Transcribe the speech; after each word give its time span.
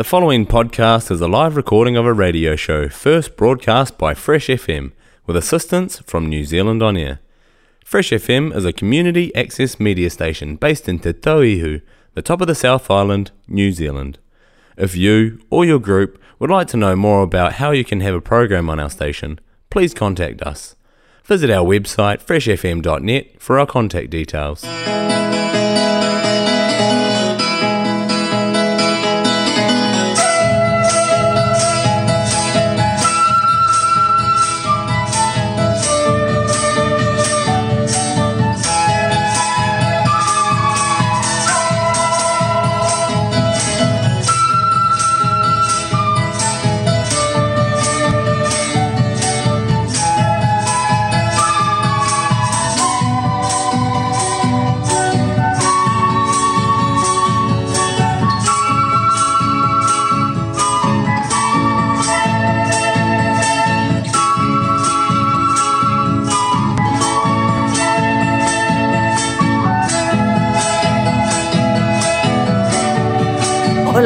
The 0.00 0.04
following 0.04 0.46
podcast 0.46 1.10
is 1.10 1.20
a 1.20 1.28
live 1.28 1.56
recording 1.56 1.94
of 1.94 2.06
a 2.06 2.14
radio 2.14 2.56
show 2.56 2.88
first 2.88 3.36
broadcast 3.36 3.98
by 3.98 4.14
Fresh 4.14 4.46
FM 4.46 4.92
with 5.26 5.36
assistance 5.36 5.98
from 5.98 6.26
New 6.26 6.46
Zealand 6.46 6.82
On 6.82 6.96
Air. 6.96 7.20
Fresh 7.84 8.08
FM 8.08 8.56
is 8.56 8.64
a 8.64 8.72
community 8.72 9.30
access 9.34 9.78
media 9.78 10.08
station 10.08 10.56
based 10.56 10.88
in 10.88 11.00
Te 11.00 11.12
Tauihu, 11.12 11.82
the 12.14 12.22
top 12.22 12.40
of 12.40 12.46
the 12.46 12.54
South 12.54 12.90
Island, 12.90 13.30
New 13.46 13.72
Zealand. 13.72 14.18
If 14.78 14.96
you 14.96 15.42
or 15.50 15.66
your 15.66 15.78
group 15.78 16.18
would 16.38 16.48
like 16.48 16.68
to 16.68 16.78
know 16.78 16.96
more 16.96 17.22
about 17.22 17.56
how 17.60 17.72
you 17.72 17.84
can 17.84 18.00
have 18.00 18.14
a 18.14 18.22
program 18.22 18.70
on 18.70 18.80
our 18.80 18.88
station, 18.88 19.38
please 19.68 19.92
contact 19.92 20.40
us. 20.40 20.76
Visit 21.24 21.50
our 21.50 21.66
website 21.66 22.22
freshfm.net 22.22 23.38
for 23.38 23.58
our 23.58 23.66
contact 23.66 24.08
details. 24.08 24.64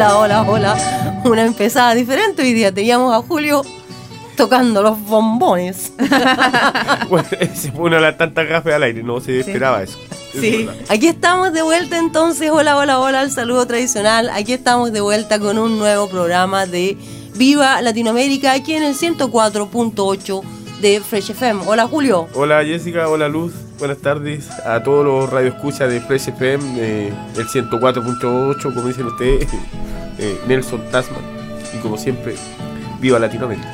Hola, 0.04 0.18
hola, 0.18 0.42
hola. 0.42 1.22
Una 1.24 1.46
empezada 1.46 1.94
diferente. 1.94 2.42
Hoy 2.42 2.52
día 2.52 2.70
teníamos 2.70 3.14
a 3.14 3.26
Julio 3.26 3.62
tocando 4.36 4.82
los 4.82 5.00
bombones. 5.00 5.92
Bueno, 7.08 7.26
se 7.54 7.72
fue 7.72 7.84
una 7.86 7.96
de 7.96 8.02
las 8.02 8.18
tantas 8.18 8.46
gafas 8.46 8.74
al 8.74 8.82
aire, 8.82 9.02
no 9.02 9.20
se 9.20 9.40
esperaba 9.40 9.82
eso. 9.82 9.98
Es 10.34 10.40
Sí. 10.40 10.68
Aquí 10.90 11.06
estamos 11.06 11.54
de 11.54 11.62
vuelta 11.62 11.98
entonces. 11.98 12.50
Hola, 12.50 12.76
hola, 12.76 12.98
hola, 12.98 13.22
el 13.22 13.30
saludo 13.30 13.66
tradicional. 13.66 14.28
Aquí 14.28 14.52
estamos 14.52 14.92
de 14.92 15.00
vuelta 15.00 15.38
con 15.38 15.58
un 15.58 15.78
nuevo 15.78 16.06
programa 16.10 16.66
de 16.66 16.98
Viva 17.34 17.80
Latinoamérica 17.80 18.52
aquí 18.52 18.74
en 18.74 18.82
el 18.82 18.94
104.8 18.96 20.42
de 20.80 21.00
Fresh 21.00 21.30
FM. 21.30 21.62
Hola, 21.66 21.86
Julio. 21.86 22.28
Hola 22.34 22.64
Jessica, 22.64 23.08
hola 23.08 23.28
Luz, 23.28 23.52
buenas 23.78 23.98
tardes 23.98 24.50
a 24.66 24.82
todos 24.82 25.04
los 25.04 25.30
radioescuchas 25.30 25.90
de 25.90 26.00
Fresh 26.00 26.28
FM, 26.28 26.64
eh, 26.78 27.12
el 27.36 27.46
104.8, 27.46 28.62
como 28.62 28.82
dicen 28.88 29.06
ustedes, 29.06 29.48
eh, 30.18 30.40
Nelson 30.46 30.82
Tasman, 30.90 31.22
y 31.74 31.78
como 31.78 31.96
siempre, 31.96 32.36
viva 33.00 33.18
Latinoamérica. 33.18 33.68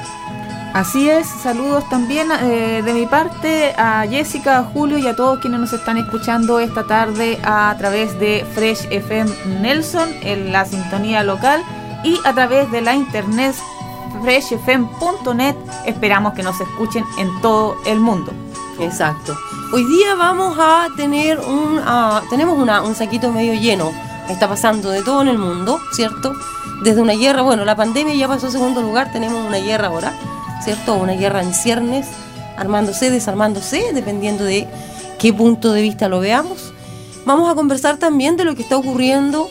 Así 0.73 1.11
es, 1.11 1.27
saludos 1.27 1.89
también 1.89 2.29
eh, 2.31 2.83
de 2.85 2.95
mi 2.95 3.05
parte 3.07 3.75
a 3.77 4.07
Jessica, 4.09 4.59
a 4.59 4.63
Julio 4.63 4.99
y 4.99 5.07
a 5.09 5.17
todos 5.17 5.41
quienes 5.41 5.59
nos 5.59 5.73
están 5.73 5.97
escuchando 5.97 6.61
esta 6.61 6.85
tarde 6.85 7.41
a 7.43 7.75
través 7.77 8.19
de 8.21 8.47
Fresh 8.55 8.87
FM 8.91 9.31
Nelson 9.61 10.09
en 10.23 10.53
la 10.53 10.65
sintonía 10.65 11.25
local 11.25 11.61
y 12.05 12.21
a 12.25 12.33
través 12.35 12.71
de 12.71 12.83
la 12.83 12.95
internet 12.95 13.57
freshfm.net. 14.23 15.57
Esperamos 15.87 16.35
que 16.35 16.43
nos 16.43 16.61
escuchen 16.61 17.05
en 17.19 17.29
todo 17.41 17.77
el 17.87 18.01
mundo. 18.01 18.33
Exacto. 18.81 19.37
Hoy 19.73 19.85
día 19.85 20.15
vamos 20.15 20.57
a 20.59 20.89
tener 20.97 21.39
un. 21.39 21.81
ah, 21.85 22.23
tenemos 22.31 22.59
una- 22.59 22.83
un 22.83 22.95
saquito 22.95 23.31
medio 23.33 23.55
lleno. 23.55 23.93
Está 24.29 24.49
pasando 24.49 24.91
de 24.91 25.03
todo 25.03 25.23
en 25.23 25.29
el 25.29 25.39
mundo, 25.39 25.81
¿cierto? 25.93 26.35
Desde 26.83 27.01
una 27.03 27.13
guerra, 27.15 27.43
bueno, 27.43 27.65
la 27.65 27.77
pandemia 27.77 28.15
ya 28.15 28.29
pasó 28.29 28.47
a 28.47 28.51
segundo 28.51 28.81
lugar, 28.81 29.13
tenemos 29.13 29.45
una 29.47 29.59
guerra 29.59 29.89
ahora, 29.89 30.15
¿cierto? 30.65 30.95
Una 30.95 31.13
guerra 31.13 31.43
en 31.43 31.53
ciernes, 31.53 32.07
armándose, 32.57 33.11
desarmándose, 33.11 33.91
dependiendo 33.93 34.45
de 34.45 34.67
qué 35.19 35.33
punto 35.33 35.73
de 35.73 35.83
vista 35.83 36.09
lo 36.09 36.21
veamos. 36.21 36.73
Vamos 37.27 37.51
a 37.51 37.55
conversar 37.55 37.99
también 37.99 38.37
de 38.37 38.45
lo 38.45 38.55
que 38.55 38.63
está 38.63 38.77
ocurriendo 38.77 39.51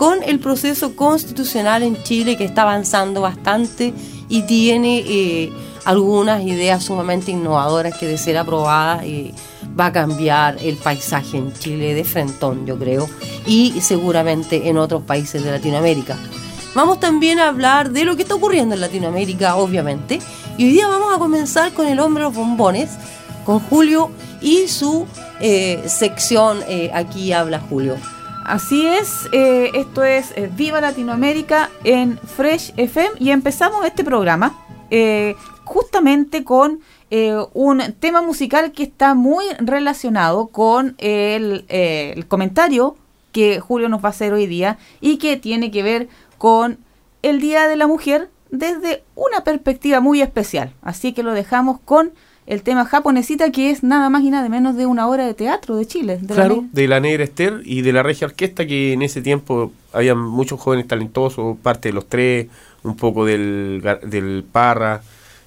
con 0.00 0.22
el 0.22 0.38
proceso 0.38 0.96
constitucional 0.96 1.82
en 1.82 2.02
Chile 2.02 2.38
que 2.38 2.46
está 2.46 2.62
avanzando 2.62 3.20
bastante 3.20 3.92
y 4.30 4.40
tiene 4.44 5.04
eh, 5.06 5.52
algunas 5.84 6.42
ideas 6.42 6.82
sumamente 6.82 7.32
innovadoras 7.32 7.98
que 7.98 8.06
de 8.06 8.16
ser 8.16 8.38
aprobadas 8.38 9.02
eh, 9.04 9.34
va 9.78 9.86
a 9.86 9.92
cambiar 9.92 10.56
el 10.62 10.78
paisaje 10.78 11.36
en 11.36 11.52
Chile 11.52 11.92
de 11.92 12.04
frentón, 12.04 12.64
yo 12.64 12.78
creo, 12.78 13.10
y 13.44 13.78
seguramente 13.82 14.70
en 14.70 14.78
otros 14.78 15.02
países 15.02 15.44
de 15.44 15.50
Latinoamérica. 15.50 16.16
Vamos 16.74 16.98
también 16.98 17.38
a 17.38 17.48
hablar 17.48 17.90
de 17.90 18.06
lo 18.06 18.16
que 18.16 18.22
está 18.22 18.36
ocurriendo 18.36 18.74
en 18.74 18.80
Latinoamérica, 18.80 19.56
obviamente, 19.56 20.18
y 20.56 20.64
hoy 20.64 20.70
día 20.70 20.88
vamos 20.88 21.14
a 21.14 21.18
comenzar 21.18 21.74
con 21.74 21.86
el 21.86 22.00
hombre 22.00 22.22
de 22.22 22.30
los 22.30 22.34
bombones, 22.34 22.88
con 23.44 23.60
Julio 23.60 24.10
y 24.40 24.66
su 24.66 25.06
eh, 25.42 25.84
sección 25.88 26.60
eh, 26.68 26.90
Aquí 26.94 27.34
habla 27.34 27.60
Julio. 27.60 27.98
Así 28.50 28.84
es, 28.84 29.28
eh, 29.30 29.70
esto 29.74 30.02
es 30.02 30.32
eh, 30.34 30.50
Viva 30.52 30.80
Latinoamérica 30.80 31.70
en 31.84 32.18
Fresh 32.18 32.72
FM 32.76 33.10
y 33.20 33.30
empezamos 33.30 33.86
este 33.86 34.02
programa 34.02 34.58
eh, 34.90 35.36
justamente 35.62 36.42
con 36.42 36.80
un 37.54 37.82
tema 38.00 38.22
musical 38.22 38.72
que 38.72 38.82
está 38.82 39.14
muy 39.14 39.44
relacionado 39.58 40.48
con 40.48 40.96
el, 40.98 41.64
el 41.68 42.26
comentario 42.26 42.96
que 43.30 43.60
Julio 43.60 43.88
nos 43.88 44.02
va 44.02 44.08
a 44.08 44.10
hacer 44.10 44.32
hoy 44.32 44.46
día 44.46 44.78
y 45.00 45.18
que 45.18 45.36
tiene 45.36 45.70
que 45.70 45.84
ver 45.84 46.08
con 46.38 46.78
el 47.22 47.40
Día 47.40 47.68
de 47.68 47.76
la 47.76 47.86
Mujer 47.86 48.30
desde 48.50 49.04
una 49.14 49.44
perspectiva 49.44 50.00
muy 50.00 50.22
especial. 50.22 50.72
Así 50.82 51.12
que 51.12 51.22
lo 51.22 51.34
dejamos 51.34 51.80
con 51.84 52.12
el 52.50 52.62
tema 52.62 52.84
japonesita 52.84 53.50
que 53.52 53.70
es 53.70 53.82
nada 53.82 54.10
más 54.10 54.22
y 54.22 54.30
nada 54.30 54.48
menos 54.48 54.76
de 54.76 54.84
una 54.86 55.06
obra 55.08 55.24
de 55.24 55.34
teatro 55.34 55.76
de 55.76 55.86
Chile. 55.86 56.18
de 56.20 56.28
la 56.28 56.34
Claro, 56.34 56.64
de 56.72 56.88
la 56.88 57.00
Negra 57.00 57.24
Esther 57.24 57.62
y 57.64 57.82
de 57.82 57.92
la 57.92 58.02
Regia 58.02 58.26
Orquesta, 58.26 58.66
que 58.66 58.92
en 58.92 59.02
ese 59.02 59.22
tiempo 59.22 59.72
había 59.92 60.14
muchos 60.14 60.58
jóvenes 60.60 60.86
talentosos, 60.88 61.56
parte 61.62 61.88
de 61.90 61.92
los 61.94 62.06
tres, 62.08 62.48
un 62.82 62.96
poco 62.96 63.24
del, 63.24 63.80
gar- 63.84 64.00
del 64.02 64.44
Parra. 64.50 65.00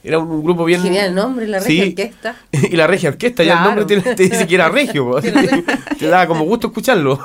Era 0.06 0.20
un, 0.20 0.30
un 0.30 0.44
grupo 0.44 0.66
bien. 0.66 0.82
Genial 0.82 1.16
nombre, 1.16 1.48
la 1.48 1.62
Sí. 1.62 1.80
Regia 1.80 1.90
Orquesta. 2.06 2.36
y 2.72 2.76
la 2.76 2.88
Regia 2.88 3.10
Orquesta, 3.10 3.44
ya 3.44 3.58
el 3.60 3.64
nombre 3.64 3.86
te, 3.86 4.16
te 4.16 4.24
dice 4.30 4.46
que 4.48 4.56
era 4.56 4.68
regio, 4.70 5.06
po. 5.12 5.22
te 6.00 6.08
daba 6.08 6.28
como 6.28 6.44
gusto 6.46 6.68
escucharlo. 6.68 7.18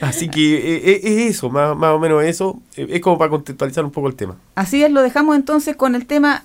Así 0.00 0.28
que 0.28 0.54
eh, 0.56 0.82
eh, 0.84 1.00
es 1.02 1.36
eso, 1.36 1.50
más, 1.50 1.76
más 1.76 1.92
o 1.92 1.98
menos 1.98 2.22
eso. 2.24 2.60
Eh, 2.76 2.86
Es 2.90 3.00
como 3.00 3.18
para 3.18 3.30
contextualizar 3.30 3.84
un 3.84 3.90
poco 3.90 4.08
el 4.08 4.14
tema. 4.14 4.36
Así 4.54 4.82
es, 4.82 4.90
lo 4.90 5.02
dejamos 5.02 5.36
entonces 5.36 5.76
con 5.76 5.94
el 5.94 6.06
tema 6.06 6.44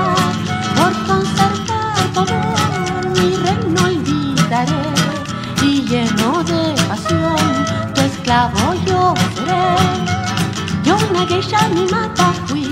una 11.21 11.29
geisha 11.29 11.67
mimada 11.69 12.33
fui 12.47 12.63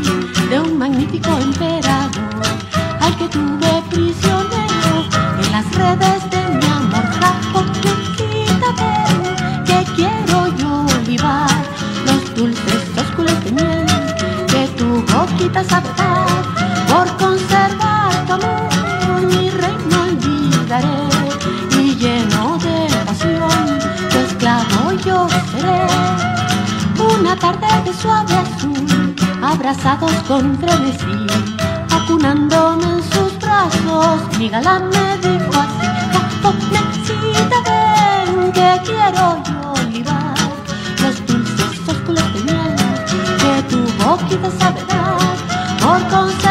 de 0.49 0.59
un 0.59 0.77
magnífico 0.77 1.29
emperador. 1.39 2.09
Al 2.99 3.15
que 3.17 3.27
tuve 3.27 3.83
prisionero 3.89 5.05
en 5.41 5.51
las 5.51 5.65
redes 5.75 6.29
de 6.31 6.41
mi 6.57 6.65
amor 6.65 7.05
japonesita 7.19 8.69
ven 8.79 9.65
que 9.65 9.91
quiero 9.95 10.47
yo 10.57 10.85
olivar. 10.99 11.63
Los 12.05 12.33
dulces 12.33 12.83
ósculos 12.97 13.43
de 13.43 13.51
miel 13.51 13.85
que 14.47 14.67
tu 14.77 15.03
boquita 15.13 15.63
sabe 15.63 15.89
dar 15.97 16.27
por 16.87 17.07
tarde 27.57 27.83
de 27.89 27.93
suave 27.93 28.35
azul 28.35 29.15
abrazados 29.41 30.11
con 30.27 30.57
frenesí, 30.59 31.27
acunándome 31.91 32.83
en 32.83 33.03
sus 33.03 33.37
brazos. 33.39 34.21
Mi 34.37 34.49
galán 34.49 34.89
me 34.89 35.17
dijo 35.17 35.51
así, 35.63 35.87
japonesita, 36.13 37.59
ven 37.65 38.51
que 38.51 38.81
quiero 38.85 39.41
yo 39.47 39.73
libar 39.89 40.37
los 41.01 41.25
dulces 41.25 41.87
ósculos 41.87 42.33
de 42.33 42.39
miel 42.51 42.75
que 43.41 43.63
tu 43.69 43.79
boquita 44.03 44.51
sabe 44.59 44.83
dar. 44.85 45.19
Por 45.81 46.07
conservar 46.09 46.48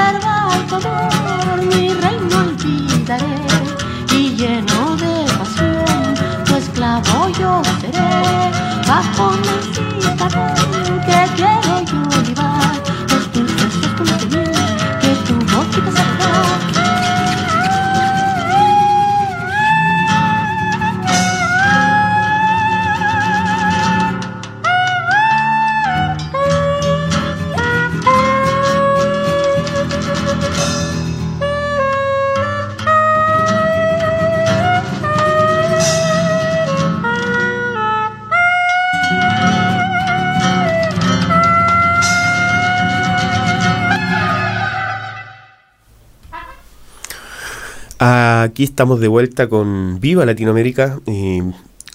Aquí 48.59 48.65
estamos 48.65 48.99
de 48.99 49.07
vuelta 49.07 49.49
con 49.49 50.01
Viva 50.01 50.27
Latinoamérica, 50.27 50.99
eh, 51.07 51.49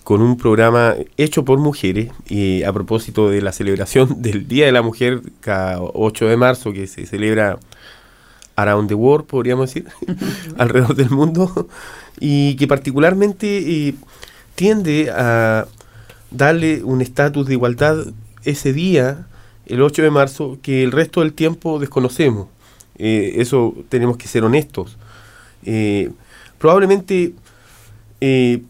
con 0.06 0.22
un 0.22 0.38
programa 0.38 0.96
hecho 1.18 1.44
por 1.44 1.60
mujeres, 1.60 2.10
y 2.30 2.64
a 2.64 2.72
propósito 2.72 3.30
de 3.30 3.42
la 3.42 3.52
celebración 3.52 4.22
del 4.22 4.48
Día 4.48 4.66
de 4.66 4.72
la 4.72 4.82
Mujer, 4.82 5.24
cada 5.42 5.82
8 5.82 6.26
de 6.26 6.38
marzo, 6.38 6.72
que 6.72 6.88
se 6.88 7.06
celebra 7.06 7.60
around 8.56 8.88
the 8.88 8.96
world, 8.96 9.26
podríamos 9.26 9.74
decir, 9.74 9.90
alrededor 10.58 10.96
del 10.96 11.10
mundo, 11.10 11.68
y 12.22 12.56
que 12.56 12.66
particularmente 12.66 13.90
eh, 13.90 13.96
tiende 14.56 15.12
a 15.12 15.68
darle 16.32 16.82
un 16.86 17.02
estatus 17.02 17.46
de 17.46 17.56
igualdad 17.56 18.06
ese 18.46 18.72
día, 18.72 19.28
el 19.66 19.82
8 19.82 20.02
de 20.02 20.12
marzo, 20.12 20.58
que 20.62 20.82
el 20.82 20.94
resto 20.94 21.20
del 21.20 21.34
tiempo 21.34 21.78
desconocemos. 21.78 22.48
Eh, 22.98 23.34
eso 23.40 23.76
tenemos 23.90 24.16
que 24.16 24.30
ser 24.30 24.46
honestos. 24.46 24.98
Eh, 25.66 26.10
probablemente 26.64 27.34
eh, 28.22 28.62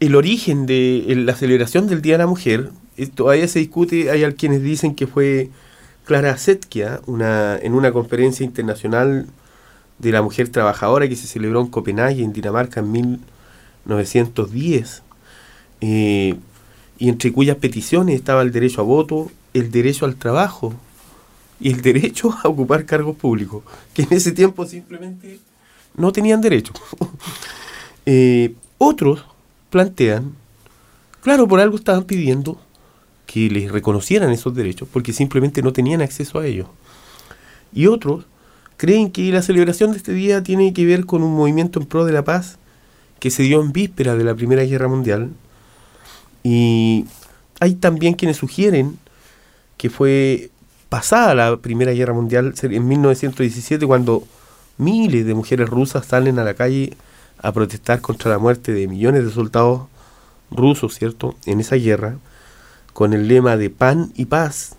el 0.00 0.16
origen 0.16 0.66
de 0.66 1.04
la 1.24 1.36
celebración 1.36 1.86
del 1.86 2.02
Día 2.02 2.14
de 2.14 2.18
la 2.18 2.26
Mujer 2.26 2.72
eh, 2.96 3.06
todavía 3.06 3.46
se 3.46 3.60
discute. 3.60 4.10
Hay 4.10 4.24
quienes 4.34 4.60
dicen 4.60 4.96
que 4.96 5.06
fue 5.06 5.50
Clara 6.04 6.36
Zetkia 6.36 7.00
en 7.06 7.74
una 7.74 7.92
conferencia 7.92 8.42
internacional 8.42 9.28
de 10.00 10.10
la 10.10 10.20
mujer 10.20 10.48
trabajadora 10.48 11.08
que 11.08 11.14
se 11.14 11.28
celebró 11.28 11.60
en 11.60 11.68
Copenhague, 11.68 12.24
en 12.24 12.32
Dinamarca, 12.32 12.80
en 12.80 12.90
1910, 12.90 15.02
eh, 15.82 16.34
y 16.98 17.08
entre 17.08 17.30
cuyas 17.30 17.58
peticiones 17.58 18.16
estaba 18.16 18.42
el 18.42 18.50
derecho 18.50 18.80
a 18.80 18.84
voto, 18.84 19.30
el 19.54 19.70
derecho 19.70 20.06
al 20.06 20.16
trabajo 20.16 20.74
y 21.60 21.70
el 21.70 21.82
derecho 21.82 22.36
a 22.42 22.48
ocupar 22.48 22.84
cargos 22.84 23.14
públicos, 23.14 23.62
que 23.94 24.02
en 24.02 24.08
ese 24.10 24.32
tiempo 24.32 24.66
simplemente 24.66 25.38
no 25.96 26.12
tenían 26.12 26.40
derecho. 26.40 26.72
Eh, 28.08 28.54
otros 28.78 29.24
plantean, 29.68 30.36
claro, 31.22 31.48
por 31.48 31.58
algo 31.58 31.74
estaban 31.74 32.04
pidiendo 32.04 32.56
que 33.26 33.50
les 33.50 33.72
reconocieran 33.72 34.30
esos 34.30 34.54
derechos, 34.54 34.88
porque 34.92 35.12
simplemente 35.12 35.60
no 35.60 35.72
tenían 35.72 36.00
acceso 36.02 36.38
a 36.38 36.46
ellos. 36.46 36.68
Y 37.72 37.88
otros 37.88 38.24
creen 38.76 39.10
que 39.10 39.30
la 39.32 39.42
celebración 39.42 39.90
de 39.90 39.96
este 39.96 40.12
día 40.12 40.42
tiene 40.42 40.72
que 40.72 40.86
ver 40.86 41.04
con 41.04 41.24
un 41.24 41.34
movimiento 41.34 41.80
en 41.80 41.86
pro 41.86 42.04
de 42.04 42.12
la 42.12 42.22
paz 42.22 42.58
que 43.18 43.30
se 43.30 43.42
dio 43.42 43.60
en 43.60 43.72
víspera 43.72 44.14
de 44.14 44.24
la 44.24 44.36
Primera 44.36 44.62
Guerra 44.62 44.86
Mundial. 44.86 45.30
Y 46.44 47.06
hay 47.58 47.74
también 47.74 48.14
quienes 48.14 48.36
sugieren 48.36 48.98
que 49.76 49.90
fue 49.90 50.50
pasada 50.88 51.34
la 51.34 51.56
Primera 51.56 51.92
Guerra 51.92 52.14
Mundial 52.14 52.54
en 52.62 52.88
1917 52.88 53.86
cuando 53.86 54.24
miles 54.78 55.26
de 55.26 55.34
mujeres 55.34 55.68
rusas 55.68 56.06
salen 56.06 56.38
a 56.38 56.44
la 56.44 56.54
calle 56.54 56.96
a 57.38 57.52
protestar 57.52 58.00
contra 58.00 58.30
la 58.30 58.38
muerte 58.38 58.72
de 58.72 58.88
millones 58.88 59.24
de 59.24 59.30
soldados 59.30 59.82
rusos, 60.50 60.94
¿cierto?, 60.94 61.34
en 61.44 61.60
esa 61.60 61.76
guerra, 61.76 62.16
con 62.92 63.12
el 63.12 63.28
lema 63.28 63.56
de 63.56 63.70
pan 63.70 64.12
y 64.14 64.26
paz. 64.26 64.76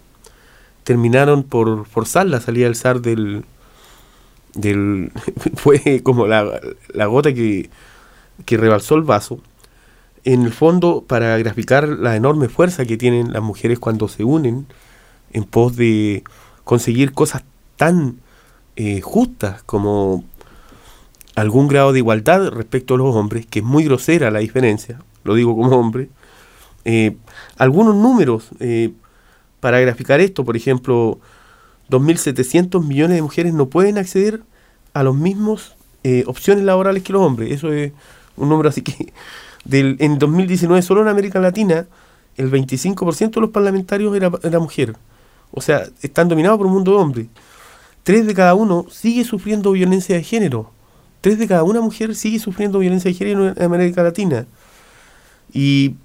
Terminaron 0.84 1.44
por 1.44 1.86
forzar 1.86 2.26
la 2.28 2.40
salida 2.40 2.66
del 2.66 2.76
zar 2.76 3.02
del... 3.02 3.46
del 4.54 5.12
fue 5.56 6.02
como 6.04 6.28
la, 6.28 6.60
la 6.94 7.06
gota 7.06 7.34
que, 7.34 7.70
que 8.46 8.58
rebalsó 8.58 8.96
el 8.96 9.04
vaso. 9.04 9.40
En 10.24 10.44
el 10.44 10.52
fondo, 10.52 11.04
para 11.08 11.38
graficar 11.38 11.88
la 11.88 12.16
enorme 12.16 12.50
fuerza 12.50 12.86
que 12.86 12.98
tienen 12.98 13.34
las 13.34 13.42
mujeres 13.42 13.80
cuando 13.80 14.08
se 14.08 14.24
unen 14.24 14.66
en 15.32 15.44
pos 15.44 15.76
de 15.76 16.24
conseguir 16.64 17.14
cosas 17.14 17.44
tan 17.78 18.18
eh, 18.80 19.02
justas 19.02 19.64
como 19.64 20.24
algún 21.34 21.68
grado 21.68 21.94
de 21.94 21.98
igualdad 21.98 22.50
respecto 22.50 22.94
a 22.94 22.98
los 22.98 23.16
hombres, 23.16 23.48
que 23.48 23.60
es 23.60 23.66
muy 23.66 23.84
grosera 23.84 24.30
la 24.30 24.38
diferencia, 24.38 25.00
lo 25.24 25.34
digo 25.34 25.56
como 25.56 25.76
hombre. 25.76 26.10
Eh, 26.86 27.18
algunos 27.58 27.96
números 27.96 28.50
eh, 28.60 28.92
para 29.62 29.80
graficar 29.80 30.20
esto, 30.20 30.46
por 30.46 30.56
ejemplo, 30.56 31.18
2.700 31.90 32.86
millones 32.86 33.16
de 33.16 33.24
mujeres 33.24 33.52
no 33.52 33.66
pueden 33.68 33.98
acceder 33.98 34.44
a 34.94 35.02
las 35.02 35.16
mismas 35.16 35.74
opciones 36.28 36.64
laborales 36.64 37.04
que 37.04 37.12
los 37.12 37.22
hombres. 37.22 37.52
Eso 37.52 37.74
es 37.74 37.92
un 38.38 38.48
número 38.48 38.70
así 38.70 38.82
que 38.82 39.12
del, 39.66 39.98
en 40.00 40.20
2019 40.20 40.82
solo 40.84 41.02
en 41.02 41.08
América 41.10 41.40
Latina 41.40 41.86
el 42.38 42.50
25% 42.50 43.32
de 43.32 43.42
los 43.42 43.50
parlamentarios 43.50 44.16
era, 44.16 44.32
era 44.44 44.60
mujer. 44.60 44.96
O 45.52 45.62
sea, 45.62 45.84
están 46.04 46.30
dominados 46.30 46.58
por 46.60 46.68
un 46.68 46.74
mundo 46.74 46.92
de 46.92 46.98
hombres. 46.98 47.28
Tres 48.08 48.26
de 48.26 48.34
cada 48.34 48.56
uno 48.56 48.86
sigue 48.90 49.26
sufriendo 49.26 49.74
violencia 49.74 50.16
de 50.16 50.24
género. 50.24 50.72
Tres 51.20 51.38
de 51.40 51.46
cada 51.46 51.64
una 51.64 51.82
mujer 51.82 52.16
sigue 52.16 52.40
sufriendo 52.40 52.80
violencia 52.80 53.12
de 53.12 53.18
género 53.18 53.50
en 53.50 53.62
América 53.62 54.02
Latina. 54.02 54.46
Y 55.52 55.96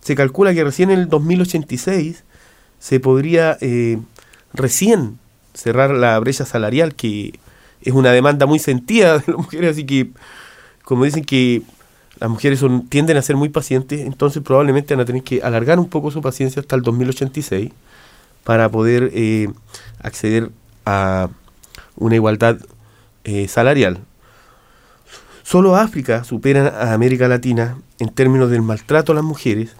se 0.00 0.16
calcula 0.16 0.52
que 0.52 0.64
recién 0.64 0.90
en 0.90 0.98
el 0.98 1.08
2086 1.08 2.24
se 2.80 2.98
podría 2.98 3.56
eh, 3.60 4.00
recién 4.52 5.20
cerrar 5.52 5.90
la 5.90 6.18
brecha 6.18 6.44
salarial, 6.44 6.96
que 6.96 7.38
es 7.82 7.94
una 7.94 8.10
demanda 8.10 8.46
muy 8.46 8.58
sentida 8.58 9.20
de 9.20 9.24
las 9.28 9.36
mujeres, 9.36 9.70
así 9.70 9.86
que 9.86 10.10
como 10.82 11.04
dicen 11.04 11.24
que 11.24 11.62
las 12.18 12.30
mujeres 12.30 12.58
son, 12.58 12.88
tienden 12.88 13.16
a 13.16 13.22
ser 13.22 13.36
muy 13.36 13.48
pacientes, 13.48 14.00
entonces 14.00 14.42
probablemente 14.42 14.92
van 14.96 15.02
a 15.02 15.04
tener 15.04 15.22
que 15.22 15.40
alargar 15.40 15.78
un 15.78 15.88
poco 15.88 16.10
su 16.10 16.20
paciencia 16.20 16.58
hasta 16.58 16.74
el 16.74 16.82
2086 16.82 17.70
para 18.42 18.68
poder 18.68 19.12
eh, 19.14 19.48
acceder 20.02 20.50
a 20.84 21.28
una 21.96 22.14
igualdad 22.14 22.58
eh, 23.24 23.48
salarial. 23.48 24.00
Solo 25.42 25.76
África 25.76 26.24
supera 26.24 26.68
a 26.68 26.94
América 26.94 27.28
Latina 27.28 27.78
en 27.98 28.08
términos 28.08 28.50
del 28.50 28.62
maltrato 28.62 29.12
a 29.12 29.14
las 29.14 29.24
mujeres 29.24 29.76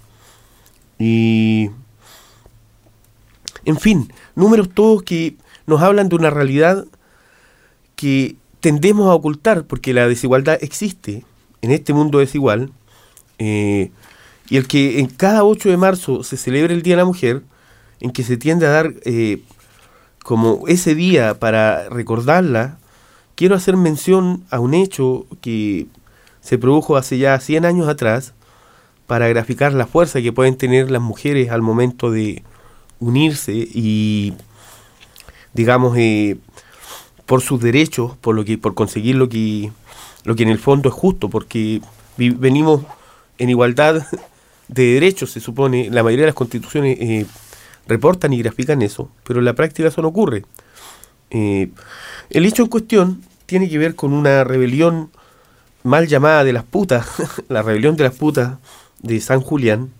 y, 0.98 1.70
en 3.64 3.78
fin, 3.78 4.12
números 4.34 4.68
todos 4.72 5.02
que 5.02 5.36
nos 5.66 5.80
hablan 5.82 6.08
de 6.08 6.16
una 6.16 6.30
realidad 6.30 6.84
que 7.96 8.36
tendemos 8.60 9.08
a 9.08 9.14
ocultar 9.14 9.64
porque 9.64 9.94
la 9.94 10.06
desigualdad 10.06 10.58
existe 10.60 11.24
en 11.62 11.70
este 11.70 11.94
mundo 11.94 12.18
desigual 12.18 12.70
eh, 13.38 13.90
y 14.48 14.56
el 14.56 14.68
que 14.68 15.00
en 15.00 15.06
cada 15.06 15.44
8 15.44 15.70
de 15.70 15.76
marzo 15.76 16.22
se 16.22 16.36
celebra 16.36 16.74
el 16.74 16.82
Día 16.82 16.94
de 16.94 16.98
la 16.98 17.04
Mujer, 17.06 17.42
en 18.00 18.10
que 18.10 18.22
se 18.22 18.36
tiende 18.36 18.66
a 18.66 18.70
dar 18.70 18.94
eh, 19.04 19.40
como 20.24 20.64
ese 20.68 20.94
día 20.94 21.38
para 21.38 21.88
recordarla, 21.90 22.78
quiero 23.34 23.54
hacer 23.54 23.76
mención 23.76 24.42
a 24.50 24.58
un 24.58 24.72
hecho 24.72 25.26
que 25.42 25.86
se 26.40 26.56
produjo 26.56 26.96
hace 26.96 27.18
ya 27.18 27.38
100 27.38 27.66
años 27.66 27.88
atrás 27.88 28.32
para 29.06 29.28
graficar 29.28 29.74
la 29.74 29.86
fuerza 29.86 30.22
que 30.22 30.32
pueden 30.32 30.56
tener 30.56 30.90
las 30.90 31.02
mujeres 31.02 31.50
al 31.50 31.60
momento 31.60 32.10
de 32.10 32.42
unirse 33.00 33.52
y, 33.52 34.32
digamos, 35.52 35.94
eh, 35.98 36.38
por 37.26 37.42
sus 37.42 37.60
derechos, 37.60 38.16
por 38.16 38.34
lo 38.34 38.46
que, 38.46 38.56
por 38.56 38.74
conseguir 38.74 39.16
lo 39.16 39.28
que, 39.28 39.72
lo 40.24 40.34
que 40.34 40.44
en 40.44 40.48
el 40.48 40.58
fondo 40.58 40.88
es 40.88 40.94
justo, 40.94 41.28
porque 41.28 41.82
venimos 42.16 42.80
en 43.36 43.50
igualdad 43.50 44.06
de 44.68 44.94
derechos, 44.94 45.32
se 45.32 45.40
supone, 45.40 45.90
la 45.90 46.02
mayoría 46.02 46.22
de 46.22 46.28
las 46.28 46.34
constituciones 46.34 46.98
eh, 46.98 47.26
reportan 47.86 48.32
y 48.32 48.42
grafican 48.42 48.82
eso, 48.82 49.10
pero 49.24 49.38
en 49.38 49.44
la 49.44 49.54
práctica 49.54 49.88
eso 49.88 50.02
no 50.02 50.08
ocurre. 50.08 50.44
Eh, 51.30 51.70
el 52.30 52.46
hecho 52.46 52.62
en 52.62 52.68
cuestión 52.68 53.22
tiene 53.46 53.68
que 53.68 53.78
ver 53.78 53.94
con 53.94 54.12
una 54.12 54.44
rebelión 54.44 55.10
mal 55.82 56.06
llamada 56.06 56.44
de 56.44 56.52
las 56.52 56.64
putas, 56.64 57.06
la 57.48 57.62
rebelión 57.62 57.96
de 57.96 58.04
las 58.04 58.14
putas 58.14 58.58
de 59.02 59.20
San 59.20 59.40
Julián, 59.40 59.90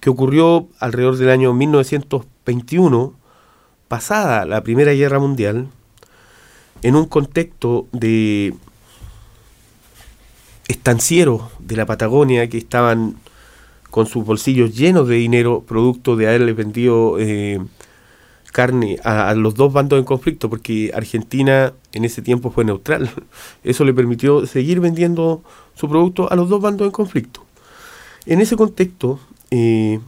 que 0.00 0.10
ocurrió 0.10 0.68
alrededor 0.78 1.16
del 1.16 1.30
año 1.30 1.52
1921, 1.52 3.14
pasada 3.88 4.44
la 4.46 4.62
Primera 4.62 4.92
Guerra 4.92 5.18
Mundial, 5.18 5.68
en 6.82 6.96
un 6.96 7.06
contexto 7.06 7.86
de 7.92 8.54
estancieros 10.68 11.42
de 11.58 11.76
la 11.76 11.86
Patagonia 11.86 12.48
que 12.48 12.58
estaban 12.58 13.16
con 13.90 14.06
sus 14.06 14.24
bolsillos 14.24 14.76
llenos 14.76 15.08
de 15.08 15.16
dinero, 15.16 15.64
producto 15.66 16.16
de 16.16 16.28
haberle 16.28 16.52
vendido 16.52 17.16
eh, 17.18 17.60
carne 18.52 18.98
a, 19.04 19.34
los 19.34 19.54
dos 19.54 19.72
bandos 19.72 19.98
en 19.98 20.04
conflicto, 20.04 20.48
porque 20.48 20.92
Argentina 20.94 21.72
en 21.92 22.04
ese 22.04 22.22
tiempo 22.22 22.50
fue 22.50 22.64
neutral. 22.64 23.10
Eso 23.64 23.84
le 23.84 23.94
permitió 23.94 24.46
seguir 24.46 24.80
vendiendo 24.80 25.42
su 25.74 25.88
producto 25.88 26.30
a 26.30 26.36
los 26.36 26.48
dos 26.48 26.60
bandos 26.60 26.86
en 26.86 26.92
conflicto. 26.92 27.44
En 28.26 28.40
ese 28.40 28.56
contexto, 28.56 29.18
eh, 29.50 29.98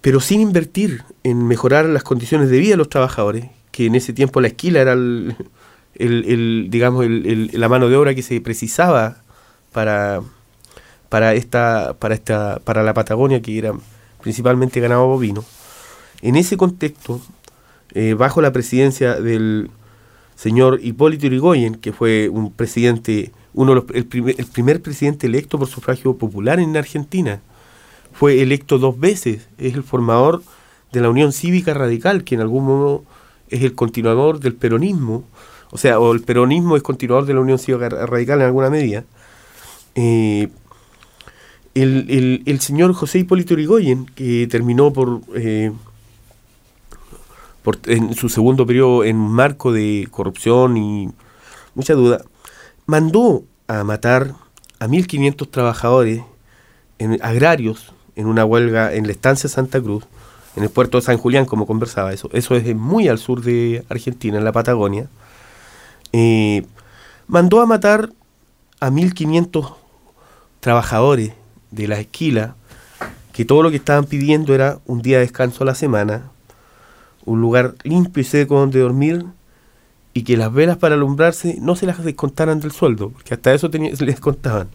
pero 0.00 0.20
sin 0.20 0.40
invertir 0.40 1.02
en 1.24 1.46
mejorar 1.48 1.86
las 1.86 2.02
condiciones 2.02 2.48
de 2.50 2.58
vida 2.58 2.72
de 2.72 2.76
los 2.76 2.88
trabajadores, 2.88 3.46
que 3.72 3.86
en 3.86 3.94
ese 3.94 4.12
tiempo 4.12 4.40
la 4.40 4.48
esquila 4.48 4.80
era 4.80 4.92
el, 4.92 5.36
el 5.94 6.68
digamos 6.70 7.04
el, 7.04 7.50
la 7.52 7.68
mano 7.68 7.88
de 7.88 7.96
obra 7.96 8.14
que 8.14 8.22
se 8.22 8.40
precisaba 8.40 9.22
para 9.72 10.22
para 11.08 11.34
esta 11.34 11.96
para 11.98 12.14
esta 12.14 12.60
para 12.64 12.82
la 12.82 12.94
Patagonia 12.94 13.42
que 13.42 13.58
era 13.58 13.72
principalmente 14.22 14.80
ganado 14.80 15.06
bovino. 15.06 15.44
En 16.22 16.36
ese 16.36 16.56
contexto 16.56 17.20
eh, 17.94 18.14
bajo 18.14 18.40
la 18.40 18.52
presidencia 18.52 19.14
del 19.20 19.70
señor 20.34 20.80
Hipólito 20.82 21.26
Yrigoyen 21.26 21.76
que 21.76 21.92
fue 21.92 22.28
un 22.28 22.52
presidente 22.52 23.32
uno 23.54 23.74
de 23.74 23.80
los, 23.80 23.84
el, 23.94 24.06
primer, 24.46 24.82
presidente 24.82 25.26
electo 25.26 25.58
por 25.58 25.68
sufragio 25.68 26.16
popular 26.16 26.60
en 26.60 26.76
Argentina 26.76 27.40
fue 28.12 28.42
electo 28.42 28.78
dos 28.78 28.98
veces. 28.98 29.48
Es 29.58 29.74
el 29.74 29.82
formador 29.82 30.42
de 30.92 31.00
la 31.00 31.10
Unión 31.10 31.32
Cívica 31.32 31.74
Radical 31.74 32.24
que 32.24 32.34
en 32.34 32.40
algún 32.40 32.64
modo 32.64 33.04
es 33.48 33.62
el 33.62 33.74
continuador 33.74 34.40
del 34.40 34.54
peronismo. 34.54 35.24
O 35.70 35.78
sea, 35.78 35.98
o 35.98 36.12
el 36.12 36.22
peronismo 36.22 36.76
es 36.76 36.82
continuador 36.82 37.26
de 37.26 37.34
la 37.34 37.40
Unión 37.40 37.58
Cívica 37.58 37.88
Radical 37.88 38.40
en 38.40 38.46
alguna 38.46 38.70
medida, 38.70 39.04
eh, 39.94 40.48
el, 41.82 42.42
el, 42.46 42.60
señor 42.60 42.92
José 42.94 43.18
Hipólito 43.20 43.54
Yrigoyen, 43.54 44.06
que 44.06 44.46
terminó 44.46 44.92
por, 44.92 45.20
eh, 45.34 45.72
por, 47.62 47.78
en 47.86 48.14
su 48.14 48.28
segundo 48.28 48.66
periodo 48.66 49.04
en 49.04 49.16
un 49.16 49.32
marco 49.32 49.72
de 49.72 50.08
corrupción 50.10 50.76
y 50.76 51.08
mucha 51.74 51.94
duda, 51.94 52.22
mandó 52.86 53.44
a 53.68 53.84
matar 53.84 54.34
a 54.78 54.86
1.500 54.86 55.50
trabajadores 55.50 56.22
en, 56.98 57.18
agrarios 57.22 57.92
en 58.14 58.26
una 58.26 58.44
huelga 58.44 58.94
en 58.94 59.06
la 59.06 59.12
estancia 59.12 59.48
Santa 59.48 59.80
Cruz, 59.80 60.04
en 60.56 60.62
el 60.62 60.70
puerto 60.70 60.98
de 60.98 61.02
San 61.02 61.18
Julián, 61.18 61.44
como 61.44 61.66
conversaba 61.66 62.14
eso. 62.14 62.30
Eso 62.32 62.54
es 62.56 62.74
muy 62.74 63.08
al 63.08 63.18
sur 63.18 63.42
de 63.42 63.84
Argentina, 63.90 64.38
en 64.38 64.44
la 64.44 64.52
Patagonia 64.52 65.08
eh, 66.12 66.64
mandó 67.26 67.60
a 67.60 67.66
matar 67.66 68.10
a 68.80 68.90
1500 68.90 69.74
trabajadores 70.60 71.32
de 71.70 71.88
la 71.88 71.98
esquila 71.98 72.56
que 73.36 73.44
todo 73.44 73.62
lo 73.62 73.70
que 73.70 73.76
estaban 73.76 74.06
pidiendo 74.06 74.54
era 74.54 74.78
un 74.86 75.02
día 75.02 75.18
de 75.18 75.24
descanso 75.24 75.62
a 75.62 75.66
la 75.66 75.74
semana, 75.74 76.30
un 77.26 77.42
lugar 77.42 77.74
limpio 77.84 78.22
y 78.22 78.24
seco 78.24 78.58
donde 78.58 78.80
dormir 78.80 79.26
y 80.14 80.22
que 80.22 80.38
las 80.38 80.50
velas 80.50 80.78
para 80.78 80.94
alumbrarse 80.94 81.58
no 81.60 81.76
se 81.76 81.84
las 81.84 82.02
descontaran 82.02 82.60
del 82.60 82.72
sueldo, 82.72 83.10
porque 83.10 83.34
hasta 83.34 83.52
eso 83.52 83.68
les 83.72 83.98
descontaban. 83.98 84.68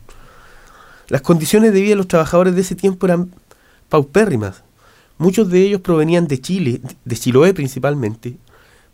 Las 1.07 1.21
condiciones 1.21 1.73
de 1.73 1.81
vida 1.81 1.89
de 1.89 1.95
los 1.95 2.07
trabajadores 2.07 2.53
de 2.53 2.61
ese 2.61 2.75
tiempo 2.75 3.07
eran 3.07 3.31
paupérrimas. 3.89 4.63
Muchos 5.17 5.49
de 5.49 5.63
ellos 5.63 5.81
provenían 5.81 6.27
de 6.27 6.39
Chile, 6.39 6.81
de 7.03 7.15
Chiloé 7.15 7.55
principalmente, 7.55 8.37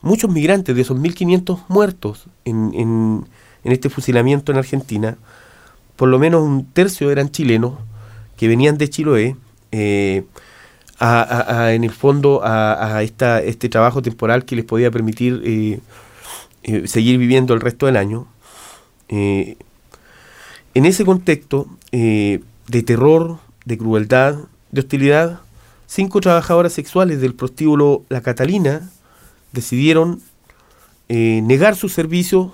muchos 0.02 0.32
migrantes 0.32 0.74
de 0.74 0.82
esos 0.82 0.98
1.500 0.98 1.66
muertos 1.68 2.28
en, 2.46 2.72
en, 2.74 3.28
en, 3.66 3.72
este 3.74 3.90
fusilamiento 3.90 4.54
en 4.54 4.60
Argentina, 4.60 5.18
por 5.98 6.08
lo 6.08 6.20
menos 6.20 6.42
un 6.42 6.66
tercio 6.72 7.12
eran 7.12 7.32
chilenos 7.32 7.74
que 8.38 8.48
venían 8.48 8.78
de 8.78 8.90
Chiloé 8.90 9.36
eh, 9.72 10.24
a, 11.00 11.74
en 11.74 11.84
el 11.84 11.92
fondo 11.92 12.42
a, 12.44 13.04
esta, 13.04 13.42
este 13.42 13.70
trabajo 13.70 14.02
temporal 14.02 14.46
que 14.46 14.56
les 14.56 14.66
podía 14.66 14.90
permitir 14.90 15.42
eh, 15.46 15.80
eh, 16.64 16.88
seguir 16.88 17.20
viviendo 17.20 17.54
el 17.54 17.62
resto 17.62 17.86
del 17.86 17.98
año. 17.98 18.28
En 19.10 19.56
ese 20.74 21.06
contexto 21.06 21.68
de 21.92 22.84
terror, 22.86 23.38
de 23.66 23.78
crueldad, 23.78 24.38
de 24.72 24.82
hostilidad, 24.82 25.40
cinco 25.86 26.20
trabajadoras 26.20 26.74
sexuales 26.74 27.22
del 27.22 27.36
prostíbulo 27.36 28.04
La 28.10 28.22
Catalina, 28.22 28.90
decidieron 29.54 30.22
negar 31.08 31.76
su 31.76 31.90
servicio 31.90 32.54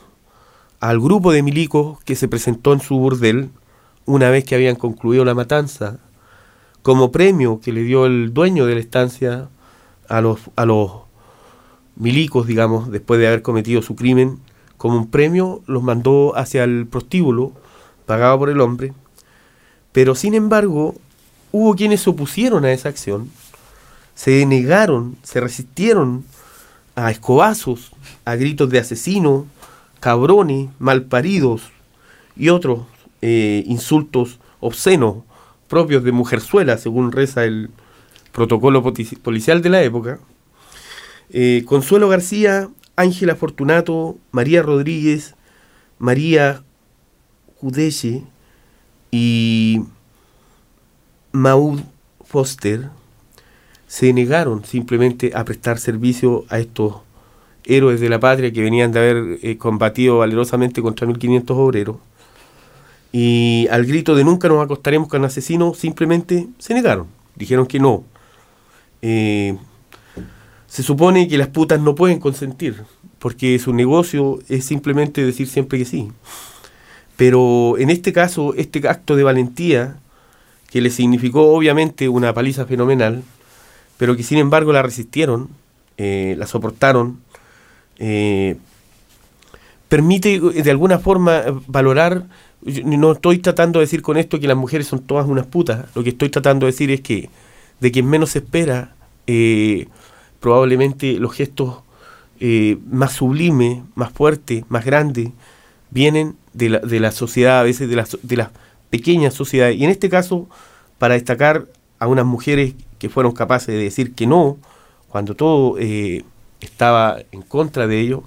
al 0.82 1.00
grupo 1.00 1.32
de 1.32 1.44
milicos 1.44 2.04
que 2.04 2.18
se 2.18 2.28
presentó 2.28 2.74
en 2.74 2.82
su 2.82 2.98
burdel 2.98 3.50
una 4.06 4.30
vez 4.30 4.44
que 4.44 4.56
habían 4.56 4.76
concluido 4.76 5.26
la 5.26 5.34
matanza, 5.34 6.00
como 6.82 7.12
premio 7.12 7.60
que 7.62 7.72
le 7.72 7.84
dio 7.84 8.06
el 8.06 8.34
dueño 8.34 8.66
de 8.66 8.76
la 8.76 8.82
estancia 8.82 9.50
a 10.10 10.22
los, 10.22 10.40
a 10.56 10.66
los 10.66 10.92
milicos, 11.96 12.48
digamos, 12.48 12.92
después 12.92 13.20
de 13.20 13.28
haber 13.28 13.42
cometido 13.42 13.82
su 13.82 13.96
crimen, 13.96 14.40
como 14.78 14.98
un 14.98 15.10
premio 15.10 15.62
los 15.66 15.82
mandó 15.82 16.36
hacia 16.36 16.64
el 16.66 16.88
prostíbulo, 16.88 17.54
pagado 18.06 18.38
por 18.40 18.50
el 18.50 18.60
hombre, 18.60 18.94
pero 19.94 20.14
sin 20.16 20.34
embargo 20.34 20.96
hubo 21.52 21.76
quienes 21.76 22.02
se 22.02 22.10
opusieron 22.10 22.66
a 22.66 22.74
esa 22.74 22.90
acción, 22.90 23.32
se 24.16 24.46
negaron, 24.46 25.16
se 25.24 25.40
resistieron 25.40 26.26
a 26.96 27.12
escobazos, 27.12 27.92
a 28.26 28.36
gritos 28.36 28.70
de 28.70 28.80
asesinos, 28.80 29.46
cabrones, 30.00 30.70
malparidos 30.80 31.72
y 32.36 32.50
otros 32.50 32.82
eh, 33.26 33.64
insultos 33.68 34.42
obscenos 34.60 35.24
propios 35.70 36.04
de 36.04 36.12
mujerzuela, 36.12 36.78
según 36.78 37.14
reza 37.14 37.46
el 37.46 37.70
protocolo 38.34 38.84
policial 38.84 39.62
de 39.62 39.70
la 39.70 39.82
época. 39.82 40.20
Eh, 41.30 41.64
Consuelo 41.66 42.10
García, 42.10 42.70
Ángela 42.98 43.38
Fortunato, 43.38 44.18
María 44.32 44.62
Rodríguez, 44.62 45.36
María 46.00 46.64
Judeche 47.62 48.24
y 49.10 49.80
Maud 51.32 51.80
Foster 52.26 52.90
se 53.88 54.12
negaron 54.12 54.66
simplemente 54.66 55.32
a 55.34 55.46
prestar 55.46 55.80
servicio 55.80 56.44
a 56.50 56.60
estos 56.60 56.96
héroes 57.64 58.02
de 58.02 58.10
la 58.10 58.20
patria 58.20 58.52
que 58.52 58.62
venían 58.62 58.92
de 58.92 59.00
haber 59.00 59.40
eh, 59.42 59.58
combatido 59.58 60.18
valerosamente 60.18 60.82
contra 60.82 61.08
1.500 61.08 61.52
obreros. 61.52 61.96
Y 63.16 63.68
al 63.70 63.86
grito 63.86 64.16
de 64.16 64.24
nunca 64.24 64.48
nos 64.48 64.64
acostaremos 64.64 65.08
con 65.08 65.24
asesinos, 65.24 65.78
simplemente 65.78 66.48
se 66.58 66.74
negaron, 66.74 67.08
dijeron 67.36 67.68
que 67.68 67.80
no. 67.80 68.04
Eh, 69.04 69.56
se 70.66 70.82
supone 70.82 71.28
que 71.28 71.38
las 71.38 71.50
putas 71.50 71.80
no 71.80 71.94
pueden 71.94 72.20
consentir, 72.20 72.84
porque 73.20 73.60
su 73.60 73.72
negocio 73.72 74.40
es 74.50 74.66
simplemente 74.66 75.24
decir 75.24 75.48
siempre 75.48 75.78
que 75.78 75.86
sí. 75.86 76.12
Pero 77.16 77.78
en 77.78 77.92
este 77.92 78.12
caso, 78.14 78.56
este 78.56 78.88
acto 78.88 79.16
de 79.16 79.22
valentía, 79.22 79.98
que 80.72 80.82
le 80.82 80.90
significó 80.90 81.54
obviamente 81.54 82.10
una 82.10 82.34
paliza 82.34 82.66
fenomenal, 82.66 83.22
pero 83.98 84.18
que 84.18 84.24
sin 84.24 84.40
embargo 84.40 84.74
la 84.74 84.82
resistieron, 84.82 85.50
eh, 85.98 86.34
la 86.40 86.48
soportaron, 86.48 87.20
eh, 88.00 88.58
permite 89.88 90.40
de 90.40 90.72
alguna 90.72 90.98
forma 90.98 91.44
valorar, 91.68 92.26
no 92.66 93.12
estoy 93.12 93.40
tratando 93.40 93.80
de 93.80 93.86
decir 93.86 94.02
con 94.02 94.18
esto 94.18 94.40
que 94.40 94.48
las 94.48 94.58
mujeres 94.58 94.88
son 94.88 95.02
todas 95.02 95.28
unas 95.28 95.46
putas, 95.46 95.86
lo 95.96 96.04
que 96.04 96.10
estoy 96.10 96.30
tratando 96.30 96.66
de 96.66 96.72
decir 96.72 96.92
es 96.92 97.02
que 97.02 97.30
de 97.80 97.92
quien 97.92 98.08
menos 98.08 98.32
se 98.32 98.40
espera, 98.40 98.96
eh, 99.28 99.88
probablemente 100.40 101.14
los 101.20 101.34
gestos 101.34 101.84
eh, 102.40 102.78
más 102.90 103.14
sublimes, 103.14 103.84
más 103.96 104.12
fuertes, 104.12 104.64
más 104.70 104.86
grandes, 104.86 105.30
vienen 105.90 106.36
de 106.54 106.70
la, 106.70 106.80
de 106.80 107.00
la 107.00 107.12
sociedad, 107.12 107.60
a 107.60 107.64
veces 107.64 107.90
de 107.90 107.96
las 107.96 108.18
de 108.22 108.38
la 108.38 108.52
pequeñas 108.90 109.34
sociedades. 109.34 109.76
Y 109.78 109.84
en 109.84 109.90
este 109.90 110.08
caso, 110.08 110.48
para 111.00 111.16
destacar 111.16 111.66
a 111.98 112.08
unas 112.08 112.26
mujeres 112.26 112.76
que 113.00 113.10
fueron 113.10 113.32
capaces 113.32 113.68
de 113.68 113.82
decir 113.82 114.14
que 114.14 114.28
no, 114.28 114.58
cuando 115.10 115.36
todo 115.36 115.80
eh, 115.80 116.24
estaba 116.62 117.18
en 117.32 117.42
contra 117.42 117.88
de 117.88 118.00
ellos, 118.00 118.22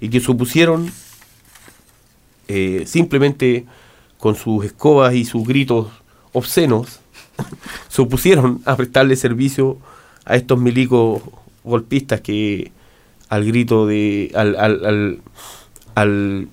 y 0.00 0.08
que 0.08 0.20
supusieron 0.20 0.90
eh, 2.48 2.84
simplemente 2.86 3.66
con 4.18 4.34
sus 4.34 4.64
escobas 4.64 5.14
y 5.14 5.24
sus 5.24 5.46
gritos 5.46 5.88
obscenos, 6.32 7.00
supusieron 7.88 8.60
a 8.64 8.76
prestarle 8.76 9.16
servicio 9.16 9.78
a 10.24 10.36
estos 10.36 10.58
milicos 10.60 11.22
golpistas 11.64 12.20
que 12.20 12.72
al 13.28 13.44
grito 13.44 13.86
de 13.86 14.32
al, 14.34 14.56
al, 14.56 14.84
al, 14.86 15.18
al, 15.94 16.48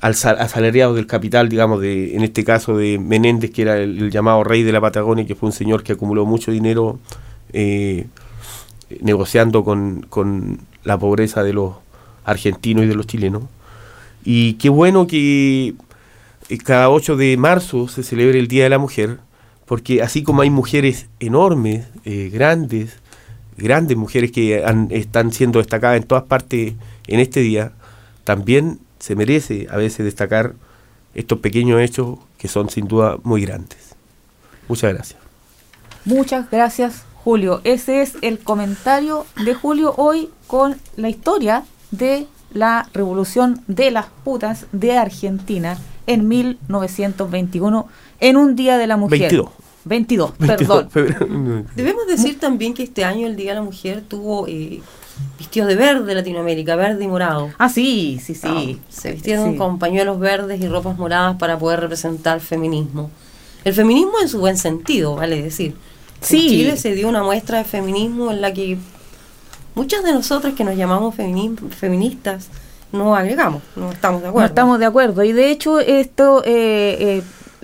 al 0.00 0.14
sal- 0.14 0.38
asalariado 0.40 0.94
del 0.94 1.06
capital, 1.06 1.48
digamos, 1.48 1.80
de, 1.80 2.16
en 2.16 2.22
este 2.22 2.44
caso 2.44 2.76
de 2.76 2.98
Menéndez, 2.98 3.50
que 3.50 3.62
era 3.62 3.78
el, 3.78 3.98
el 3.98 4.10
llamado 4.10 4.44
rey 4.44 4.62
de 4.62 4.72
la 4.72 4.80
Patagonia, 4.80 5.26
que 5.26 5.34
fue 5.34 5.48
un 5.48 5.52
señor 5.52 5.82
que 5.82 5.92
acumuló 5.92 6.26
mucho 6.26 6.50
dinero 6.50 6.98
eh, 7.52 8.06
negociando 9.00 9.64
con, 9.64 10.02
con 10.08 10.60
la 10.84 10.98
pobreza 10.98 11.42
de 11.42 11.52
los 11.52 11.74
argentinos 12.24 12.84
y 12.84 12.88
de 12.88 12.94
los 12.94 13.06
chilenos. 13.06 13.44
Y 14.28 14.54
qué 14.54 14.68
bueno 14.68 15.06
que 15.06 15.74
eh, 16.48 16.58
cada 16.58 16.90
8 16.90 17.16
de 17.16 17.36
marzo 17.36 17.86
se 17.86 18.02
celebre 18.02 18.38
el 18.40 18.48
Día 18.48 18.64
de 18.64 18.70
la 18.70 18.78
Mujer, 18.78 19.18
porque 19.66 20.02
así 20.02 20.22
como 20.24 20.42
hay 20.42 20.50
mujeres 20.50 21.06
enormes, 21.20 21.86
eh, 22.04 22.28
grandes, 22.32 22.94
grandes 23.56 23.96
mujeres 23.96 24.32
que 24.32 24.64
han- 24.64 24.88
están 24.90 25.32
siendo 25.32 25.60
destacadas 25.60 25.96
en 25.98 26.02
todas 26.08 26.24
partes 26.24 26.74
en 27.06 27.20
este 27.20 27.40
día, 27.40 27.72
también 28.24 28.80
se 28.98 29.14
merece 29.14 29.68
a 29.70 29.76
veces 29.76 30.04
destacar 30.04 30.54
estos 31.14 31.38
pequeños 31.38 31.80
hechos 31.80 32.18
que 32.36 32.48
son 32.48 32.68
sin 32.68 32.88
duda 32.88 33.18
muy 33.22 33.42
grandes. 33.42 33.94
Muchas 34.68 34.92
gracias. 34.92 35.20
Muchas 36.04 36.50
gracias, 36.50 37.04
Julio. 37.14 37.60
Ese 37.62 38.02
es 38.02 38.14
el 38.22 38.38
comentario 38.40 39.24
de 39.44 39.54
Julio 39.54 39.94
hoy 39.96 40.30
con 40.48 40.76
la 40.96 41.08
historia 41.08 41.64
de 41.92 42.26
la 42.56 42.88
revolución 42.94 43.62
de 43.66 43.90
las 43.90 44.06
putas 44.24 44.66
de 44.72 44.96
Argentina 44.96 45.78
en 46.06 46.26
1921, 46.28 47.86
en 48.20 48.36
un 48.36 48.56
Día 48.56 48.78
de 48.78 48.86
la 48.86 48.96
Mujer. 48.96 49.20
22. 49.20 49.50
22, 49.84 50.32
perdón. 50.32 50.88
Debemos 51.76 52.06
decir 52.08 52.40
también 52.40 52.74
que 52.74 52.82
este 52.82 53.04
año 53.04 53.26
el 53.26 53.36
Día 53.36 53.50
de 53.52 53.56
la 53.56 53.62
Mujer 53.62 54.02
tuvo 54.06 54.46
eh, 54.48 54.80
vestidos 55.38 55.68
de 55.68 55.76
verde 55.76 56.14
Latinoamérica, 56.14 56.74
verde 56.76 57.04
y 57.04 57.08
morado. 57.08 57.50
Ah, 57.58 57.68
sí, 57.68 58.20
sí, 58.22 58.34
sí. 58.34 58.80
Se 58.88 59.12
vistieron 59.12 59.52
Sí. 59.52 59.58
con 59.58 59.78
pañuelos 59.78 60.18
verdes 60.18 60.60
y 60.60 60.66
ropas 60.68 60.98
moradas 60.98 61.36
para 61.36 61.58
poder 61.58 61.80
representar 61.80 62.36
el 62.36 62.40
feminismo. 62.42 63.10
El 63.64 63.74
feminismo 63.74 64.12
en 64.20 64.28
su 64.28 64.38
buen 64.40 64.56
sentido, 64.58 65.14
vale 65.16 65.40
decir. 65.42 65.74
Sí. 66.20 66.40
En 66.42 66.48
Chile 66.48 66.76
se 66.76 66.94
dio 66.94 67.08
una 67.08 67.22
muestra 67.22 67.58
de 67.58 67.64
feminismo 67.64 68.30
en 68.32 68.40
la 68.40 68.52
que 68.52 68.78
muchas 69.76 70.02
de 70.02 70.12
nosotras 70.12 70.54
que 70.54 70.64
nos 70.64 70.76
llamamos 70.76 71.14
femini- 71.16 71.56
feministas 71.70 72.48
no 72.92 73.14
agregamos, 73.14 73.62
no 73.76 73.92
estamos 73.92 74.20
de 74.22 74.26
No 74.26 74.30
acuerdo. 74.30 74.46
estamos 74.48 74.78
de 74.80 74.86
acuerdo. 74.86 75.22
Y 75.22 75.32
de 75.32 75.50
hecho, 75.50 75.78
esto, 75.80 76.42
eh, 76.44 76.96
eh, 77.20 77.22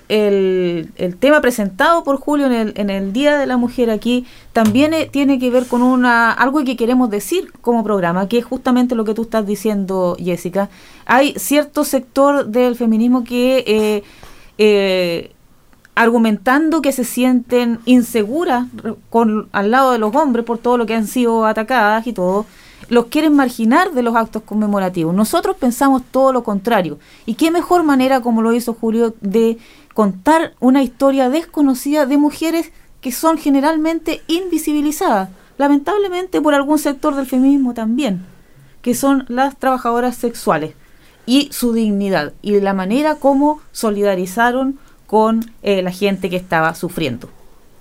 el, 0.09 0.91
el 0.97 1.15
tema 1.17 1.41
presentado 1.41 2.03
por 2.03 2.17
Julio 2.17 2.45
en 2.45 2.51
el, 2.53 2.73
en 2.75 2.89
el 2.89 3.13
Día 3.13 3.37
de 3.37 3.47
la 3.47 3.57
Mujer 3.57 3.89
aquí 3.89 4.25
también 4.51 4.93
eh, 4.93 5.09
tiene 5.11 5.39
que 5.39 5.49
ver 5.49 5.65
con 5.65 5.81
una 5.81 6.31
algo 6.31 6.63
que 6.63 6.75
queremos 6.75 7.09
decir 7.09 7.51
como 7.61 7.83
programa, 7.83 8.27
que 8.27 8.37
es 8.37 8.45
justamente 8.45 8.95
lo 8.95 9.05
que 9.05 9.13
tú 9.13 9.23
estás 9.23 9.45
diciendo, 9.47 10.15
Jessica. 10.19 10.69
Hay 11.05 11.33
cierto 11.37 11.83
sector 11.83 12.45
del 12.45 12.75
feminismo 12.75 13.23
que 13.23 14.03
argumentando 15.95 16.81
que 16.81 16.91
se 16.91 17.03
sienten 17.03 17.79
inseguras 17.85 18.67
con 19.09 19.47
al 19.51 19.71
lado 19.71 19.91
de 19.91 19.99
los 19.99 20.15
hombres 20.15 20.45
por 20.45 20.57
todo 20.57 20.77
lo 20.77 20.85
que 20.85 20.95
han 20.95 21.07
sido 21.07 21.45
atacadas 21.45 22.07
y 22.07 22.13
todo, 22.13 22.45
los 22.89 23.05
quieren 23.05 23.35
marginar 23.35 23.91
de 23.91 24.03
los 24.03 24.15
actos 24.15 24.43
conmemorativos. 24.43 25.13
Nosotros 25.13 25.55
pensamos 25.57 26.01
todo 26.11 26.33
lo 26.33 26.43
contrario. 26.43 26.99
¿Y 27.25 27.35
qué 27.35 27.51
mejor 27.51 27.83
manera, 27.83 28.21
como 28.21 28.41
lo 28.41 28.53
hizo 28.53 28.73
Julio, 28.73 29.15
de 29.21 29.57
contar 29.93 30.53
una 30.59 30.83
historia 30.83 31.29
desconocida 31.29 32.05
de 32.05 32.17
mujeres 32.17 32.71
que 33.01 33.11
son 33.11 33.37
generalmente 33.37 34.21
invisibilizadas, 34.27 35.29
lamentablemente 35.57 36.41
por 36.41 36.53
algún 36.53 36.79
sector 36.79 37.15
del 37.15 37.25
feminismo 37.25 37.73
también, 37.73 38.25
que 38.81 38.95
son 38.95 39.25
las 39.27 39.57
trabajadoras 39.57 40.15
sexuales 40.15 40.73
y 41.25 41.49
su 41.51 41.73
dignidad 41.73 42.33
y 42.41 42.59
la 42.59 42.73
manera 42.73 43.15
como 43.15 43.61
solidarizaron 43.71 44.79
con 45.07 45.51
eh, 45.61 45.81
la 45.81 45.91
gente 45.91 46.29
que 46.29 46.37
estaba 46.37 46.73
sufriendo. 46.75 47.29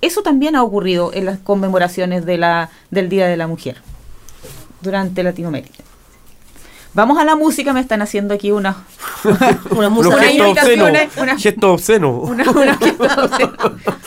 Eso 0.01 0.23
también 0.23 0.57
ha 0.57 0.63
ocurrido 0.63 1.13
en 1.15 1.27
las 1.27 1.39
conmemoraciones 1.39 2.27
de 2.27 2.39
la, 2.39 2.71
del 2.91 3.09
Día 3.09 3.27
de 3.29 3.37
la 3.37 3.47
Mujer 3.47 3.77
durante 4.81 5.23
Latinoamérica. 5.23 5.85
Vamos 6.95 7.17
a 7.19 7.25
la 7.25 7.37
música, 7.37 7.73
me 7.73 7.81
están 7.81 8.03
haciendo 8.03 8.35
aquí 8.35 8.51
una, 8.51 8.85
Una 9.25 9.61
Unos 9.71 9.91
musa 9.93 10.09
Una 10.11 10.19
una- 12.51 12.51
una- 12.51 12.79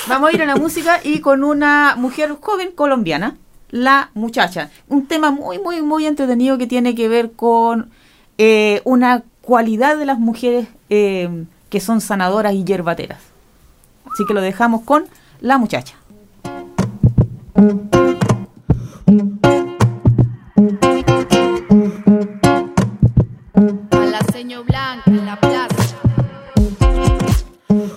Vamos 0.08 0.30
a 0.30 0.34
ir 0.36 0.42
a 0.44 0.46
la 0.46 0.56
música 0.56 1.00
y 1.04 1.20
con 1.20 1.44
una 1.44 1.96
mujer 1.98 2.36
joven 2.40 2.72
colombiana, 2.76 3.38
La 3.72 4.12
Muchacha. 4.14 4.70
Un 4.88 5.08
tema 5.08 5.32
muy, 5.32 5.58
muy, 5.58 5.82
muy 5.82 6.06
entretenido 6.06 6.60
que 6.60 6.68
tiene 6.68 6.94
que 6.94 7.08
ver 7.08 7.32
con 7.32 7.90
eh, 8.38 8.82
una 8.84 9.24
cualidad 9.42 9.98
de 9.98 10.06
las 10.06 10.20
mujeres 10.20 10.68
eh, 10.90 11.46
que 11.76 11.82
son 11.82 12.00
sanadoras 12.00 12.54
y 12.54 12.64
yerbateras. 12.64 13.20
Así 14.10 14.26
que 14.26 14.34
lo 14.34 14.40
dejamos 14.40 14.84
con 14.84 15.10
La 15.42 15.58
Muchacha. 15.58 15.96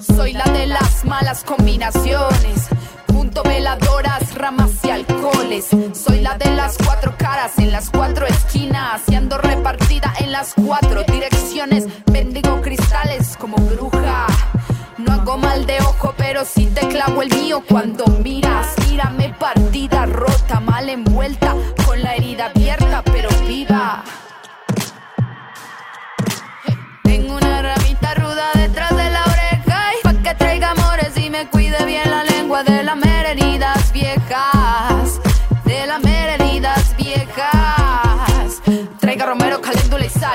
Soy 0.00 0.32
la 0.32 0.44
de 0.52 0.66
las 0.66 1.04
malas 1.04 1.44
combinaciones, 1.44 2.66
junto 3.12 3.44
veladoras, 3.44 4.34
ramas 4.34 4.72
y 4.82 4.90
alcoholes. 4.90 5.68
Soy 5.92 6.20
la 6.20 6.36
de 6.36 6.50
las 6.56 6.76
cuatro 6.78 7.14
caras 7.16 7.56
en 7.60 7.70
las 7.70 7.90
cuatro 7.90 8.26
esquinas, 8.26 9.02
siendo 9.06 9.38
repartida 9.38 10.12
en 10.18 10.32
las 10.32 10.54
cuatro 10.54 11.04
direcciones. 11.04 11.86
Bendigo 12.10 12.60
cristales 12.60 12.77
como 12.77 12.77
bruja. 12.77 12.77
No 12.77 12.77
hago 15.28 15.38
mal 15.38 15.66
de 15.66 15.78
ojo, 15.80 16.14
pero 16.16 16.44
sí 16.44 16.66
te 16.74 16.88
clavo 16.88 17.20
el 17.20 17.28
mío 17.34 17.62
cuando 17.68 18.06
miras. 18.22 18.74
Mírame 18.88 19.34
partida, 19.38 20.06
rota, 20.06 20.58
mal 20.60 20.88
envuelta, 20.88 21.54
con 21.86 22.02
la 22.02 22.14
herida 22.14 22.46
abierta, 22.46 23.02
pero 23.04 23.28
viva. 23.46 24.02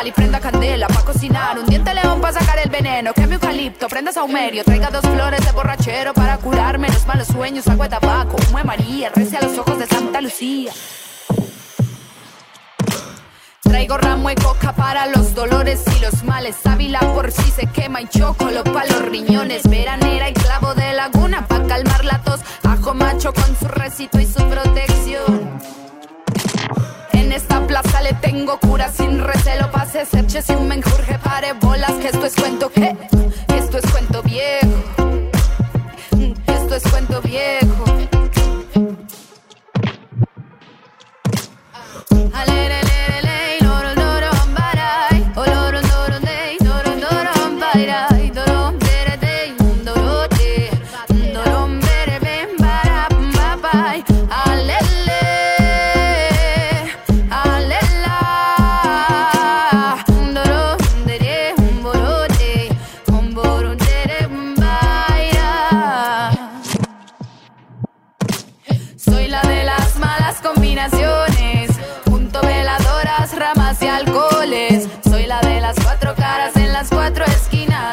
Sal 0.04 0.08
y 0.08 0.12
prenda 0.12 0.40
candela 0.40 0.88
pa' 0.88 1.04
cocinar, 1.04 1.58
un 1.58 1.66
diente 1.66 1.94
león 1.94 2.20
pa' 2.20 2.34
sacar 2.34 2.60
el 2.60 2.70
veneno, 2.70 3.12
mi 3.16 3.34
eucalipto, 3.34 3.88
prenda 3.88 4.12
saumerio, 4.12 4.64
traiga 4.64 4.90
dos 4.90 5.02
flores 5.02 5.46
de 5.46 5.52
borrachero 5.52 6.14
para 6.14 6.38
curarme 6.38 6.90
los 6.90 7.06
malos 7.08 7.28
sueños, 7.28 7.68
agua 7.68 7.88
de 7.88 7.98
tabaco, 7.98 8.36
humo 8.50 8.64
María, 8.64 9.10
rece 9.16 9.38
a 9.38 9.42
los 9.42 9.58
ojos 9.58 9.80
de 9.80 9.88
Santa 9.88 10.20
Lucía. 10.22 10.72
Traigo 13.62 13.98
ramo 13.98 14.30
de 14.30 14.36
coca 14.36 14.74
para 14.74 15.08
los 15.08 15.34
dolores 15.34 15.84
y 15.98 16.00
los 16.02 16.24
males. 16.24 16.58
Ávila 16.64 17.00
por 17.16 17.32
si 17.32 17.50
se 17.50 17.66
quema 17.68 18.02
y 18.02 18.08
chocolo 18.08 18.64
pa' 18.64 18.86
los 18.86 19.02
riñones. 19.04 19.68
Veranera 19.68 20.30
y 20.30 20.34
clavo 20.34 20.76
de 20.76 20.94
laguna 20.94 21.48
pa' 21.48 21.64
calmar 21.64 22.06
la 22.06 22.22
tos. 22.22 22.42
Ajo 22.64 22.94
macho 22.94 23.34
con 23.34 23.58
su 23.58 23.68
recito 23.68 24.20
y 24.20 24.26
su 24.28 24.48
protección. 24.48 25.83
Esta 27.54 27.68
plaza 27.68 28.02
le 28.02 28.14
tengo 28.14 28.58
cura 28.58 28.92
sin 28.92 29.20
recelo. 29.20 29.70
Pase 29.70 30.08
serches 30.08 30.50
y 30.50 30.54
un 30.54 30.68
menjurje 30.68 31.20
pare 31.20 31.54
bolas. 31.54 31.92
Que 32.02 32.08
esto 32.08 32.26
es 32.26 32.34
cuento 32.34 32.72
que, 32.72 32.98
esto 33.56 33.78
es 33.78 33.92
cuento 33.92 34.24
viejo. 34.24 35.12
Esto 36.48 36.76
es 36.76 36.84
cuento 36.92 37.22
viejo. 37.22 37.84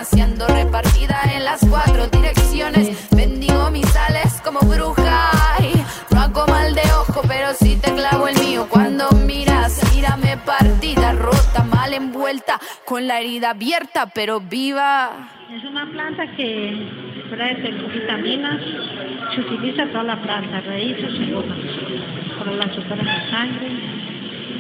siendo 0.04 0.46
repartida 0.46 1.20
en 1.34 1.44
las 1.44 1.60
cuatro 1.68 2.06
direcciones. 2.08 3.08
Bendigo 3.10 3.70
mis 3.70 3.86
sales 3.88 4.40
como 4.42 4.60
bruja. 4.60 5.30
Y 5.60 6.14
no 6.14 6.20
hago 6.20 6.46
mal 6.46 6.74
de 6.74 6.82
ojo, 7.00 7.22
pero 7.28 7.52
sí 7.52 7.78
te 7.82 7.92
clavo 7.94 8.28
el 8.28 8.38
mío. 8.38 8.66
Cuando 8.68 9.08
miras, 9.26 9.80
mírame 9.94 10.36
partida, 10.38 11.12
rota, 11.12 11.64
mal 11.64 11.92
envuelta, 11.92 12.58
con 12.84 13.06
la 13.06 13.20
herida 13.20 13.50
abierta, 13.50 14.06
pero 14.14 14.40
viva. 14.40 15.28
Es 15.54 15.64
una 15.64 15.90
planta 15.90 16.26
que 16.36 16.88
trae 17.30 17.54
vitaminas, 17.54 18.60
se 19.34 19.40
utiliza 19.40 19.86
toda 19.86 20.04
la 20.04 20.22
planta, 20.22 20.60
raíces 20.60 21.12
y 21.20 21.32
hojas, 21.32 21.58
para 22.38 22.52
la 22.52 22.64
azúcar 22.64 22.98
de 22.98 23.30
sangre, 23.30 23.68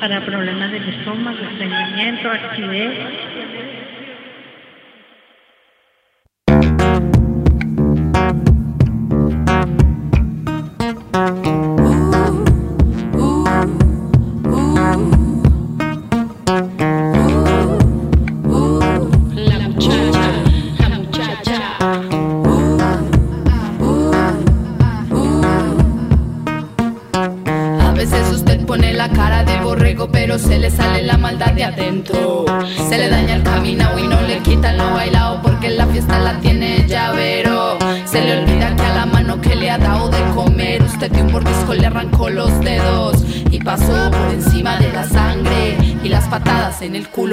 para 0.00 0.24
problemas 0.24 0.72
del 0.72 0.88
estómago, 0.88 1.38
estreñimiento, 1.38 2.30
acidez 2.30 3.29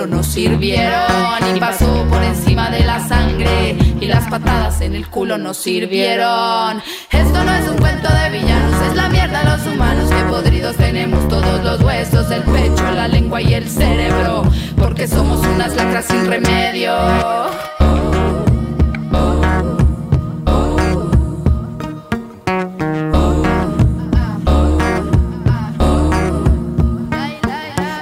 no 0.08 0.24
sirvieron. 0.24 1.56
Y 1.56 1.60
pasó 1.60 2.06
por 2.10 2.24
encima 2.24 2.70
de 2.70 2.84
la 2.84 3.06
sangre. 3.08 3.78
Y 4.00 4.06
las 4.06 4.28
patadas 4.28 4.82
en 4.82 4.96
el 4.96 5.08
culo 5.08 5.38
no 5.38 5.54
sirvieron. 5.54 6.82
Esto 7.12 7.43
no 7.43 7.54
es 7.54 7.70
un 7.70 7.78
cuento 7.78 8.08
de 8.10 8.30
villanos, 8.38 8.82
es 8.89 8.96
la 8.96 9.10
mierda 9.10 9.43
los 9.43 9.65
humanos 9.67 10.10
que 10.10 10.24
podridos 10.24 10.76
tenemos 10.76 11.28
todos 11.28 11.63
los 11.63 11.82
huesos, 11.82 12.30
el 12.32 12.41
pecho, 12.43 12.91
la 12.91 13.08
lengua 13.08 13.41
y 13.41 13.54
el 13.54 13.67
cerebro. 13.70 14.43
Porque 14.78 15.08
somos 15.08 15.46
unas 15.46 15.76
lacras 15.76 16.06
sin 16.06 16.26
remedio. 16.28 16.93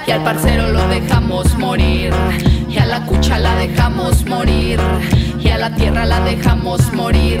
Y 0.06 0.10
al 0.12 0.22
parcero 0.22 0.65
dejamos 6.20 6.92
morir. 6.92 7.40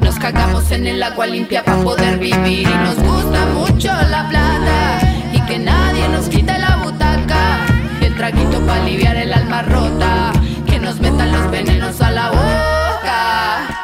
Nos 0.00 0.18
cagamos 0.18 0.70
en 0.70 0.86
el 0.86 1.02
agua 1.02 1.26
limpia 1.26 1.64
para 1.64 1.82
poder 1.82 2.18
vivir. 2.18 2.68
Y 2.68 2.74
nos 2.84 2.96
gusta 2.96 3.46
mucho 3.46 3.88
la 3.88 4.28
plata. 4.28 5.00
Y 5.32 5.40
que 5.42 5.58
nadie 5.58 6.08
nos 6.08 6.28
quite 6.28 6.58
la 6.58 6.76
butaca. 6.76 7.66
Y 8.00 8.04
el 8.06 8.14
traguito 8.14 8.60
para 8.66 8.82
aliviar 8.82 9.16
el 9.16 9.32
alma 9.32 9.62
rota. 9.62 10.32
Que 10.66 10.78
nos 10.78 11.00
metan 11.00 11.32
los 11.32 11.50
venenos 11.50 12.00
a 12.00 12.10
la 12.10 12.30
boca. 12.30 13.75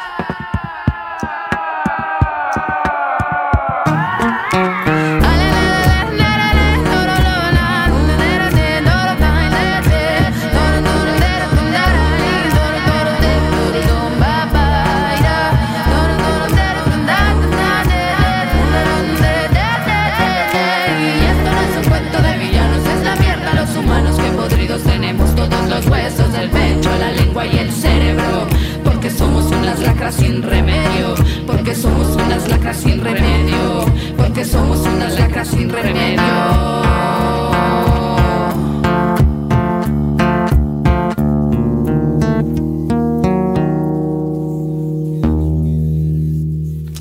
Sin 32.71 33.01
remedio, 33.01 33.85
porque 34.15 34.45
somos 34.45 34.79
unas 34.87 35.19
lacras 35.19 35.49
sin 35.49 35.69
remedio. 35.69 36.23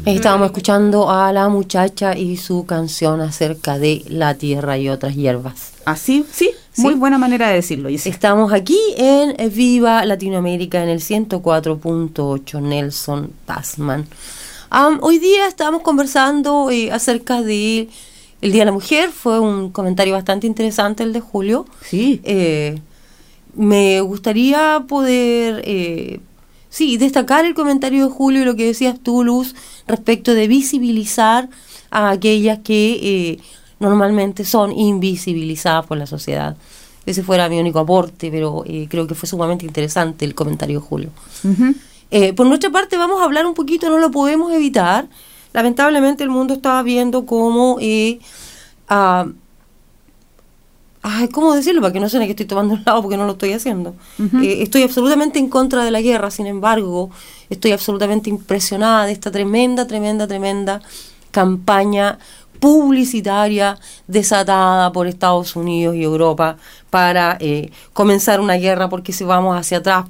Estábamos 0.04 0.46
escuchando 0.46 1.10
a 1.10 1.32
la 1.32 1.48
muchacha 1.48 2.16
y 2.16 2.36
su 2.36 2.66
canción 2.66 3.20
acerca 3.20 3.78
de 3.78 4.02
la 4.08 4.34
tierra 4.34 4.76
y 4.76 4.88
otras 4.88 5.14
hierbas. 5.14 5.72
Así, 5.84 6.24
sí, 6.30 6.50
Sí. 6.72 6.82
muy 6.82 6.94
buena 6.94 7.18
manera 7.18 7.48
de 7.48 7.54
decirlo. 7.56 7.88
Estamos 7.88 8.52
aquí 8.52 8.78
en 8.96 9.34
Viva 9.52 10.04
Latinoamérica 10.04 10.82
en 10.82 10.88
el 10.88 11.00
104.8 11.00 12.60
Nelson 12.60 13.30
Tasman. 13.46 14.06
Am, 14.74 15.00
hoy 15.02 15.18
día 15.18 15.48
estábamos 15.48 15.82
conversando 15.82 16.70
eh, 16.70 16.90
acerca 16.90 17.42
de 17.42 17.90
el 18.40 18.52
Día 18.52 18.62
de 18.62 18.64
la 18.64 18.72
Mujer. 18.72 19.10
Fue 19.10 19.38
un 19.38 19.68
comentario 19.70 20.14
bastante 20.14 20.46
interesante 20.46 21.02
el 21.02 21.12
de 21.12 21.20
Julio. 21.20 21.66
Sí. 21.84 22.22
Eh, 22.24 22.78
me 23.54 24.00
gustaría 24.00 24.82
poder, 24.88 25.60
eh, 25.66 26.20
sí, 26.70 26.96
destacar 26.96 27.44
el 27.44 27.52
comentario 27.52 28.06
de 28.06 28.10
Julio 28.10 28.40
y 28.40 28.44
lo 28.46 28.56
que 28.56 28.64
decías 28.64 28.98
tú, 28.98 29.22
Luz, 29.24 29.54
respecto 29.86 30.32
de 30.32 30.48
visibilizar 30.48 31.50
a 31.90 32.08
aquellas 32.08 32.60
que 32.60 33.42
normalmente 33.78 34.46
son 34.46 34.72
invisibilizadas 34.72 35.84
por 35.84 35.98
la 35.98 36.06
sociedad. 36.06 36.56
Ese 37.04 37.22
fuera 37.22 37.50
mi 37.50 37.60
único 37.60 37.78
aporte, 37.78 38.30
pero 38.30 38.64
creo 38.88 39.06
que 39.06 39.14
fue 39.14 39.28
sumamente 39.28 39.66
interesante 39.66 40.24
el 40.24 40.34
comentario 40.34 40.80
de 40.80 40.86
Julio. 40.86 41.10
Eh, 42.12 42.34
por 42.34 42.46
nuestra 42.46 42.68
parte 42.70 42.98
vamos 42.98 43.22
a 43.22 43.24
hablar 43.24 43.46
un 43.46 43.54
poquito, 43.54 43.88
no 43.88 43.96
lo 43.98 44.10
podemos 44.10 44.52
evitar. 44.52 45.08
Lamentablemente 45.54 46.22
el 46.22 46.28
mundo 46.30 46.54
estaba 46.54 46.82
viendo 46.82 47.24
cómo... 47.24 47.78
Eh, 47.80 48.20
ah, 48.86 49.26
ay, 51.00 51.28
¿Cómo 51.28 51.54
decirlo? 51.54 51.80
Para 51.80 51.94
que 51.94 52.00
no 52.00 52.10
suene 52.10 52.26
que 52.26 52.32
estoy 52.32 52.44
tomando 52.44 52.74
un 52.74 52.82
lado 52.84 53.00
porque 53.00 53.16
no 53.16 53.24
lo 53.24 53.32
estoy 53.32 53.54
haciendo. 53.54 53.94
Eh, 54.42 54.58
estoy 54.60 54.82
absolutamente 54.82 55.38
en 55.38 55.48
contra 55.48 55.84
de 55.84 55.90
la 55.90 56.02
guerra, 56.02 56.30
sin 56.30 56.46
embargo, 56.46 57.10
estoy 57.48 57.72
absolutamente 57.72 58.28
impresionada 58.28 59.06
de 59.06 59.12
esta 59.12 59.30
tremenda, 59.30 59.86
tremenda, 59.86 60.26
tremenda 60.26 60.82
campaña 61.30 62.18
publicitaria 62.60 63.78
desatada 64.06 64.92
por 64.92 65.06
Estados 65.06 65.56
Unidos 65.56 65.96
y 65.96 66.02
Europa 66.02 66.58
para 66.90 67.38
eh, 67.40 67.72
comenzar 67.94 68.38
una 68.38 68.54
guerra 68.54 68.90
porque 68.90 69.14
si 69.14 69.24
vamos 69.24 69.58
hacia 69.58 69.78
atrás 69.78 70.04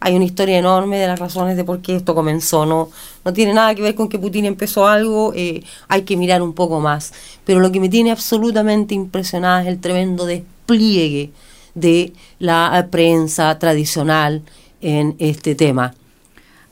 hay 0.00 0.14
una 0.14 0.24
historia 0.24 0.58
enorme 0.58 0.98
de 0.98 1.06
las 1.06 1.18
razones 1.18 1.56
de 1.56 1.64
por 1.64 1.80
qué 1.80 1.96
esto 1.96 2.14
comenzó. 2.14 2.66
No, 2.66 2.90
no 3.24 3.32
tiene 3.32 3.54
nada 3.54 3.74
que 3.74 3.82
ver 3.82 3.94
con 3.94 4.08
que 4.08 4.18
Putin 4.18 4.44
empezó 4.44 4.86
algo, 4.86 5.32
eh, 5.34 5.62
hay 5.88 6.02
que 6.02 6.16
mirar 6.16 6.42
un 6.42 6.52
poco 6.52 6.80
más. 6.80 7.12
Pero 7.44 7.60
lo 7.60 7.72
que 7.72 7.80
me 7.80 7.88
tiene 7.88 8.10
absolutamente 8.10 8.94
impresionada 8.94 9.62
es 9.62 9.68
el 9.68 9.80
tremendo 9.80 10.26
despliegue 10.26 11.30
de 11.74 12.12
la 12.38 12.88
prensa 12.90 13.58
tradicional 13.58 14.42
en 14.80 15.16
este 15.18 15.54
tema. 15.54 15.94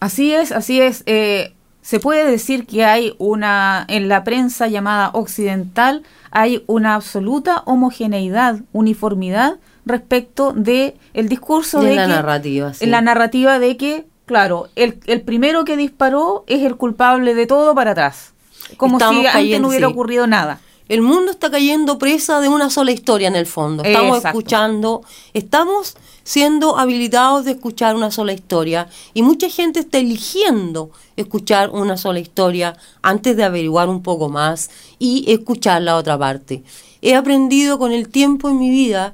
Así 0.01 0.33
es, 0.33 0.53
así 0.53 0.81
es. 0.81 1.03
Eh, 1.07 1.53
se 1.83 2.01
puede 2.01 2.29
decir 2.29 2.67
que 2.67 2.85
hay 2.85 3.15
una, 3.19 3.85
en 3.89 4.09
la 4.09 4.25
prensa 4.25 4.67
llamada 4.67 5.11
occidental, 5.13 6.03
hay 6.31 6.65
una 6.67 6.97
absoluta 6.97 7.63
homogeneidad, 7.65 8.61
uniformidad 8.73 9.59
respecto 9.87 10.53
de 10.55 10.97
el 11.15 11.29
discurso 11.29 11.81
De 11.81 11.91
de, 11.91 11.97
la 11.97 12.03
que- 12.07 12.13
narrativa, 12.13 12.75
sí. 12.75 12.85
la 12.87 13.01
narrativa 13.01 13.59
de 13.59 13.77
que, 13.79 14.05
claro, 14.27 14.69
el, 14.77 14.99
el 15.07 15.23
primero 15.23 15.65
que 15.65 15.77
disparó 15.77 16.45
es 16.47 16.63
el 16.63 16.77
culpable 16.77 17.35
de 17.35 17.47
todo 17.47 17.75
para 17.75 17.93
atrás. 17.93 18.35
Como 18.77 18.99
Estamos 18.99 19.21
si 19.23 19.27
antes 19.27 19.33
cayendo, 19.33 19.61
no 19.63 19.69
hubiera 19.69 19.87
sí. 19.87 19.93
ocurrido 19.93 20.27
nada. 20.27 20.61
El 20.89 21.03
mundo 21.03 21.33
está 21.33 21.51
cayendo 21.51 21.99
presa 21.99 22.41
de 22.41 22.49
una 22.49 22.71
sola 22.71 22.93
historia 22.93 23.27
en 23.27 23.35
el 23.37 23.47
fondo. 23.47 23.83
Estamos 23.83 24.19
Exacto. 24.19 24.39
escuchando, 24.39 25.03
estamos 25.35 25.97
siendo 26.23 26.79
habilitados 26.79 27.45
de 27.45 27.53
escuchar 27.53 27.97
una 27.97 28.11
sola 28.13 28.33
historia 28.33 28.89
y 29.15 29.23
mucha 29.23 29.49
gente 29.49 29.81
está 29.81 29.99
eligiendo 29.99 30.91
escuchar 31.17 31.71
una 31.71 31.97
sola 31.97 32.21
historia 32.21 32.77
antes 33.03 33.37
de 33.37 33.43
averiguar 33.45 33.89
un 33.89 34.03
poco 34.03 34.29
más 34.29 34.71
y 34.99 35.25
escuchar 35.33 35.83
la 35.83 35.97
otra 35.97 36.19
parte. 36.19 36.63
He 37.03 37.15
aprendido 37.17 37.79
con 37.79 37.91
el 37.93 38.09
tiempo 38.09 38.49
en 38.49 38.59
mi 38.59 38.71
vida 38.71 39.13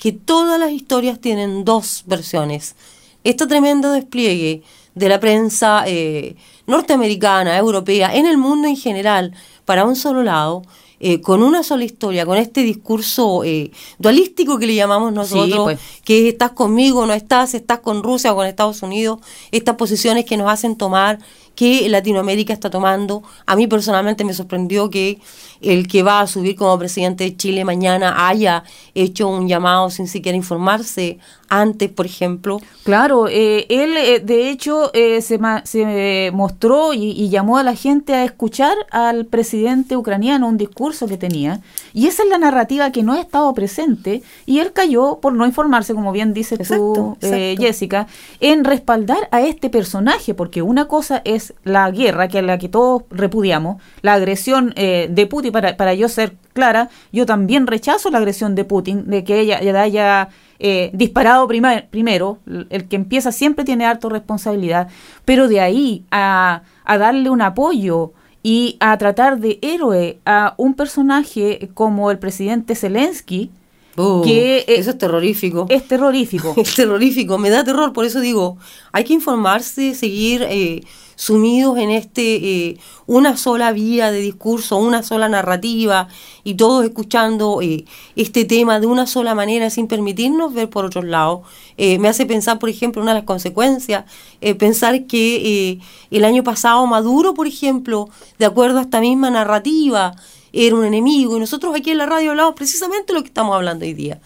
que 0.00 0.12
todas 0.12 0.58
las 0.58 0.72
historias 0.72 1.20
tienen 1.20 1.62
dos 1.66 2.04
versiones. 2.06 2.74
Este 3.22 3.46
tremendo 3.46 3.92
despliegue 3.92 4.62
de 4.94 5.08
la 5.10 5.20
prensa 5.20 5.84
eh, 5.86 6.36
norteamericana, 6.66 7.58
europea, 7.58 8.14
en 8.14 8.24
el 8.24 8.38
mundo 8.38 8.66
en 8.66 8.76
general, 8.76 9.34
para 9.66 9.84
un 9.84 9.96
solo 9.96 10.22
lado, 10.22 10.62
eh, 11.00 11.20
con 11.20 11.42
una 11.42 11.62
sola 11.62 11.84
historia, 11.84 12.24
con 12.24 12.38
este 12.38 12.62
discurso 12.62 13.44
eh, 13.44 13.72
dualístico 13.98 14.58
que 14.58 14.66
le 14.66 14.74
llamamos 14.74 15.12
nosotros, 15.12 15.64
pues. 15.64 15.80
que 16.02 16.30
estás 16.30 16.52
conmigo, 16.52 17.04
no 17.04 17.12
estás, 17.12 17.52
estás 17.52 17.80
con 17.80 18.02
Rusia 18.02 18.32
o 18.32 18.36
con 18.36 18.46
Estados 18.46 18.82
Unidos, 18.82 19.20
estas 19.50 19.76
posiciones 19.76 20.24
que 20.24 20.38
nos 20.38 20.50
hacen 20.50 20.76
tomar 20.76 21.18
que 21.60 21.86
Latinoamérica 21.90 22.54
está 22.54 22.70
tomando. 22.70 23.22
A 23.44 23.54
mí 23.54 23.66
personalmente 23.66 24.24
me 24.24 24.32
sorprendió 24.32 24.88
que 24.88 25.18
el 25.60 25.88
que 25.88 26.02
va 26.02 26.20
a 26.22 26.26
subir 26.26 26.56
como 26.56 26.78
presidente 26.78 27.24
de 27.24 27.36
Chile 27.36 27.66
mañana 27.66 28.26
haya 28.28 28.64
hecho 28.94 29.28
un 29.28 29.46
llamado 29.46 29.90
sin 29.90 30.08
siquiera 30.08 30.36
informarse 30.36 31.18
antes, 31.50 31.90
por 31.90 32.06
ejemplo. 32.06 32.60
Claro, 32.84 33.28
eh, 33.28 33.66
él 33.68 33.94
eh, 33.98 34.20
de 34.20 34.48
hecho 34.48 34.90
eh, 34.94 35.20
se, 35.20 35.36
ma- 35.36 35.62
se 35.66 36.30
mostró 36.32 36.94
y, 36.94 37.10
y 37.10 37.28
llamó 37.28 37.58
a 37.58 37.62
la 37.62 37.74
gente 37.74 38.14
a 38.14 38.24
escuchar 38.24 38.74
al 38.90 39.26
presidente 39.26 39.98
ucraniano 39.98 40.48
un 40.48 40.56
discurso 40.56 41.06
que 41.08 41.18
tenía 41.18 41.60
y 41.92 42.06
esa 42.06 42.22
es 42.22 42.28
la 42.30 42.38
narrativa 42.38 42.90
que 42.90 43.02
no 43.02 43.12
ha 43.12 43.20
estado 43.20 43.52
presente 43.52 44.22
y 44.46 44.60
él 44.60 44.72
cayó 44.72 45.18
por 45.20 45.34
no 45.34 45.44
informarse, 45.44 45.92
como 45.92 46.10
bien 46.12 46.32
dices 46.32 46.58
Exacto, 46.60 46.92
tú, 46.94 47.26
eh, 47.26 47.50
exacto. 47.52 47.62
Jessica, 47.66 48.06
en 48.40 48.64
respaldar 48.64 49.28
a 49.30 49.42
este 49.42 49.68
personaje, 49.68 50.32
porque 50.32 50.62
una 50.62 50.86
cosa 50.88 51.20
es 51.24 51.49
la 51.64 51.90
guerra, 51.90 52.28
que 52.28 52.38
es 52.38 52.44
la 52.44 52.58
que 52.58 52.68
todos 52.68 53.02
repudiamos, 53.10 53.82
la 54.02 54.14
agresión 54.14 54.72
eh, 54.76 55.08
de 55.10 55.26
Putin, 55.26 55.52
para, 55.52 55.76
para 55.76 55.94
yo 55.94 56.08
ser 56.08 56.36
clara, 56.52 56.88
yo 57.12 57.26
también 57.26 57.66
rechazo 57.66 58.10
la 58.10 58.18
agresión 58.18 58.54
de 58.54 58.64
Putin, 58.64 59.04
de 59.08 59.24
que 59.24 59.40
ella, 59.40 59.58
ella 59.60 59.82
haya 59.82 60.28
eh, 60.58 60.90
disparado 60.92 61.46
prima- 61.48 61.84
primero, 61.90 62.38
el 62.70 62.86
que 62.88 62.96
empieza 62.96 63.32
siempre 63.32 63.64
tiene 63.64 63.86
harto 63.86 64.08
responsabilidad, 64.08 64.88
pero 65.24 65.48
de 65.48 65.60
ahí 65.60 66.04
a, 66.10 66.62
a 66.84 66.98
darle 66.98 67.30
un 67.30 67.40
apoyo 67.42 68.12
y 68.42 68.76
a 68.80 68.96
tratar 68.98 69.38
de 69.38 69.58
héroe 69.62 70.18
a 70.24 70.54
un 70.56 70.74
personaje 70.74 71.70
como 71.74 72.10
el 72.10 72.18
presidente 72.18 72.74
Zelensky, 72.74 73.50
Uh, 73.96 74.22
Que, 74.22 74.58
eh, 74.58 74.64
eso 74.78 74.90
es 74.90 74.98
terrorífico. 74.98 75.66
es 75.68 75.86
terrorífico. 75.88 76.54
Es 76.56 76.76
terrorífico, 76.76 77.38
me 77.38 77.50
da 77.50 77.64
terror, 77.64 77.92
por 77.92 78.04
eso 78.04 78.20
digo, 78.20 78.56
hay 78.92 79.02
que 79.02 79.12
informarse, 79.12 79.94
seguir 79.96 80.46
eh, 80.48 80.82
sumidos 81.20 81.76
en 81.76 81.90
este 81.90 82.36
eh, 82.36 82.78
una 83.06 83.36
sola 83.36 83.72
vía 83.72 84.10
de 84.10 84.22
discurso, 84.22 84.78
una 84.78 85.02
sola 85.02 85.28
narrativa 85.28 86.08
y 86.44 86.54
todos 86.54 86.82
escuchando 86.82 87.60
eh, 87.60 87.84
este 88.16 88.46
tema 88.46 88.80
de 88.80 88.86
una 88.86 89.06
sola 89.06 89.34
manera 89.34 89.68
sin 89.68 89.86
permitirnos 89.86 90.54
ver 90.54 90.70
por 90.70 90.86
otros 90.86 91.04
lados. 91.04 91.40
Eh, 91.76 91.98
me 91.98 92.08
hace 92.08 92.24
pensar, 92.24 92.58
por 92.58 92.70
ejemplo, 92.70 93.02
una 93.02 93.10
de 93.12 93.18
las 93.18 93.26
consecuencias, 93.26 94.06
eh, 94.40 94.54
pensar 94.54 95.06
que 95.06 95.78
el 96.10 96.24
año 96.24 96.42
pasado 96.42 96.86
Maduro, 96.86 97.34
por 97.34 97.46
ejemplo, 97.46 98.08
de 98.38 98.46
acuerdo 98.46 98.78
a 98.78 98.82
esta 98.82 99.02
misma 99.02 99.28
narrativa, 99.28 100.14
era 100.54 100.74
un 100.74 100.86
enemigo 100.86 101.36
y 101.36 101.40
nosotros 101.40 101.74
aquí 101.76 101.90
en 101.90 101.98
la 101.98 102.06
radio 102.06 102.30
hablamos 102.30 102.54
precisamente 102.54 103.12
lo 103.12 103.20
que 103.20 103.28
estamos 103.28 103.54
hablando 103.54 103.84
hoy 103.84 103.92
día. 103.92 104.22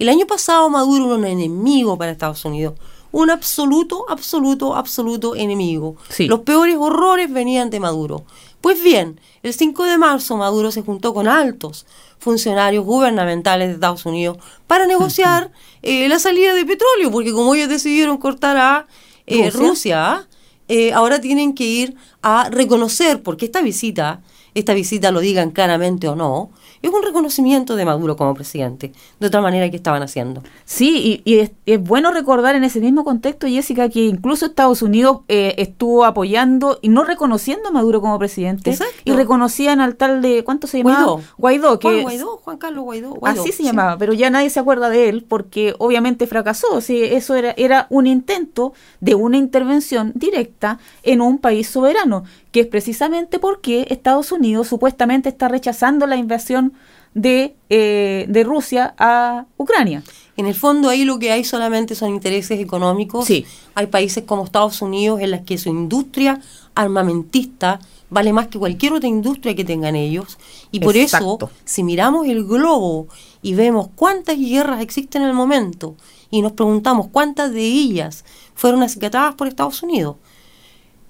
El 0.00 0.08
año 0.08 0.26
pasado 0.26 0.68
Maduro 0.68 1.04
era 1.04 1.14
un 1.14 1.24
enemigo 1.24 1.96
para 1.96 2.10
Estados 2.10 2.44
Unidos. 2.44 2.74
Un 3.12 3.30
absoluto, 3.30 4.06
absoluto, 4.08 4.74
absoluto 4.74 5.36
enemigo. 5.36 5.96
Sí. 6.08 6.26
Los 6.26 6.40
peores 6.40 6.76
horrores 6.78 7.32
venían 7.32 7.70
de 7.70 7.78
Maduro. 7.78 8.24
Pues 8.60 8.82
bien, 8.82 9.20
el 9.42 9.54
5 9.54 9.84
de 9.84 9.98
marzo 9.98 10.36
Maduro 10.36 10.70
se 10.70 10.82
juntó 10.82 11.12
con 11.12 11.28
altos 11.28 11.84
funcionarios 12.18 12.84
gubernamentales 12.84 13.68
de 13.68 13.74
Estados 13.74 14.06
Unidos 14.06 14.38
para 14.68 14.86
negociar 14.86 15.50
eh, 15.82 16.08
la 16.08 16.20
salida 16.20 16.54
de 16.54 16.64
petróleo, 16.64 17.10
porque 17.10 17.32
como 17.32 17.54
ellos 17.54 17.68
decidieron 17.68 18.16
cortar 18.18 18.56
a 18.56 18.86
eh, 19.26 19.50
Rusia. 19.50 20.28
Eh, 20.68 20.92
ahora 20.92 21.20
tienen 21.20 21.54
que 21.54 21.64
ir 21.64 21.96
a 22.22 22.48
reconocer, 22.48 23.22
porque 23.22 23.44
esta 23.44 23.60
visita, 23.60 24.22
esta 24.54 24.74
visita 24.74 25.10
lo 25.10 25.20
digan 25.20 25.50
claramente 25.50 26.08
o 26.08 26.14
no, 26.14 26.50
es 26.82 26.90
un 26.92 27.02
reconocimiento 27.02 27.76
de 27.76 27.84
Maduro 27.84 28.16
como 28.16 28.34
presidente, 28.34 28.92
de 29.20 29.26
otra 29.26 29.40
manera 29.40 29.70
que 29.70 29.76
estaban 29.76 30.02
haciendo. 30.02 30.42
Sí, 30.64 31.22
y, 31.24 31.30
y 31.30 31.38
es, 31.38 31.52
es 31.66 31.82
bueno 31.82 32.10
recordar 32.10 32.56
en 32.56 32.64
ese 32.64 32.80
mismo 32.80 33.04
contexto, 33.04 33.46
Jessica, 33.46 33.88
que 33.88 34.00
incluso 34.00 34.46
Estados 34.46 34.82
Unidos 34.82 35.20
eh, 35.28 35.54
estuvo 35.58 36.04
apoyando 36.04 36.78
y 36.82 36.88
no 36.88 37.04
reconociendo 37.04 37.68
a 37.68 37.72
Maduro 37.72 38.00
como 38.00 38.18
presidente. 38.18 38.70
Exacto. 38.70 38.94
Y 39.04 39.12
reconocían 39.12 39.80
al 39.80 39.96
tal 39.96 40.22
de, 40.22 40.42
¿cuánto 40.44 40.66
se 40.66 40.78
llamaba? 40.78 41.04
Guaidó. 41.04 41.22
Guaidó, 41.38 41.78
que 41.78 41.88
Juan 41.88 42.02
Guaidó, 42.02 42.36
Juan 42.38 42.58
Carlos 42.58 42.84
Guaidó. 42.84 43.10
Guaidó, 43.14 43.40
así 43.40 43.52
se 43.52 43.58
sí. 43.58 43.62
llamaba, 43.64 43.96
pero 43.96 44.12
ya 44.12 44.30
nadie 44.30 44.50
se 44.50 44.60
acuerda 44.60 44.90
de 44.90 45.08
él 45.08 45.24
porque 45.26 45.74
obviamente 45.78 46.26
fracasó. 46.26 46.80
Sí, 46.80 47.02
eso 47.02 47.34
era, 47.34 47.54
era 47.56 47.86
un 47.90 48.06
intento 48.06 48.72
de 49.00 49.14
una 49.14 49.36
intervención 49.36 50.12
directa 50.14 50.78
en 51.02 51.20
un 51.20 51.38
país 51.38 51.68
soberano, 51.68 52.24
que 52.50 52.60
es 52.60 52.66
precisamente 52.66 53.38
porque 53.38 53.86
Estados 53.90 54.32
Unidos 54.32 54.68
supuestamente 54.68 55.28
está 55.28 55.48
rechazando 55.48 56.06
la 56.06 56.16
invasión 56.16 56.71
de, 57.14 57.54
eh, 57.68 58.26
de 58.28 58.44
Rusia 58.44 58.94
a 58.98 59.46
Ucrania. 59.56 60.02
En 60.36 60.46
el 60.46 60.54
fondo 60.54 60.88
ahí 60.88 61.04
lo 61.04 61.18
que 61.18 61.30
hay 61.30 61.44
solamente 61.44 61.94
son 61.94 62.10
intereses 62.10 62.58
económicos. 62.58 63.26
Sí. 63.26 63.44
Hay 63.74 63.86
países 63.86 64.24
como 64.24 64.44
Estados 64.44 64.80
Unidos 64.80 65.20
en 65.20 65.30
las 65.30 65.42
que 65.42 65.58
su 65.58 65.68
industria 65.68 66.40
armamentista 66.74 67.80
vale 68.08 68.32
más 68.32 68.48
que 68.48 68.58
cualquier 68.58 68.92
otra 68.92 69.08
industria 69.08 69.54
que 69.54 69.64
tengan 69.64 69.96
ellos. 69.96 70.38
Y 70.70 70.80
por 70.80 70.96
Exacto. 70.96 71.38
eso, 71.46 71.50
si 71.64 71.82
miramos 71.82 72.26
el 72.26 72.44
globo 72.44 73.08
y 73.40 73.54
vemos 73.54 73.88
cuántas 73.94 74.38
guerras 74.38 74.80
existen 74.82 75.22
en 75.22 75.28
el 75.28 75.34
momento 75.34 75.96
y 76.30 76.42
nos 76.42 76.52
preguntamos 76.52 77.08
cuántas 77.08 77.52
de 77.52 77.62
ellas 77.62 78.24
fueron 78.54 78.82
acicatadas 78.82 79.34
por 79.34 79.48
Estados 79.48 79.82
Unidos, 79.82 80.16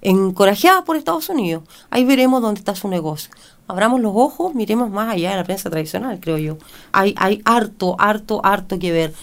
encorajadas 0.01 0.83
por 0.83 0.95
Estados 0.95 1.29
Unidos, 1.29 1.63
ahí 1.89 2.03
veremos 2.03 2.41
dónde 2.41 2.59
está 2.59 2.75
su 2.75 2.87
negocio. 2.87 3.31
Abramos 3.67 4.01
los 4.01 4.11
ojos, 4.15 4.53
miremos 4.55 4.89
más 4.89 5.13
allá 5.13 5.31
de 5.31 5.37
la 5.37 5.43
prensa 5.43 5.69
tradicional, 5.69 6.19
creo 6.19 6.37
yo. 6.37 6.57
Hay, 6.91 7.15
hay 7.17 7.41
harto, 7.45 7.95
harto, 7.97 8.41
harto 8.43 8.77
que 8.77 8.91
ver. 8.91 9.13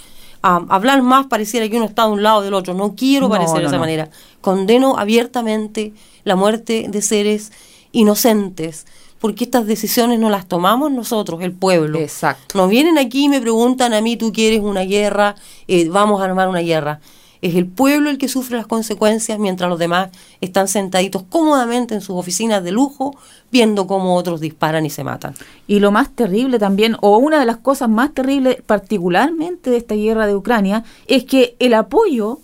Ah, 0.43 0.65
hablar 0.71 1.03
más 1.03 1.27
pareciera 1.27 1.69
que 1.69 1.77
uno 1.77 1.85
está 1.85 2.07
de 2.07 2.13
un 2.13 2.23
lado 2.23 2.41
del 2.41 2.55
otro. 2.55 2.73
No 2.73 2.95
quiero 2.95 3.27
No, 3.29 3.33
parecer 3.35 3.59
de 3.61 3.67
esa 3.67 3.77
no. 3.77 3.81
manera. 3.81 4.09
Condeno 4.41 4.97
abiertamente 4.99 5.93
la 6.25 6.37
muerte 6.37 6.87
de 6.89 7.03
seres 7.03 7.53
inocentes, 7.93 8.87
porque 9.21 9.45
estas 9.45 9.67
decisiones 9.67 10.19
no 10.19 10.31
las 10.31 10.47
tomamos 10.49 10.91
nosotros, 10.91 11.43
el 11.43 11.53
pueblo. 11.53 11.99
Exacto. 11.99 12.57
Nos 12.57 12.71
vienen 12.71 12.97
aquí 12.97 13.25
y 13.25 13.29
me 13.29 13.41
preguntan 13.43 13.93
a 13.93 14.01
mí, 14.01 14.17
tú 14.17 14.33
quieres 14.33 14.61
una 14.61 14.81
guerra, 14.83 15.35
eh, 15.69 15.89
vamos 15.91 16.23
a 16.23 16.25
armar 16.25 16.49
una 16.49 16.61
guerra. 16.61 17.01
Es 17.43 17.55
el 17.55 17.67
pueblo 17.67 18.11
el 18.11 18.19
que 18.19 18.29
sufre 18.29 18.57
las 18.57 18.67
consecuencias 18.67 19.39
mientras 19.39 19.71
los 19.71 19.79
demás 19.79 20.11
están 20.41 20.69
sentaditos 20.69 21.23
cómodamente 21.29 21.95
en 21.95 22.01
sus 22.01 22.17
oficinas 22.17 22.63
de 22.63 22.73
lujo 22.73 23.17
viendo 23.51 23.87
cómo 23.87 24.15
otros 24.15 24.41
disparan 24.41 24.85
y 24.85 24.91
se 24.91 25.05
matan. 25.05 25.35
Y 25.67 25.81
lo 25.81 25.91
más 25.91 26.11
terrible 26.11 26.59
también, 26.59 26.97
o 27.01 27.17
una 27.19 27.41
de 27.41 27.47
las 27.47 27.57
cosas 27.57 27.89
más 27.89 28.13
terribles 28.13 28.61
particularmente 28.65 29.71
de 29.71 29.79
esta 29.79 29.95
guerra 29.95 30.27
de 30.27 30.37
Ucrania, 30.37 30.85
es 31.07 31.25
que 31.25 31.57
el 31.59 31.75
apoyo 31.75 32.41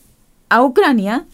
a 0.49 0.63
Ucrania, 0.63 1.27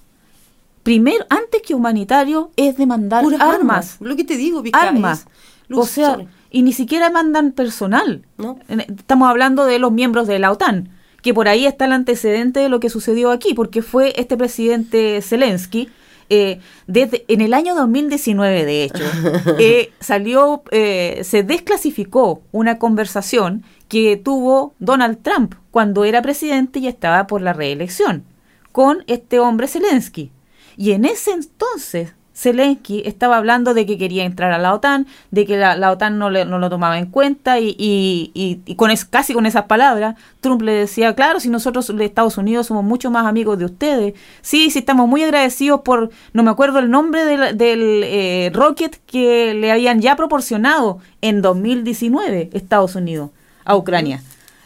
primero, 0.82 1.24
antes 1.28 1.62
que 1.62 1.74
humanitario, 1.74 2.50
es 2.56 2.76
de 2.76 2.86
mandar 2.86 3.22
Puras 3.22 3.40
armas. 3.40 3.96
Lo 4.00 4.16
que 4.16 4.24
te 4.24 4.36
digo, 4.36 4.62
Vizca, 4.62 4.88
Armas. 4.88 5.26
O 5.74 5.86
sea, 5.86 6.12
sorry. 6.12 6.28
y 6.50 6.62
ni 6.62 6.72
siquiera 6.72 7.10
mandan 7.10 7.52
personal. 7.52 8.24
Estamos 8.68 9.30
hablando 9.30 9.64
de 9.64 9.78
los 9.78 9.92
miembros 9.92 10.26
de 10.26 10.38
la 10.38 10.50
OTAN, 10.50 10.90
que 11.22 11.32
por 11.32 11.48
ahí 11.48 11.66
está 11.66 11.86
el 11.86 11.92
antecedente 11.92 12.60
de 12.60 12.68
lo 12.68 12.80
que 12.80 12.90
sucedió 12.90 13.30
aquí, 13.30 13.54
porque 13.54 13.80
fue 13.80 14.12
este 14.16 14.36
presidente 14.36 15.22
Zelensky. 15.22 15.88
eh, 16.28 16.60
desde 16.86 17.24
en 17.28 17.40
el 17.40 17.52
año 17.54 17.74
2019, 17.74 18.64
de 18.64 18.84
hecho, 18.84 19.04
eh, 19.58 19.92
salió, 20.00 20.62
eh, 20.70 21.20
se 21.24 21.42
desclasificó 21.42 22.42
una 22.52 22.78
conversación 22.78 23.64
que 23.88 24.16
tuvo 24.16 24.74
Donald 24.78 25.22
Trump 25.22 25.54
cuando 25.70 26.04
era 26.04 26.22
presidente 26.22 26.78
y 26.78 26.88
estaba 26.88 27.26
por 27.26 27.42
la 27.42 27.52
reelección 27.52 28.24
con 28.72 29.04
este 29.06 29.38
hombre 29.38 29.68
Zelensky. 29.68 30.32
Y 30.76 30.92
en 30.92 31.04
ese 31.04 31.32
entonces 31.32 32.14
Zelensky 32.34 33.02
estaba 33.04 33.36
hablando 33.36 33.74
de 33.74 33.84
que 33.86 33.98
quería 33.98 34.24
entrar 34.24 34.52
a 34.52 34.58
la 34.58 34.72
OTAN, 34.74 35.06
de 35.30 35.44
que 35.46 35.56
la, 35.56 35.90
OTAN 35.90 36.18
no, 36.18 36.30
le- 36.30 36.44
no 36.44 36.58
lo 36.58 36.70
tomaba 36.70 36.98
en 36.98 37.06
cuenta 37.06 37.60
y, 37.60 37.76
y- 37.78 38.30
y- 38.34 38.60
y 38.64 38.74
con 38.76 38.90
es, 38.90 39.04
casi 39.04 39.34
con 39.34 39.46
esas 39.46 39.64
palabras 39.64 40.16
Trump 40.40 40.62
le 40.62 40.72
decía, 40.72 41.14
claro, 41.14 41.40
si 41.40 41.48
nosotros 41.50 41.94
de 41.94 42.04
Estados 42.04 42.38
Unidos 42.38 42.66
somos 42.68 42.84
mucho 42.84 43.10
más 43.10 43.26
amigos 43.26 43.58
de 43.58 43.66
ustedes, 43.66 44.14
sí, 44.40 44.70
sí 44.70 44.78
estamos 44.80 45.08
muy 45.08 45.22
agradecidos 45.22 45.82
por, 45.82 46.10
no 46.32 46.42
me 46.42 46.50
acuerdo 46.50 46.78
el 46.78 46.90
nombre 46.90 47.24
del, 47.24 47.56
del, 47.58 48.02
eh, 48.04 48.50
rocket 48.54 48.96
que 49.06 49.54
le 49.54 49.70
habían 49.70 50.00
ya 50.00 50.16
proporcionado 50.16 50.98
en 51.20 51.42
2019 51.42 52.50
Estados 52.52 52.94
Unidos 52.96 53.30
a 53.64 53.76
Ucrania. 53.76 54.22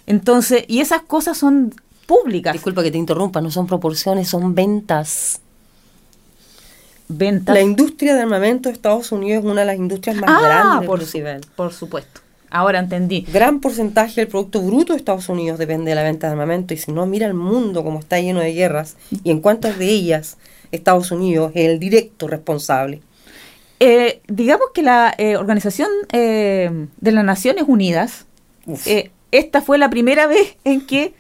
Entonces, 0.07 0.64
y 0.68 0.81
esas 0.81 1.02
cosas 1.02 1.37
son 1.37 1.74
públicas. 2.07 2.52
Disculpa 2.52 2.83
que 2.83 2.90
te 2.92 2.98
interrumpa, 2.98 3.40
no 3.40 3.50
son 3.50 3.66
proporciones, 3.66 4.29
son 4.29 4.55
ventas. 4.55 5.40
Ventas. 7.09 7.55
La 7.55 7.61
industria 7.62 8.14
de 8.14 8.23
armamento 8.23 8.69
de 8.69 8.75
Estados 8.75 9.12
Unidos 9.12 9.45
es 9.45 9.51
una 9.51 9.61
de 9.62 9.66
las 9.66 9.77
industrias 9.77 10.16
más 10.16 10.29
Ah, 10.31 10.40
grandes 10.42 10.87
por, 10.88 11.05
su- 11.05 11.16
nivel. 11.19 11.40
por 11.55 11.73
supuesto. 11.73 12.21
Ahora 12.51 12.79
entendí. 12.79 13.27
Gran 13.33 13.61
porcentaje 13.61 14.21
del 14.21 14.29
Producto 14.29 14.61
Bruto 14.62 14.92
de 14.92 14.99
Estados 14.99 15.29
Unidos 15.29 15.59
depende 15.59 15.90
de 15.90 15.95
la 15.95 16.03
venta 16.05 16.27
de 16.27 16.33
armamento 16.33 16.75
y 16.75 16.77
si 16.77 16.92
no, 16.92 17.05
mira 17.07 17.27
el 17.27 17.35
mundo 17.35 17.83
como 17.85 17.99
está 17.99 18.19
lleno 18.21 18.40
de 18.40 18.53
guerras 18.53 18.97
y 19.25 19.31
en 19.31 19.40
cuántas 19.40 19.79
de 19.79 19.87
ellas 19.88 20.37
Estados 20.73 21.11
Unidos 21.11 21.53
es 21.55 21.69
el 21.69 21.79
directo 21.79 22.29
responsable. 22.29 23.03
Eh, 23.79 24.21
digamos 24.29 24.69
que 24.73 24.83
la 24.83 25.14
eh, 25.19 25.37
Organización 25.37 25.88
eh, 26.12 26.87
de 26.99 27.12
las 27.12 27.25
Naciones 27.25 27.64
Unidas, 27.66 28.25
esta 29.33 29.61
fue 29.61 29.77
la 29.79 29.90
primera 29.90 30.27
vez 30.27 30.57
en 30.64 30.87
que 30.87 31.14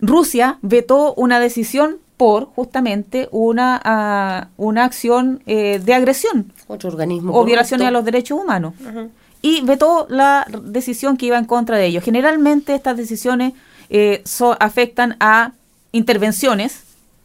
Rusia 0.00 0.58
vetó 0.62 1.14
una 1.14 1.38
decisión 1.38 1.98
por 2.22 2.44
justamente 2.54 3.28
una, 3.32 3.80
ah, 3.84 4.46
una 4.56 4.84
acción 4.84 5.42
eh, 5.46 5.80
de 5.84 5.92
agresión 5.94 6.52
Otro 6.68 6.88
organismo. 6.90 7.32
o 7.36 7.44
violaciones 7.44 7.88
a 7.88 7.90
los 7.90 8.04
derechos 8.04 8.38
humanos. 8.40 8.74
Y 9.40 9.60
vetó 9.62 10.06
la 10.08 10.46
decisión 10.62 11.16
que 11.16 11.26
iba 11.26 11.36
en 11.36 11.46
contra 11.46 11.76
de 11.78 11.86
ellos. 11.86 12.04
Generalmente 12.04 12.76
estas 12.76 12.96
decisiones 12.96 13.54
eh, 13.90 14.22
so- 14.24 14.56
afectan 14.60 15.16
a 15.18 15.50
intervenciones 15.90 16.84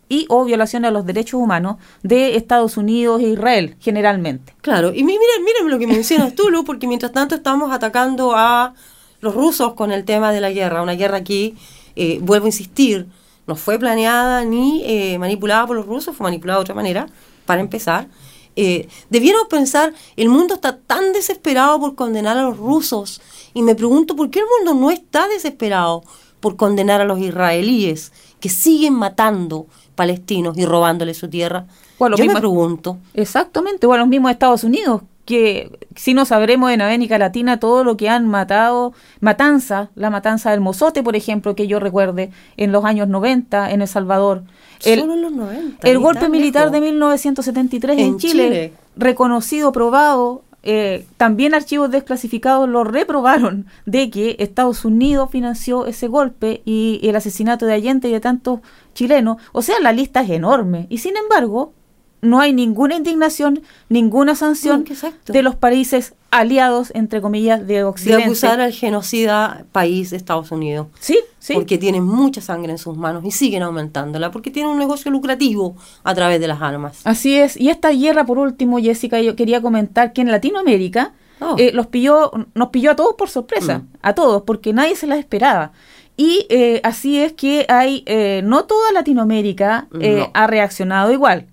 y 0.09 0.25
o 0.29 0.45
violaciones 0.45 0.87
a 0.89 0.91
los 0.91 1.05
derechos 1.05 1.39
humanos 1.39 1.75
de 2.01 2.35
Estados 2.35 2.75
Unidos 2.77 3.21
e 3.21 3.25
Israel, 3.29 3.75
generalmente. 3.79 4.53
Claro, 4.61 4.89
y 4.95 5.03
mi- 5.03 5.13
miren, 5.19 5.43
miren 5.45 5.69
lo 5.69 5.77
que 5.77 5.85
mencionas 5.85 6.33
tú, 6.33 6.49
Lu, 6.49 6.63
porque 6.65 6.87
mientras 6.87 7.11
tanto 7.11 7.35
estamos 7.35 7.71
atacando 7.71 8.33
a 8.35 8.73
los 9.21 9.35
rusos 9.35 9.73
con 9.75 9.91
el 9.91 10.05
tema 10.05 10.31
de 10.31 10.41
la 10.41 10.49
guerra, 10.49 10.81
una 10.81 10.93
guerra 10.93 11.23
que, 11.23 11.53
eh, 11.95 12.17
vuelvo 12.21 12.45
a 12.45 12.49
insistir, 12.49 13.05
no 13.47 13.55
fue 13.55 13.79
planeada 13.79 14.43
ni 14.43 14.83
eh, 14.85 15.17
manipulada 15.17 15.65
por 15.65 15.75
los 15.75 15.85
rusos, 15.85 16.15
fue 16.15 16.25
manipulada 16.25 16.59
de 16.59 16.61
otra 16.63 16.75
manera, 16.75 17.07
para 17.45 17.61
empezar. 17.61 18.09
Eh, 18.55 18.89
debiéramos 19.09 19.47
pensar, 19.47 19.93
el 20.15 20.29
mundo 20.29 20.55
está 20.55 20.77
tan 20.77 21.13
desesperado 21.13 21.79
por 21.79 21.95
condenar 21.95 22.37
a 22.37 22.43
los 22.43 22.57
rusos, 22.57 23.21
y 23.53 23.63
me 23.63 23.75
pregunto 23.75 24.15
por 24.15 24.29
qué 24.29 24.39
el 24.39 24.45
mundo 24.57 24.79
no 24.79 24.91
está 24.91 25.27
desesperado 25.27 26.03
por 26.39 26.55
condenar 26.55 27.01
a 27.01 27.05
los 27.05 27.19
israelíes 27.19 28.11
que 28.39 28.49
siguen 28.49 28.93
matando 28.93 29.67
palestinos 29.95 30.57
y 30.57 30.65
robándoles 30.65 31.17
su 31.17 31.27
tierra. 31.29 31.65
O 31.97 32.05
a 32.05 32.09
los 32.09 32.19
Yo 32.19 32.25
me 32.25 32.35
pregunto. 32.35 32.97
Exactamente, 33.13 33.87
o 33.87 33.93
a 33.93 33.97
los 33.97 34.07
mismos 34.07 34.31
Estados 34.31 34.63
Unidos, 34.63 35.01
que 35.27 35.77
si 35.95 36.13
no 36.13 36.23
sabremos 36.25 36.71
en 36.71 36.81
América 36.81 37.17
Latina 37.19 37.59
todo 37.59 37.83
lo 37.83 37.97
que 37.97 38.07
han 38.07 38.27
matado, 38.27 38.93
matanza, 39.19 39.89
la 39.93 40.09
matanza 40.09 40.51
del 40.51 40.61
Mozote, 40.61 41.03
por 41.03 41.17
ejemplo, 41.17 41.53
que 41.53 41.67
yo 41.67 41.79
recuerde, 41.79 42.31
en 42.55 42.71
los 42.71 42.85
años 42.85 43.09
90 43.09 43.71
en 43.71 43.81
El 43.81 43.87
Salvador. 43.89 44.43
El, 44.85 45.01
Solo 45.01 45.13
en 45.15 45.21
los 45.21 45.31
90. 45.33 45.87
el 45.87 45.99
golpe 45.99 46.29
militar 46.29 46.67
lejos. 46.67 46.71
de 46.71 46.81
1973 46.81 47.99
en, 47.99 48.05
En 48.05 48.17
Chile, 48.17 48.43
Chile. 48.43 48.73
reconocido, 48.95 49.73
probado, 49.73 50.43
eh, 50.63 51.05
también 51.17 51.53
archivos 51.53 51.91
desclasificados 51.91 52.67
lo 52.69 52.85
reprobaron 52.85 53.65
de 53.85 54.09
que 54.09 54.37
Estados 54.39 54.85
Unidos 54.85 55.29
financió 55.29 55.87
ese 55.87 56.07
golpe 56.07 56.61
y, 56.63 56.99
y 57.03 57.09
el 57.09 57.17
asesinato 57.17 57.65
de 57.65 57.73
Allende 57.73 58.07
y 58.07 58.13
de 58.13 58.21
tantos 58.21 58.61
chilenos. 58.93 59.41
O 59.51 59.61
sea, 59.61 59.79
la 59.81 59.91
lista 59.91 60.21
es 60.21 60.29
enorme. 60.29 60.87
Y 60.89 60.99
sin 60.99 61.17
embargo, 61.17 61.73
no 62.21 62.39
hay 62.39 62.51
ninguna 62.53 62.95
indignación, 62.95 63.61
ninguna 63.89 64.35
sanción 64.35 64.83
No, 65.03 65.33
de 65.33 65.43
los 65.43 65.55
países 65.55 66.13
aliados, 66.31 66.91
entre 66.95 67.21
comillas, 67.21 67.59
de 67.65 67.75
de 67.75 67.83
Occidente. 67.83 68.23
acusar 68.25 68.59
al 68.59 68.73
genocida 68.73 69.65
país 69.71 70.09
de 70.09 70.17
Estados 70.17 70.51
Unidos. 70.51 70.87
Sí, 70.99 71.19
sí. 71.39 71.53
Porque 71.53 71.77
tienen 71.77 72.03
mucha 72.03 72.41
sangre 72.41 72.71
en 72.71 72.77
sus 72.77 72.97
manos 72.97 73.23
y 73.23 73.31
siguen 73.31 73.63
aumentándola, 73.63 74.31
porque 74.31 74.51
tienen 74.51 74.71
un 74.71 74.77
negocio 74.79 75.09
lucrativo 75.11 75.75
a 76.03 76.13
través 76.15 76.39
de 76.41 76.47
las 76.47 76.61
armas. 76.61 77.01
Así 77.05 77.35
es. 77.37 77.55
Y 77.55 77.69
esta 77.69 77.91
guerra, 77.91 78.25
por 78.25 78.37
último, 78.39 78.79
Jessica, 78.79 79.21
yo 79.21 79.35
quería 79.35 79.61
comentar 79.61 80.11
que 80.13 80.21
en 80.21 80.31
Latinoamérica 80.31 81.13
Oh. 81.39 81.53
eh, 81.59 81.69
los 81.71 81.85
pilló, 81.85 82.31
nos 82.55 82.69
pilló 82.69 82.89
a 82.91 82.95
todos 82.95 83.13
por 83.15 83.29
sorpresa, 83.29 83.77
Mm. 83.79 83.87
a 84.01 84.13
todos, 84.15 84.41
porque 84.41 84.73
nadie 84.73 84.95
se 84.95 85.05
las 85.05 85.19
esperaba. 85.19 85.71
Y 86.17 86.47
eh, 86.49 86.81
así 86.83 87.19
es 87.19 87.33
que 87.33 87.67
hay, 87.69 88.01
eh, 88.07 88.41
no 88.43 88.65
toda 88.65 88.91
Latinoamérica 88.91 89.87
eh, 90.01 90.17
No. 90.21 90.31
ha 90.33 90.47
reaccionado 90.47 91.11
igual. 91.13 91.45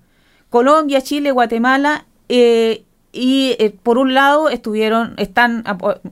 Colombia, 0.55 1.01
Chile, 1.01 1.33
Guatemala, 1.33 2.05
eh, 2.29 2.85
y 3.13 3.57
eh, 3.59 3.75
por 3.83 3.99
un 3.99 4.15
lado 4.15 4.49
estuvieron, 4.49 5.15
están 5.17 5.65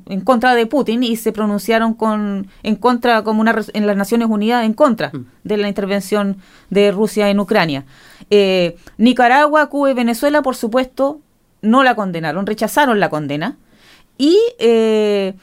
en 0.07 0.21
contra 0.23 0.57
de 0.57 0.67
Putin 0.67 1.05
y 1.05 1.15
se 1.15 1.31
pronunciaron 1.31 1.95
con, 1.95 2.49
en 2.65 2.75
contra, 2.75 3.23
como 3.23 3.41
una 3.41 3.55
en 3.73 3.87
las 3.87 3.97
Naciones 3.97 4.27
Unidas, 4.29 4.65
en 4.65 4.73
contra 4.73 5.11
Mm. 5.13 5.27
de 5.45 5.57
la 5.59 5.69
intervención 5.69 6.39
de 6.71 6.91
Rusia 6.91 7.31
en 7.31 7.39
Ucrania. 7.39 7.85
Eh, 8.31 8.77
Nicaragua, 8.99 9.69
Cuba 9.69 9.93
y 9.93 9.95
Venezuela, 9.95 10.43
por 10.43 10.57
supuesto, 10.57 11.21
no 11.61 11.85
la 11.85 11.95
condenaron, 11.95 12.45
rechazaron 12.45 12.99
la 12.99 13.11
condena. 13.11 13.59
Y 14.19 14.37
eh, 14.59 15.35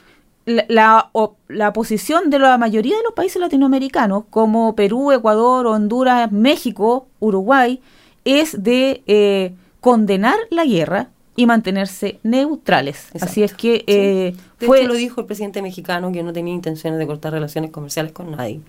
la, 0.44 0.66
la, 0.68 1.10
la 1.48 1.72
posición 1.72 2.28
de 2.28 2.38
la 2.38 2.58
mayoría 2.58 2.98
de 2.98 3.02
los 3.02 3.14
países 3.14 3.40
latinoamericanos, 3.40 4.24
como 4.28 4.74
Perú, 4.74 5.10
Ecuador, 5.10 5.66
Honduras, 5.68 6.30
México, 6.30 7.06
Uruguay, 7.18 7.80
es 8.24 8.62
de 8.62 9.02
eh, 9.06 9.54
condenar 9.80 10.36
la 10.50 10.64
guerra 10.64 11.10
y 11.36 11.46
mantenerse 11.46 12.18
neutrales. 12.22 13.08
Así 13.20 13.42
es 13.42 13.54
que 13.54 13.84
eh, 13.86 14.34
De 14.58 14.66
fue 14.66 14.80
hecho, 14.80 14.88
lo 14.88 14.94
dijo 14.94 15.20
el 15.20 15.26
presidente 15.26 15.62
mexicano 15.62 16.12
que 16.12 16.22
no 16.22 16.32
tenía 16.32 16.52
intenciones 16.52 16.98
de 16.98 17.06
cortar 17.06 17.32
relaciones 17.32 17.70
comerciales 17.70 18.12
con 18.12 18.32
nadie. 18.32 18.60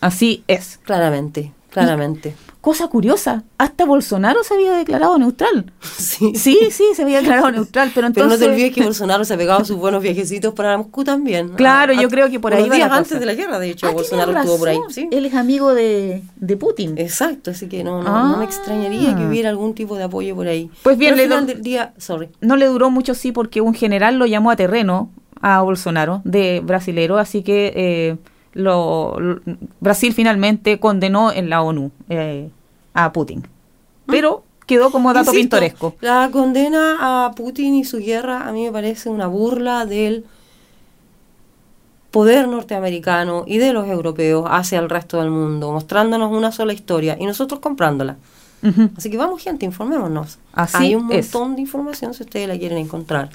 así 0.00 0.42
es. 0.48 0.78
Claramente, 0.82 1.52
claramente. 1.70 2.34
Cosa 2.66 2.88
curiosa, 2.88 3.44
hasta 3.58 3.84
Bolsonaro 3.84 4.42
se 4.42 4.54
había 4.54 4.72
declarado 4.72 5.16
neutral. 5.18 5.72
Sí. 5.98 6.32
Sí, 6.34 6.58
sí, 6.72 6.82
se 6.96 7.02
había 7.04 7.18
declarado 7.18 7.52
neutral, 7.52 7.92
pero 7.94 8.08
Pero 8.12 8.24
entonces 8.26 8.40
no 8.40 8.44
te 8.46 8.50
olvides 8.52 8.74
que 8.74 8.82
Bolsonaro 8.90 9.24
se 9.24 9.34
ha 9.34 9.36
pegado 9.36 9.64
sus 9.64 9.76
buenos 9.76 10.02
viajecitos 10.02 10.52
para 10.52 10.76
Moscú 10.76 11.04
también. 11.04 11.50
Claro, 11.50 11.92
A- 11.92 12.02
yo 12.02 12.08
creo 12.08 12.28
que 12.28 12.40
por 12.40 12.52
ahí 12.54 12.68
días 12.68 12.90
antes 12.90 13.08
cosa. 13.10 13.20
de 13.20 13.26
la 13.26 13.34
guerra, 13.34 13.60
de 13.60 13.70
hecho, 13.70 13.86
Ah, 13.86 13.92
Bolsonaro 13.92 14.32
estuvo 14.36 14.58
por 14.58 14.68
ahí. 14.70 14.78
¿sí? 14.88 15.08
Él 15.12 15.26
es 15.26 15.34
amigo 15.34 15.74
de, 15.74 16.22
de 16.34 16.56
Putin. 16.56 16.98
Exacto, 16.98 17.52
así 17.52 17.68
que 17.68 17.84
no, 17.84 18.02
no, 18.02 18.28
no 18.30 18.36
me 18.38 18.42
Ah. 18.42 18.48
extrañaría 18.48 19.14
que 19.14 19.24
hubiera 19.26 19.48
algún 19.48 19.72
tipo 19.74 19.96
de 19.96 20.02
apoyo 20.02 20.34
por 20.34 20.48
ahí. 20.48 20.68
Pues 20.82 20.98
bien, 20.98 21.14
Pero 21.14 21.22
le 21.22 21.28
final 21.28 21.46
del 21.46 21.62
día, 21.62 21.92
sorry. 21.98 22.30
No 22.40 22.56
le 22.56 22.66
duró 22.66 22.90
mucho, 22.90 23.14
sí, 23.14 23.30
porque 23.30 23.60
un 23.60 23.74
general 23.74 24.16
lo 24.18 24.26
llamó 24.26 24.50
a 24.50 24.56
terreno 24.56 25.10
a 25.40 25.62
Bolsonaro, 25.62 26.20
de 26.24 26.60
brasilero, 26.64 27.18
así 27.18 27.44
que 27.44 27.72
eh, 27.76 28.16
lo, 28.56 29.18
lo- 29.20 29.40
Brasil 29.80 30.12
finalmente 30.14 30.80
condenó 30.80 31.30
en 31.32 31.48
la 31.50 31.62
ONU 31.62 31.90
eh, 32.08 32.50
a 32.94 33.12
Putin. 33.12 33.46
Pero 34.06 34.42
quedó 34.66 34.90
como 34.90 35.12
dato 35.12 35.30
Insisto, 35.32 35.40
pintoresco. 35.58 35.94
La 36.00 36.28
condena 36.32 37.26
a 37.26 37.32
Putin 37.32 37.74
y 37.74 37.84
su 37.84 37.98
guerra 37.98 38.48
a 38.48 38.52
mí 38.52 38.64
me 38.64 38.72
parece 38.72 39.08
una 39.10 39.26
burla 39.26 39.84
del 39.86 40.24
poder 42.10 42.48
norteamericano 42.48 43.44
y 43.46 43.58
de 43.58 43.72
los 43.72 43.86
europeos 43.88 44.46
hacia 44.50 44.78
el 44.78 44.88
resto 44.88 45.18
del 45.20 45.30
mundo, 45.30 45.72
mostrándonos 45.72 46.32
una 46.32 46.50
sola 46.52 46.72
historia 46.72 47.16
y 47.20 47.26
nosotros 47.26 47.60
comprándola. 47.60 48.16
Así 48.96 49.10
que 49.10 49.16
vamos 49.16 49.42
gente, 49.42 49.64
informémonos. 49.64 50.38
Así 50.52 50.76
Hay 50.78 50.94
un 50.96 51.12
es. 51.12 51.32
montón 51.32 51.54
de 51.56 51.60
información 51.60 52.14
si 52.14 52.24
ustedes 52.24 52.48
la 52.48 52.58
quieren 52.58 52.78
encontrar. 52.78 53.28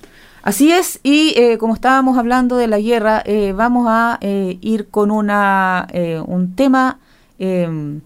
Así 0.43 0.71
es, 0.71 0.99
y 1.03 1.33
eh, 1.37 1.57
como 1.59 1.75
estábamos 1.75 2.17
hablando 2.17 2.57
de 2.57 2.67
la 2.67 2.79
guerra, 2.79 3.21
eh, 3.25 3.53
vamos 3.53 3.85
a 3.87 4.17
eh, 4.21 4.57
ir 4.61 4.89
con 4.89 5.11
una, 5.11 5.87
eh, 5.93 6.19
un 6.25 6.55
tema 6.55 6.99
eh, 7.39 7.99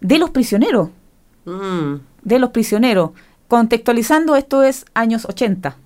de 0.00 0.18
los 0.18 0.30
prisioneros, 0.30 0.90
Mm. 1.46 1.94
de 2.22 2.38
los 2.38 2.50
prisioneros. 2.50 3.12
Contextualizando, 3.48 4.36
esto 4.36 4.62
es 4.62 4.84
años 4.92 5.24
80, 5.24 5.76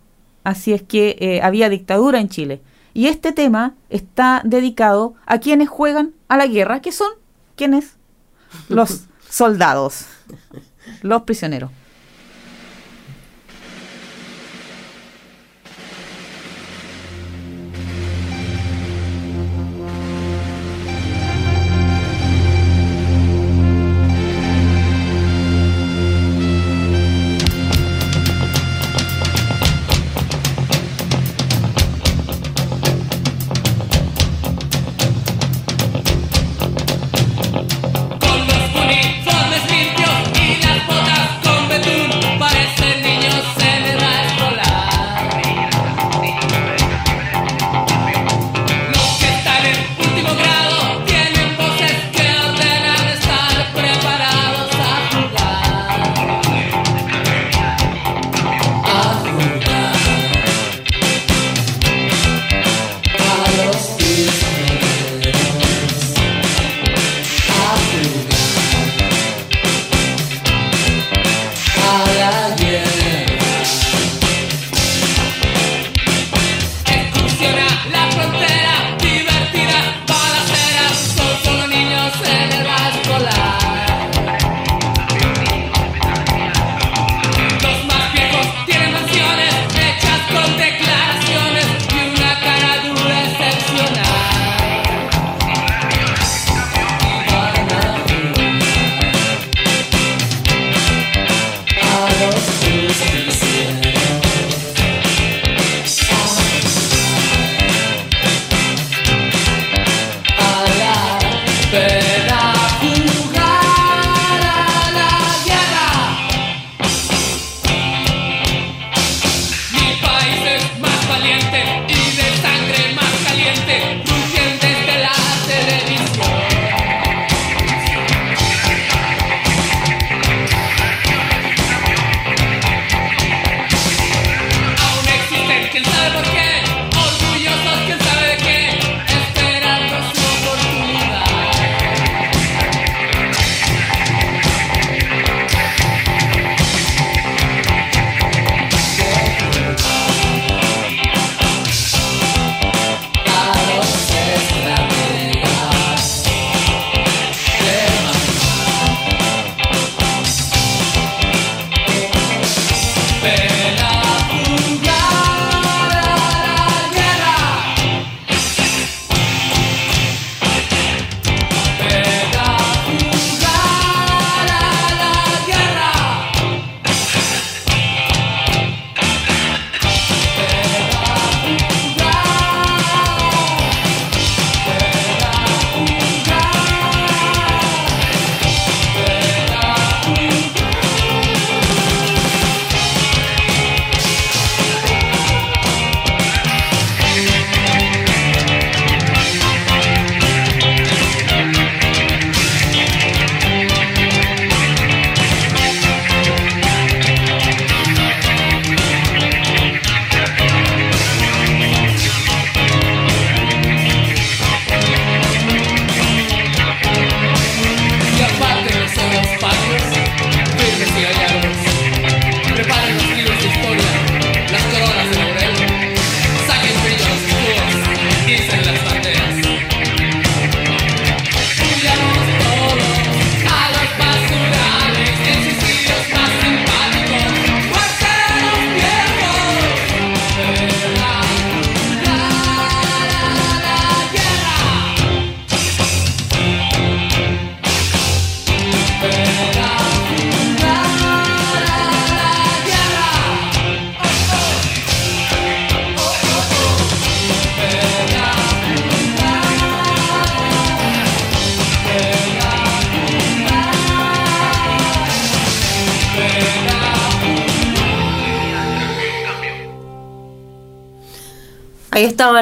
así 0.42 0.72
es 0.72 0.82
que 0.82 1.16
eh, 1.20 1.40
había 1.40 1.68
dictadura 1.68 2.18
en 2.18 2.28
Chile. 2.28 2.60
Y 2.94 3.06
este 3.06 3.30
tema 3.32 3.74
está 3.88 4.42
dedicado 4.44 5.14
a 5.24 5.38
quienes 5.38 5.68
juegan 5.68 6.12
a 6.26 6.36
la 6.36 6.46
guerra, 6.48 6.80
que 6.80 6.90
son 6.90 7.08
quienes? 7.54 7.94
Los 8.68 9.04
soldados, 9.30 10.06
los 11.02 11.22
prisioneros. 11.22 11.70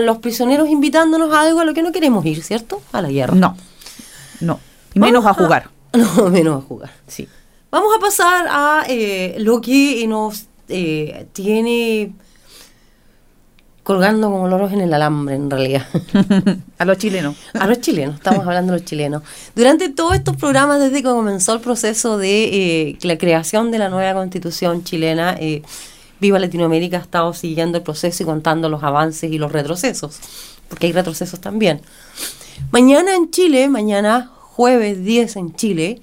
Estaban 0.01 0.07
los 0.07 0.19
prisioneros 0.19 0.69
invitándonos 0.69 1.33
a 1.33 1.43
algo 1.43 1.61
a 1.61 1.65
lo 1.65 1.75
que 1.75 1.83
no 1.83 1.93
queremos 1.93 2.25
ir, 2.25 2.43
¿cierto? 2.43 2.81
A 2.93 3.03
la 3.03 3.11
guerra. 3.11 3.35
No, 3.35 3.57
no. 4.41 4.59
Menos 4.95 5.27
a 5.27 5.35
jugar. 5.35 5.71
No, 5.93 6.31
menos 6.31 6.63
a 6.63 6.67
jugar. 6.69 6.93
Sí. 7.09 7.27
Vamos 7.73 7.91
a 7.97 7.99
pasar 7.99 8.47
a 8.49 8.85
eh, 8.89 9.35
lo 9.41 9.61
que 9.61 10.07
nos 10.07 10.47
eh, 10.69 11.27
tiene 11.33 12.13
colgando 13.83 14.31
como 14.31 14.47
loros 14.47 14.73
en 14.73 14.83
el 14.83 14.95
alambre, 14.95 15.35
en 15.35 15.51
realidad. 15.51 15.85
a 16.79 16.85
los 16.85 16.97
chilenos. 16.97 17.35
A 17.55 17.67
los 17.67 17.81
chilenos, 17.81 18.15
estamos 18.15 18.47
hablando 18.47 18.73
de 18.73 18.79
los 18.79 18.87
chilenos. 18.87 19.25
Durante 19.57 19.89
todos 19.89 20.15
estos 20.15 20.37
programas, 20.37 20.79
desde 20.79 20.99
que 20.99 21.09
comenzó 21.09 21.55
el 21.55 21.61
proceso 21.61 22.17
de 22.17 22.45
eh, 22.91 22.99
la 23.03 23.19
creación 23.19 23.73
de 23.73 23.79
la 23.79 23.89
nueva 23.89 24.15
constitución 24.15 24.85
chilena, 24.85 25.35
eh, 25.41 25.63
Viva 26.21 26.39
Latinoamérica 26.39 26.99
ha 26.99 27.01
estado 27.01 27.33
siguiendo 27.33 27.79
el 27.79 27.85
proceso 27.85 28.23
y 28.23 28.27
contando 28.27 28.69
los 28.69 28.83
avances 28.83 29.31
y 29.33 29.39
los 29.39 29.53
retrocesos, 29.53 30.19
porque 30.69 30.87
hay 30.87 30.93
retrocesos 30.93 31.41
también. 31.41 31.81
Mañana 32.71 33.15
en 33.15 33.31
Chile, 33.31 33.69
mañana 33.69 34.31
jueves 34.37 35.03
10 35.03 35.37
en 35.37 35.55
Chile, 35.55 36.03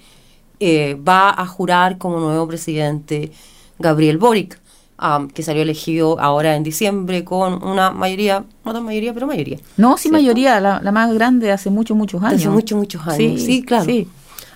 eh, 0.60 0.96
va 1.08 1.30
a 1.30 1.46
jurar 1.46 1.98
como 2.00 2.20
nuevo 2.20 2.48
presidente 2.48 3.32
Gabriel 3.78 4.18
Boric, 4.18 4.60
am, 4.98 5.30
que 5.30 5.44
salió 5.44 5.62
elegido 5.62 6.20
ahora 6.20 6.56
en 6.56 6.64
diciembre 6.64 7.24
con 7.24 7.64
una 7.64 7.92
mayoría, 7.92 8.44
no 8.66 8.74
tan 8.74 8.84
mayoría, 8.84 9.14
pero 9.14 9.28
mayoría. 9.28 9.60
No, 9.78 9.98
sí, 9.98 10.04
¿cierto? 10.04 10.18
mayoría, 10.18 10.60
la, 10.60 10.82
la 10.82 10.92
más 10.92 11.14
grande 11.14 11.52
hace 11.52 11.70
muchos, 11.70 11.96
muchos 11.96 12.24
años. 12.24 12.42
Hace 12.42 12.50
muchos, 12.50 12.78
muchos 12.78 13.08
años. 13.08 13.42
Sí, 13.42 13.62
claro. 13.62 13.86
sí. 13.86 14.08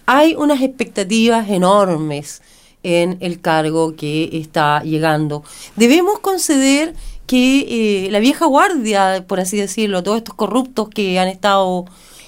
Hay 0.07 0.33
unas 0.35 0.61
expectativas 0.61 1.47
enormes 1.47 2.41
en 2.83 3.17
el 3.21 3.41
cargo 3.41 3.95
que 3.95 4.29
está 4.33 4.81
llegando. 4.83 5.43
Debemos 5.75 6.19
conceder 6.19 6.95
que 7.27 8.05
eh, 8.05 8.11
la 8.11 8.19
vieja 8.19 8.45
guardia, 8.45 9.23
por 9.27 9.39
así 9.39 9.57
decirlo, 9.57 10.03
todos 10.03 10.17
estos 10.17 10.35
corruptos 10.35 10.89
que 10.89 11.19
han 11.19 11.27
estado 11.27 11.85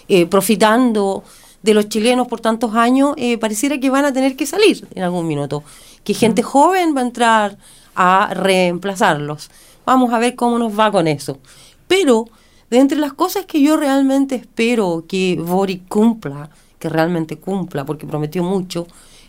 eh, 0.07 0.25
profitando 0.27 1.23
de 1.61 1.73
los 1.73 1.89
chilenos 1.89 2.27
por 2.27 2.41
tantos 2.41 2.75
años, 2.75 3.13
eh, 3.17 3.37
pareciera 3.37 3.79
que 3.79 3.89
van 3.89 4.05
a 4.05 4.13
tener 4.13 4.35
que 4.35 4.45
salir 4.45 4.87
en 4.95 5.03
algún 5.03 5.27
minuto. 5.27 5.63
Que 6.03 6.13
gente 6.13 6.43
joven 6.43 6.95
va 6.95 7.01
a 7.01 7.03
entrar 7.03 7.57
a 7.95 8.33
reemplazarlos. 8.33 9.49
Vamos 9.85 10.13
a 10.13 10.19
ver 10.19 10.35
cómo 10.35 10.59
nos 10.59 10.77
va 10.77 10.91
con 10.91 11.07
eso. 11.07 11.39
Pero, 11.87 12.27
de 12.69 12.79
entre 12.79 12.97
las 12.97 13.13
cosas 13.13 13.45
que 13.45 13.61
yo 13.61 13.77
realmente 13.77 14.35
espero 14.35 15.05
que 15.07 15.37
Boric 15.39 15.87
cumpla, 15.87 16.49
que 16.79 16.89
realmente 16.89 17.37
cumpla, 17.37 17.85
porque 17.85 18.07
prometió 18.07 18.43
mucho, 18.43 18.87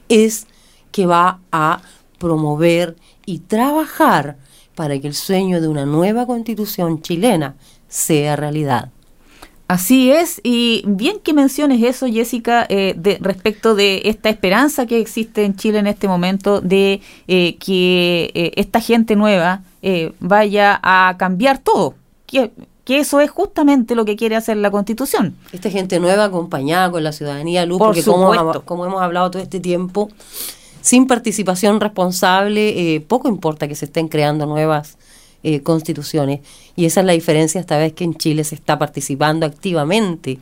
es 0.09 0.47
que 0.95 1.07
va 1.07 1.41
a 1.51 1.81
promover 2.19 2.95
y 3.27 3.41
trabajar 3.41 4.37
para 4.77 4.97
que 5.01 5.09
el 5.09 5.15
sueño 5.15 5.61
de 5.61 5.67
una 5.67 5.87
nueva 5.87 6.25
constitución 6.25 7.03
chilena 7.03 7.57
sea 7.89 8.37
realidad. 8.37 8.91
Así 9.67 10.13
es, 10.13 10.41
y 10.45 10.85
bien 10.87 11.19
que 11.19 11.33
menciones 11.33 11.83
eso, 11.83 12.07
Jessica, 12.07 12.65
eh, 12.69 12.95
de, 12.97 13.19
respecto 13.21 13.75
de 13.75 14.03
esta 14.05 14.29
esperanza 14.29 14.87
que 14.87 15.01
existe 15.01 15.45
en 15.45 15.57
Chile 15.57 15.81
en 15.81 15.89
este 15.89 16.07
momento 16.07 16.61
de 16.61 17.01
eh, 17.27 17.57
que 17.57 18.31
eh, 18.33 18.53
esta 18.55 18.81
gente 18.81 19.17
nueva 19.17 19.63
vaya 20.21 20.79
a 20.83 21.17
cambiar 21.19 21.59
todo, 21.59 21.95
que, 22.27 22.53
que 22.85 23.01
eso 23.01 23.21
es 23.21 23.31
justamente 23.31 23.97
lo 23.97 24.05
que 24.05 24.15
quiere 24.15 24.37
hacer 24.37 24.59
la 24.59 24.71
Constitución. 24.71 25.35
Esta 25.53 25.71
gente 25.71 25.99
nueva 25.99 26.25
acompañada 26.25 26.91
con 26.93 27.03
la 27.03 27.11
ciudadanía 27.11 27.67
luz, 27.67 27.79
Por 27.79 27.89
porque 27.89 28.03
como, 28.05 28.63
como 28.65 28.87
hemos 28.87 29.03
hablado 29.03 29.33
todo 29.33 29.43
este 29.43 29.61
tiempo, 29.61 30.09
sin 30.85 31.07
participación 31.07 31.81
responsable, 31.81 32.95
eh, 32.95 33.01
poco 33.01 33.27
importa 33.27 33.67
que 33.67 33.75
se 33.75 33.87
estén 33.87 34.07
creando 34.07 34.45
nuevas 34.45 34.99
eh, 35.43 35.63
constituciones. 35.63 36.41
Y 36.77 36.85
esa 36.85 37.01
es 37.01 37.07
la 37.07 37.15
diferencia 37.15 37.59
esta 37.59 37.79
vez 37.79 37.95
que 37.95 38.05
en 38.05 38.15
Chile 38.15 38.45
se 38.45 38.55
está 38.55 38.79
participando 38.79 39.47
activamente 39.47 40.39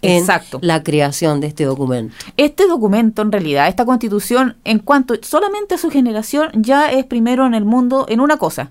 en 0.00 0.20
Exacto. 0.20 0.60
la 0.62 0.82
creación 0.82 1.40
de 1.42 1.48
este 1.48 1.64
documento. 1.64 2.14
Este 2.38 2.66
documento, 2.66 3.20
en 3.20 3.32
realidad, 3.32 3.68
esta 3.68 3.84
constitución, 3.84 4.56
en 4.64 4.78
cuanto 4.78 5.14
solamente 5.20 5.74
a 5.74 5.78
su 5.78 5.90
generación, 5.90 6.50
ya 6.54 6.90
es 6.90 7.04
primero 7.04 7.44
en 7.44 7.52
el 7.52 7.66
mundo 7.66 8.06
en 8.08 8.20
una 8.20 8.38
cosa. 8.38 8.70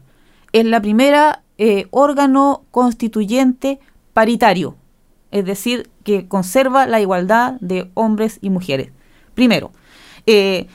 Es 0.53 0.65
la 0.65 0.81
primera 0.81 1.43
eh, 1.59 1.85
órgano 1.91 2.63
constituyente 2.71 3.79
paritario. 4.13 4.75
Es 5.29 5.45
decir, 5.45 5.87
que 6.03 6.27
conserva 6.27 6.87
la 6.87 6.99
igualdad 6.99 7.57
de 7.59 7.91
hombres 7.93 8.39
y 8.41 8.49
mujeres. 8.49 8.89
Primero, 9.35 9.71
eh, 10.25 10.67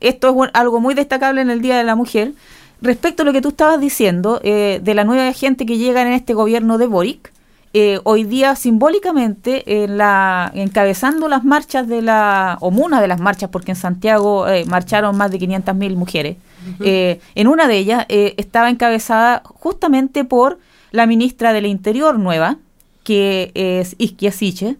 esto 0.00 0.44
es 0.44 0.50
algo 0.54 0.80
muy 0.80 0.94
destacable 0.94 1.40
en 1.40 1.50
el 1.50 1.60
Día 1.60 1.76
de 1.76 1.84
la 1.84 1.94
Mujer. 1.94 2.32
Respecto 2.80 3.22
a 3.22 3.26
lo 3.26 3.32
que 3.32 3.40
tú 3.40 3.48
estabas 3.48 3.80
diciendo 3.80 4.40
eh, 4.44 4.80
de 4.82 4.94
la 4.94 5.04
nueva 5.04 5.32
gente 5.32 5.66
que 5.66 5.78
llega 5.78 6.02
en 6.02 6.08
este 6.08 6.34
gobierno 6.34 6.78
de 6.78 6.86
Boric, 6.86 7.32
eh, 7.74 8.00
hoy 8.04 8.24
día 8.24 8.56
simbólicamente 8.56 9.84
en 9.84 9.98
la, 9.98 10.50
encabezando 10.54 11.28
las 11.28 11.44
marchas 11.44 11.86
de 11.86 12.00
la, 12.00 12.56
o 12.60 12.68
una 12.68 13.00
de 13.02 13.08
las 13.08 13.20
marchas, 13.20 13.50
porque 13.50 13.72
en 13.72 13.76
Santiago 13.76 14.48
eh, 14.48 14.64
marcharon 14.64 15.14
más 15.18 15.30
de 15.30 15.38
500.000 15.38 15.94
mujeres, 15.94 16.38
eh, 16.80 17.20
en 17.34 17.46
una 17.46 17.68
de 17.68 17.76
ellas 17.76 18.06
estaba 18.08 18.68
encabezada 18.70 19.42
justamente 19.44 20.24
por 20.24 20.58
la 20.90 21.06
ministra 21.06 21.52
del 21.52 21.66
Interior 21.66 22.18
nueva, 22.18 22.56
que 23.04 23.52
es 23.54 23.94
Isquia 23.98 24.32
Siche, 24.32 24.76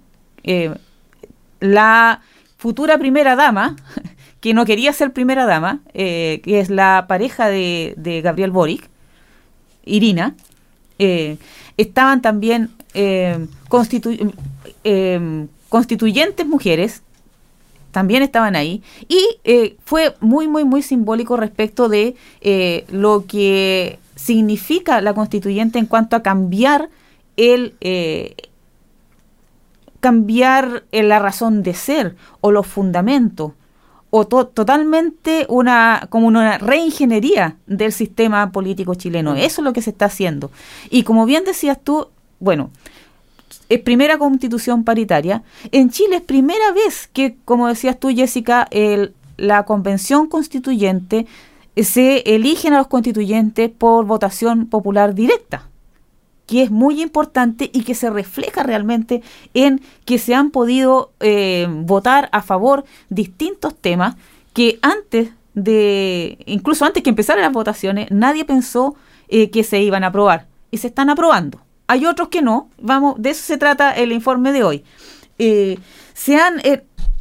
la 1.61 2.21
futura 2.59 2.99
primera 2.99 3.37
dama, 3.37 3.77
que 4.41 4.53
no 4.53 4.67
quería 4.67 4.93
ser 4.93 5.13
primera 5.13 5.47
dama, 5.47 5.81
eh, 5.95 6.41
que 6.45 6.61
es 6.61 6.69
la 6.69 7.07
pareja 7.09 7.49
de, 7.49 8.21
Gabriel 8.23 8.51
Boric, 8.51 8.89
Irina, 9.85 10.35
eh, 10.99 11.39
estaban 11.77 12.21
también 12.21 12.71
eh, 12.93 13.47
constitu- 13.69 14.35
constituyentes 15.69 16.47
mujeres, 16.47 17.03
también 17.91 18.23
estaban 18.23 18.55
ahí, 18.55 18.83
y 19.09 19.77
fue 19.85 20.15
muy, 20.21 20.47
muy, 20.47 20.65
muy 20.65 20.83
simbólico 20.83 21.37
respecto 21.37 21.89
de 21.89 22.17
lo 22.91 23.25
que 23.27 23.99
significa 24.15 25.01
la 25.01 25.15
constituyente 25.15 25.79
en 25.79 25.87
cuanto 25.87 26.17
a 26.17 26.23
cambiar 26.23 26.91
el, 27.37 27.75
cambiar 30.01 30.85
eh, 30.93 31.03
la 31.03 31.19
razón 31.19 31.63
de 31.63 31.75
ser 31.75 32.17
o 32.41 32.51
los 32.51 32.67
fundamentos 32.67 33.53
o 34.11 34.27
to- 34.27 34.47
totalmente 34.47 35.45
una 35.49 36.07
como 36.09 36.27
una 36.29 36.57
reingeniería 36.59 37.57
del 37.67 37.93
sistema 37.93 38.51
político 38.53 38.95
chileno. 38.95 39.35
Eso 39.35 39.61
es 39.61 39.65
lo 39.65 39.73
que 39.73 39.83
se 39.83 39.91
está 39.91 40.07
haciendo. 40.07 40.51
Y 40.91 41.03
como 41.03 41.27
bien 41.27 41.45
decías 41.45 41.79
tú, 41.83 42.09
bueno, 42.41 42.71
es 43.69 43.81
primera 43.81 44.17
constitución 44.17 44.85
paritaria. 44.85 45.43
En 45.73 45.91
Chile 45.91 46.17
es 46.17 46.23
primera 46.23 46.73
vez 46.73 47.09
que, 47.13 47.37
como 47.45 47.69
decías 47.69 47.99
tú, 48.01 48.09
Jessica, 48.09 48.67
el- 48.71 49.13
la 49.37 49.65
convención 49.65 50.27
constituyente 50.27 51.27
eh, 51.77 51.85
se 51.85 52.21
eligen 52.35 52.73
a 52.73 52.79
los 52.79 52.87
constituyentes 52.89 53.71
por 53.71 54.05
votación 54.07 54.67
popular 54.67 55.15
directa 55.15 55.69
que 56.49 56.63
es 56.63 56.71
muy 56.71 57.03
importante 57.03 57.71
y 57.73 57.83
que 57.83 57.95
se 57.95 58.09
refleja 58.09 58.63
realmente 58.63 59.23
en 59.53 59.83
que 60.07 60.19
se 60.19 60.35
han 60.35 60.51
podido 60.51 61.13
eh, 61.21 61.69
votar 61.69 62.31
a 62.33 62.41
favor 62.41 62.87
distintos 63.11 63.77
temas 63.77 64.17
que 64.55 64.79
antes 64.81 65.29
de, 65.53 66.39
incluso 66.47 66.87
antes 66.87 67.03
que 67.03 67.11
empezaran 67.11 67.43
las 67.43 67.53
votaciones, 67.53 68.11
nadie 68.11 68.47
pensó 68.47 68.97
eh, 69.29 69.51
que 69.51 69.63
se 69.63 69.83
iban 69.83 70.05
a 70.05 70.07
aprobar 70.07 70.47
y 70.71 70.79
se 70.79 70.87
están 70.87 71.11
aprobando. 71.11 71.61
Hay 71.87 72.07
otros 72.07 72.29
que 72.29 72.41
no, 72.41 72.71
vamos, 72.81 73.17
de 73.19 73.31
eso 73.31 73.45
se 73.45 73.59
trata 73.59 73.93
el 73.93 74.11
informe 74.11 74.51
de 74.53 74.65
hoy. 74.65 74.85
Eh, 75.39 75.79
se 76.15 76.37
han, 76.37 76.63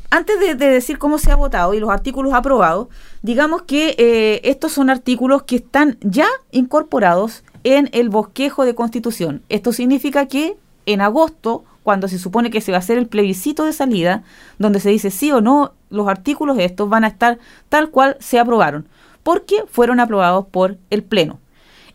antes 0.09 0.39
de, 0.39 0.55
de 0.55 0.67
decir 0.67 0.97
cómo 0.97 1.17
se 1.17 1.31
ha 1.31 1.35
votado 1.35 1.73
y 1.73 1.79
los 1.79 1.89
artículos 1.89 2.33
aprobados, 2.33 2.87
digamos 3.21 3.63
que 3.63 3.95
eh, 3.97 4.41
estos 4.43 4.71
son 4.71 4.89
artículos 4.89 5.43
que 5.43 5.57
están 5.57 5.97
ya 6.01 6.27
incorporados 6.51 7.43
en 7.63 7.89
el 7.91 8.09
bosquejo 8.09 8.65
de 8.65 8.75
constitución. 8.75 9.43
Esto 9.49 9.73
significa 9.73 10.25
que 10.27 10.57
en 10.85 11.01
agosto, 11.01 11.65
cuando 11.83 12.07
se 12.07 12.19
supone 12.19 12.49
que 12.49 12.61
se 12.61 12.71
va 12.71 12.77
a 12.77 12.79
hacer 12.79 12.97
el 12.97 13.07
plebiscito 13.07 13.65
de 13.65 13.73
salida, 13.73 14.23
donde 14.57 14.79
se 14.79 14.89
dice 14.89 15.11
sí 15.11 15.31
o 15.31 15.41
no, 15.41 15.73
los 15.89 16.07
artículos 16.07 16.57
estos 16.59 16.89
van 16.89 17.03
a 17.03 17.07
estar 17.07 17.39
tal 17.69 17.89
cual 17.89 18.15
se 18.19 18.39
aprobaron, 18.39 18.87
porque 19.23 19.65
fueron 19.69 19.99
aprobados 19.99 20.47
por 20.47 20.77
el 20.89 21.03
Pleno. 21.03 21.39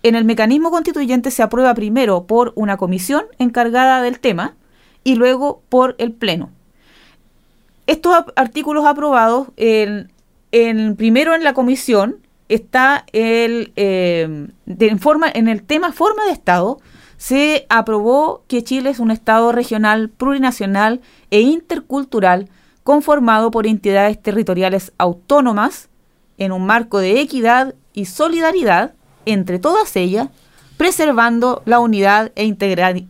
En 0.02 0.16
el 0.16 0.24
mecanismo 0.24 0.70
constituyente 0.70 1.30
se 1.30 1.42
aprueba 1.42 1.74
primero 1.74 2.26
por 2.26 2.52
una 2.56 2.76
comisión 2.76 3.24
encargada 3.38 4.02
del 4.02 4.20
tema 4.20 4.54
y 5.04 5.14
luego 5.14 5.62
por 5.68 5.94
el 5.98 6.12
Pleno. 6.12 6.50
Estos 7.86 8.14
artículos 8.36 8.86
aprobados, 8.86 9.48
en, 9.56 10.96
primero 10.96 11.34
en 11.34 11.44
la 11.44 11.54
comisión 11.54 12.18
está 12.48 13.04
el, 13.12 13.72
eh, 13.76 14.48
en, 14.66 14.98
forma, 14.98 15.30
en 15.32 15.48
el 15.48 15.62
tema 15.62 15.92
forma 15.92 16.24
de 16.26 16.32
Estado, 16.32 16.80
se 17.16 17.66
aprobó 17.68 18.42
que 18.48 18.64
Chile 18.64 18.90
es 18.90 18.98
un 18.98 19.10
Estado 19.10 19.52
regional, 19.52 20.08
plurinacional 20.10 21.00
e 21.30 21.40
intercultural 21.40 22.48
conformado 22.82 23.50
por 23.50 23.66
entidades 23.66 24.20
territoriales 24.20 24.92
autónomas 24.98 25.88
en 26.38 26.52
un 26.52 26.66
marco 26.66 26.98
de 26.98 27.20
equidad 27.20 27.74
y 27.92 28.06
solidaridad 28.06 28.94
entre 29.24 29.58
todas 29.58 29.94
ellas, 29.96 30.28
preservando 30.76 31.62
la 31.64 31.78
unidad 31.78 32.32
e, 32.34 32.54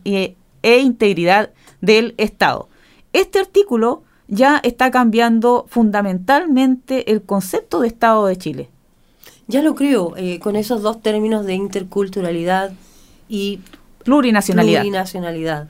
e- 0.05 0.35
e 0.61 0.77
integridad 0.77 1.49
del 1.81 2.13
Estado. 2.17 2.69
Este 3.13 3.39
artículo 3.39 4.03
ya 4.33 4.59
está 4.63 4.89
cambiando 4.91 5.65
fundamentalmente 5.69 7.11
el 7.11 7.21
concepto 7.21 7.79
de 7.81 7.87
Estado 7.87 8.25
de 8.25 8.37
Chile. 8.37 8.69
Ya 9.47 9.61
lo 9.61 9.75
creo, 9.75 10.13
eh, 10.17 10.39
con 10.39 10.55
esos 10.55 10.81
dos 10.81 11.01
términos 11.01 11.45
de 11.45 11.53
interculturalidad 11.53 12.71
y 13.29 13.59
Plurinacionalidad. 14.03 14.81
plurinacionalidad. 14.81 15.67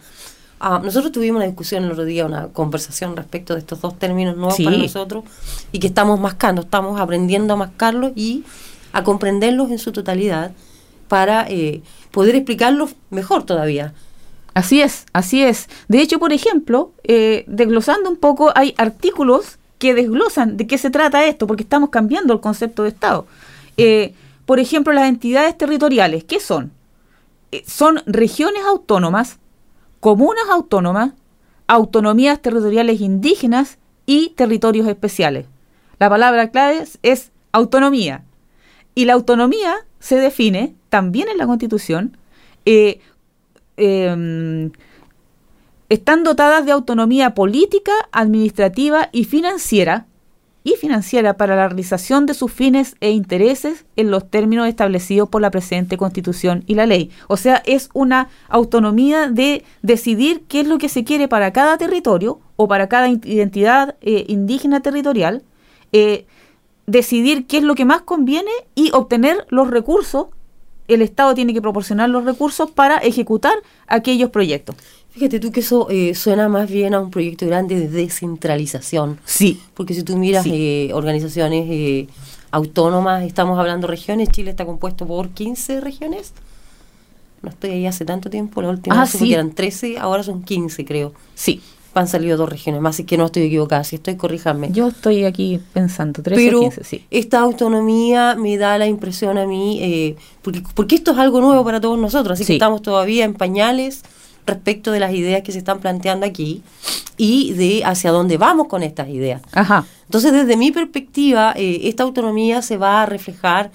Ah, 0.59 0.80
nosotros 0.84 1.11
tuvimos 1.11 1.38
una 1.38 1.45
discusión 1.45 1.84
el 1.84 1.91
otro 1.91 2.05
día, 2.05 2.26
una 2.26 2.47
conversación 2.47 3.16
respecto 3.18 3.53
de 3.53 3.59
estos 3.59 3.82
dos 3.82 3.99
términos 3.99 4.36
nuevos 4.38 4.55
Sí. 4.55 4.64
para 4.64 4.78
nosotros 4.78 5.24
y 5.72 5.80
que 5.80 5.88
estamos 5.88 6.20
mascando, 6.20 6.61
estamos 6.61 6.99
aprendiendo 6.99 7.53
a 7.53 7.57
mascarlos 7.57 8.14
y 8.16 8.43
a 8.93 9.03
comprenderlos 9.03 9.72
en 9.72 9.80
su 9.80 9.91
totalidad 9.91 10.51
para 11.09 11.45
eh, 11.49 11.82
poder 12.11 12.36
explicarlos 12.36 12.95
mejor 13.09 13.43
todavía. 13.43 13.93
Así 14.54 14.82
es, 14.82 15.06
así 15.14 15.43
es. 15.43 15.68
De 15.88 15.99
hecho, 16.01 16.20
por 16.20 16.32
ejemplo, 16.32 16.91
eh, 17.04 17.43
desglosando 17.47 18.10
un 18.10 18.18
poco, 18.18 18.51
hay 18.56 18.76
artículos 18.78 19.58
que 19.80 19.93
desglosan 19.93 20.58
de 20.58 20.68
qué 20.68 20.78
se 20.78 20.91
trata 20.91 21.26
esto, 21.26 21.47
porque 21.47 21.64
estamos 21.64 21.89
cambiando 21.89 22.34
el 22.34 22.39
concepto 22.39 22.84
de 22.84 22.89
Estado. 22.89 23.26
Eh, 23.78 24.14
por 24.45 24.60
ejemplo, 24.60 24.93
las 24.93 25.10
entidades 25.10 25.58
territoriales, 25.58 26.24
¿qué 26.24 26.39
son? 26.39 26.72
Eh, 27.51 27.64
son 27.66 28.01
regiones 28.06 28.64
autónomas, 28.66 29.39
comunas 29.99 30.45
autónomas, 30.49 31.12
autonomías 31.68 32.41
territoriales 32.41 33.01
indígenas 33.01 33.80
y 34.06 34.30
territorios 34.36 34.88
especiales. 34.88 35.47
La 35.99 36.10
palabra 36.10 36.51
clave 36.51 36.80
es, 36.80 36.99
es 37.01 37.32
autonomía. 37.51 38.24
Y 38.95 39.06
la 39.06 39.14
autonomía 39.14 39.78
se 39.99 40.18
define 40.18 40.76
también 40.89 41.30
en 41.30 41.38
la 41.38 41.47
Constitución 41.47 42.18
eh, 42.66 42.99
eh, 43.78 44.70
están 45.90 46.24
dotadas 46.24 46.66
de 46.66 46.72
autonomía 46.72 47.34
política, 47.36 47.94
administrativa 48.12 49.10
y 49.12 49.26
financiera 49.26 50.08
y 50.64 50.76
financiera 50.76 51.36
para 51.36 51.56
la 51.56 51.68
realización 51.68 52.26
de 52.26 52.34
sus 52.34 52.52
fines 52.52 52.96
e 53.02 53.12
intereses 53.12 53.86
en 53.96 54.12
los 54.12 54.30
términos 54.30 54.68
establecidos 54.68 55.30
por 55.30 55.42
la 55.42 55.52
presente 55.52 55.98
Constitución 55.98 56.64
y 56.68 56.76
la 56.76 56.86
ley. 56.86 57.12
O 57.28 57.38
sea, 57.38 57.62
es 57.66 57.90
una 57.94 58.30
autonomía 58.48 59.28
de 59.28 59.64
decidir 59.82 60.44
qué 60.48 60.62
es 60.62 60.68
lo 60.68 60.78
que 60.78 60.90
se 60.90 61.04
quiere 61.04 61.28
para 61.28 61.52
cada 61.52 61.78
territorio 61.78 62.40
o 62.56 62.68
para 62.68 62.88
cada 62.88 63.10
identidad 63.10 63.96
eh, 64.02 64.26
indígena 64.28 64.80
territorial, 64.80 65.44
eh, 65.92 66.26
decidir 66.88 67.46
qué 67.46 67.58
es 67.58 67.64
lo 67.64 67.76
que 67.76 67.86
más 67.86 68.02
conviene 68.02 68.52
y 68.74 68.92
obtener 68.94 69.46
los 69.50 69.70
recursos. 69.70 70.28
El 70.88 71.02
Estado 71.02 71.34
tiene 71.34 71.54
que 71.54 71.62
proporcionar 71.62 72.10
los 72.10 72.26
recursos 72.26 72.70
para 72.72 72.98
ejecutar 72.98 73.54
aquellos 73.88 74.30
proyectos. 74.30 74.76
Fíjate 75.12 75.40
tú 75.40 75.52
que 75.52 75.60
eso 75.60 75.88
eh, 75.92 76.16
suena 76.16 76.50
más 76.50 76.70
bien 76.70 76.94
a 76.94 77.00
un 77.00 77.12
proyecto 77.12 77.46
grande 77.46 77.80
de 77.80 77.88
descentralización. 77.88 79.20
Sí, 79.26 79.62
Porque 79.76 79.94
si 79.94 80.04
tú 80.04 80.18
miras 80.18 80.44
Sí. 80.44 80.52
eh, 80.54 80.94
organizaciones 80.94 81.66
eh, 81.70 82.08
autónomas, 82.52 83.24
estamos 83.24 83.58
hablando 83.60 83.88
regiones, 83.88 84.30
Chile 84.30 84.50
está 84.52 84.66
compuesto 84.66 85.06
por 85.08 85.30
15 85.30 85.82
regiones. 85.82 86.34
No 87.42 87.50
estoy 87.50 87.72
ahí 87.72 87.86
hace 87.86 88.06
tanto 88.06 88.30
tiempo, 88.30 88.62
la 88.62 88.70
última 88.70 89.02
Ah, 89.02 89.06
sí. 89.06 89.20
que 89.28 89.34
eran 89.34 89.52
13, 89.52 89.98
ahora 90.00 90.24
son 90.24 90.44
15 90.44 90.84
creo. 90.86 91.14
sí. 91.36 91.62
Han 91.96 92.08
salido 92.08 92.38
dos 92.38 92.50
regiones 92.50 92.82
más, 92.82 92.96
así 92.96 93.04
que 93.04 93.18
no 93.18 93.26
estoy 93.26 93.44
equivocada, 93.44 93.84
si 93.84 93.98
estoy, 93.98 94.16
corríjame. 94.16 94.70
Yo 94.72 94.88
estoy 94.88 95.26
aquí 95.26 95.60
pensando, 95.74 96.24
13 96.24 96.44
Pero 96.44 96.60
o 96.60 96.62
15, 96.64 96.84
sí. 96.84 97.06
esta 97.12 97.39
autonomía 97.39 98.36
me 98.36 98.58
da 98.58 98.78
la 98.80 98.88
impresión 98.88 99.38
a 99.38 99.46
mí, 99.46 99.80
eh, 99.82 100.16
porque, 100.41 100.64
porque 100.74 100.96
esto 100.96 101.12
es 101.12 101.18
algo 101.20 101.39
nuevo 101.39 101.64
para 101.64 101.80
todos 101.80 102.00
nosotros, 102.00 102.34
así 102.34 102.44
Sí. 102.46 102.48
que 102.48 102.54
estamos 102.54 102.82
todavía 102.82 103.26
en 103.26 103.34
pañales 103.36 104.02
respecto 104.46 104.91
de 104.91 105.00
las 105.00 105.14
ideas 105.14 105.41
que 105.44 105.52
se 105.52 105.60
están 105.60 105.80
planteando 105.80 106.26
aquí 106.26 106.64
y 107.16 107.54
de 107.54 107.84
hacia 107.86 108.12
dónde 108.12 108.38
vamos 108.38 108.68
con 108.68 108.82
estas 108.84 109.08
ideas. 109.10 109.41
Ajá, 109.54 109.86
Entonces, 110.06 110.32
desde 110.34 110.58
mi 110.58 110.72
perspectiva, 110.72 111.54
eh, 111.56 111.82
esta 111.84 112.04
autonomía 112.04 112.62
se 112.62 112.78
va 112.78 113.04
a 113.04 113.06
reflejar 113.06 113.72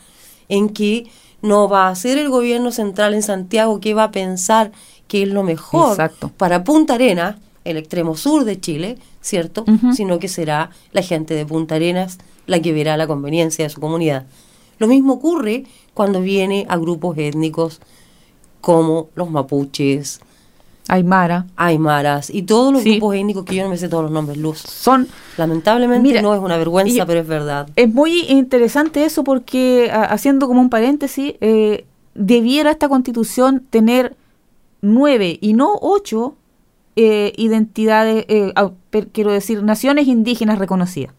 en 0.48 0.68
que 0.68 1.06
no 1.40 1.68
va 1.68 1.88
a 1.88 1.94
ser 1.94 2.18
el 2.18 2.28
gobierno 2.30 2.70
central 2.72 3.14
en 3.14 3.22
Santiago 3.22 3.80
que 3.80 3.94
va 3.94 4.04
a 4.04 4.10
pensar 4.10 4.72
que 5.06 5.22
es 5.22 5.28
lo 5.28 5.42
mejor 5.44 5.90
Exacto. 5.92 6.30
para 6.36 6.64
Punta 6.64 6.94
Arenas, 6.94 7.36
el 7.70 7.76
extremo 7.76 8.16
sur 8.16 8.44
de 8.44 8.60
Chile, 8.60 8.98
¿cierto? 9.20 9.64
Sino 9.94 10.18
que 10.18 10.28
será 10.28 10.70
la 10.92 11.02
gente 11.02 11.34
de 11.34 11.44
Punta 11.46 11.74
Arenas 11.76 12.18
la 12.46 12.60
que 12.60 12.72
verá 12.72 12.96
la 12.96 13.06
conveniencia 13.06 13.64
de 13.64 13.68
su 13.70 13.80
comunidad. 13.80 14.26
Lo 14.78 14.86
mismo 14.88 15.14
ocurre 15.14 15.64
cuando 15.94 16.20
viene 16.20 16.64
a 16.68 16.76
grupos 16.78 17.18
étnicos 17.18 17.80
como 18.60 19.08
los 19.14 19.30
mapuches, 19.30 20.20
Aymara. 20.88 21.46
aymaras 21.56 22.30
y 22.30 22.42
todos 22.42 22.72
los 22.72 22.82
Sí. 22.82 22.92
grupos 22.92 23.16
étnicos 23.16 23.44
que 23.44 23.56
yo 23.56 23.64
no 23.64 23.68
me 23.70 23.76
sé 23.76 23.88
todos 23.90 24.04
los 24.04 24.12
nombres, 24.12 24.38
Luz. 24.38 24.58
Son 24.60 25.06
Lamentablemente 25.36 26.02
Mira, 26.08 26.22
no 26.22 26.34
es 26.34 26.40
una 26.40 26.56
vergüenza, 26.56 27.02
y- 27.02 27.06
pero 27.06 27.20
es 27.20 27.26
verdad. 27.26 27.68
Es 27.76 27.92
muy 27.92 28.20
interesante 28.28 29.04
eso 29.04 29.22
porque, 29.24 29.90
a- 29.92 30.04
haciendo 30.04 30.48
como 30.48 30.60
un 30.62 30.70
paréntesis, 30.70 31.34
eh, 31.40 31.84
debiera 32.14 32.70
esta 32.70 32.88
constitución 32.88 33.62
tener 33.70 34.16
nueve 34.80 35.38
y 35.40 35.52
no 35.52 35.72
ocho 35.80 36.34
eh, 37.00 37.32
identidades, 37.36 38.24
eh, 38.28 38.52
quiero 39.12 39.30
decir, 39.30 39.62
naciones 39.62 40.08
indígenas 40.08 40.58
reconocidas. 40.58 41.14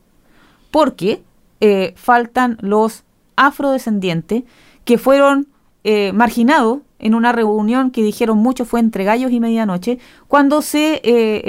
Porque 0.72 1.22
eh, 1.62 1.94
faltan 1.96 2.58
los 2.60 3.06
afrodescendientes 3.38 4.44
que 4.84 4.98
fueron 4.98 5.48
eh, 5.86 6.12
marginados 6.14 6.80
en 7.00 7.16
una 7.16 7.32
reunión 7.32 7.92
que 7.92 8.04
dijeron 8.04 8.38
mucho 8.40 8.66
fue 8.66 8.82
entre 8.82 9.06
gallos 9.06 9.32
y 9.32 9.40
medianoche, 9.40 10.00
cuando 10.28 10.62
se 10.62 11.02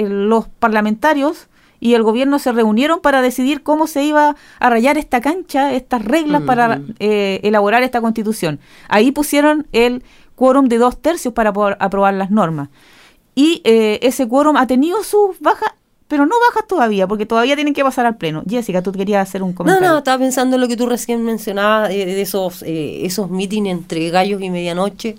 los 0.07 0.47
parlamentarios 0.47 1.49
y 1.81 1.95
el 1.95 2.03
gobierno 2.03 2.39
se 2.39 2.53
reunieron 2.53 3.01
para 3.01 3.21
decidir 3.21 3.63
cómo 3.63 3.87
se 3.87 4.05
iba 4.05 4.37
a 4.59 4.69
rayar 4.69 4.97
esta 4.97 5.19
cancha, 5.19 5.73
estas 5.73 6.05
reglas 6.05 6.43
para 6.43 6.79
eh, 6.99 7.41
elaborar 7.43 7.83
esta 7.83 7.99
constitución. 7.99 8.59
Ahí 8.87 9.11
pusieron 9.11 9.67
el 9.73 10.03
quórum 10.35 10.67
de 10.69 10.77
dos 10.77 11.01
tercios 11.01 11.33
para 11.33 11.51
poder 11.51 11.75
aprobar 11.81 12.13
las 12.13 12.31
normas. 12.31 12.69
Y 13.35 13.61
eh, 13.63 13.99
ese 14.03 14.27
quórum 14.27 14.57
ha 14.57 14.67
tenido 14.67 15.03
sus 15.03 15.39
bajas, 15.39 15.69
pero 16.07 16.25
no 16.25 16.35
bajas 16.49 16.67
todavía, 16.67 17.07
porque 17.07 17.25
todavía 17.25 17.55
tienen 17.55 17.73
que 17.73 17.83
pasar 17.83 18.05
al 18.05 18.17
pleno. 18.17 18.43
Jessica, 18.49 18.81
tú 18.81 18.91
querías 18.91 19.27
hacer 19.27 19.41
un 19.43 19.51
No, 19.51 19.55
comentario. 19.55 19.89
no, 19.89 19.97
estaba 19.99 20.17
pensando 20.17 20.55
en 20.55 20.61
lo 20.61 20.67
que 20.67 20.75
tú 20.75 20.85
recién 20.85 21.23
mencionabas, 21.23 21.91
eh, 21.91 22.05
de 22.05 22.21
esos, 22.21 22.61
eh, 22.63 23.05
esos 23.05 23.29
mítines 23.29 23.71
entre 23.71 24.09
gallos 24.09 24.41
y 24.41 24.49
medianoche 24.49 25.15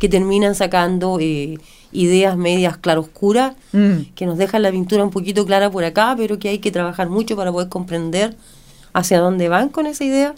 que 0.00 0.08
terminan 0.08 0.54
sacando 0.56 1.18
eh, 1.20 1.58
ideas 1.92 2.36
medias 2.36 2.76
claroscuras, 2.76 3.54
Mm. 3.72 4.12
que 4.16 4.26
nos 4.26 4.36
dejan 4.36 4.62
la 4.62 4.72
pintura 4.72 5.04
un 5.04 5.10
poquito 5.10 5.46
clara 5.46 5.70
por 5.70 5.84
acá, 5.84 6.14
pero 6.16 6.40
que 6.40 6.48
hay 6.48 6.58
que 6.58 6.72
trabajar 6.72 7.08
mucho 7.08 7.36
para 7.36 7.52
poder 7.52 7.68
comprender 7.68 8.34
hacia 8.92 9.20
dónde 9.20 9.48
van 9.48 9.68
con 9.68 9.86
esa 9.86 10.02
idea. 10.04 10.34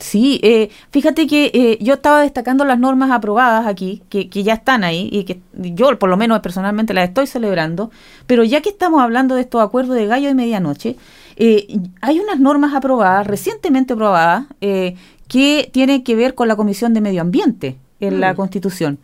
Sí, 0.00 0.40
eh, 0.42 0.70
fíjate 0.90 1.26
que 1.26 1.50
eh, 1.54 1.78
yo 1.80 1.94
estaba 1.94 2.22
destacando 2.22 2.64
las 2.64 2.78
normas 2.78 3.12
aprobadas 3.12 3.66
aquí, 3.66 4.02
que, 4.08 4.28
que 4.28 4.42
ya 4.42 4.54
están 4.54 4.82
ahí 4.82 5.08
y 5.12 5.24
que 5.24 5.40
yo 5.52 5.96
por 5.98 6.08
lo 6.10 6.16
menos 6.16 6.40
personalmente 6.40 6.92
las 6.94 7.08
estoy 7.08 7.28
celebrando, 7.28 7.90
pero 8.26 8.42
ya 8.42 8.60
que 8.60 8.70
estamos 8.70 9.00
hablando 9.00 9.36
de 9.36 9.42
estos 9.42 9.62
acuerdos 9.62 9.94
de 9.94 10.06
gallo 10.06 10.28
y 10.28 10.34
medianoche, 10.34 10.96
eh, 11.36 11.78
hay 12.00 12.18
unas 12.18 12.40
normas 12.40 12.74
aprobadas, 12.74 13.26
recientemente 13.26 13.92
aprobadas, 13.94 14.46
eh, 14.60 14.96
que 15.28 15.70
tienen 15.72 16.02
que 16.02 16.16
ver 16.16 16.34
con 16.34 16.48
la 16.48 16.56
Comisión 16.56 16.92
de 16.92 17.00
Medio 17.00 17.22
Ambiente 17.22 17.78
en 18.00 18.20
la 18.20 18.32
Mm. 18.32 18.36
Constitución, 18.36 18.98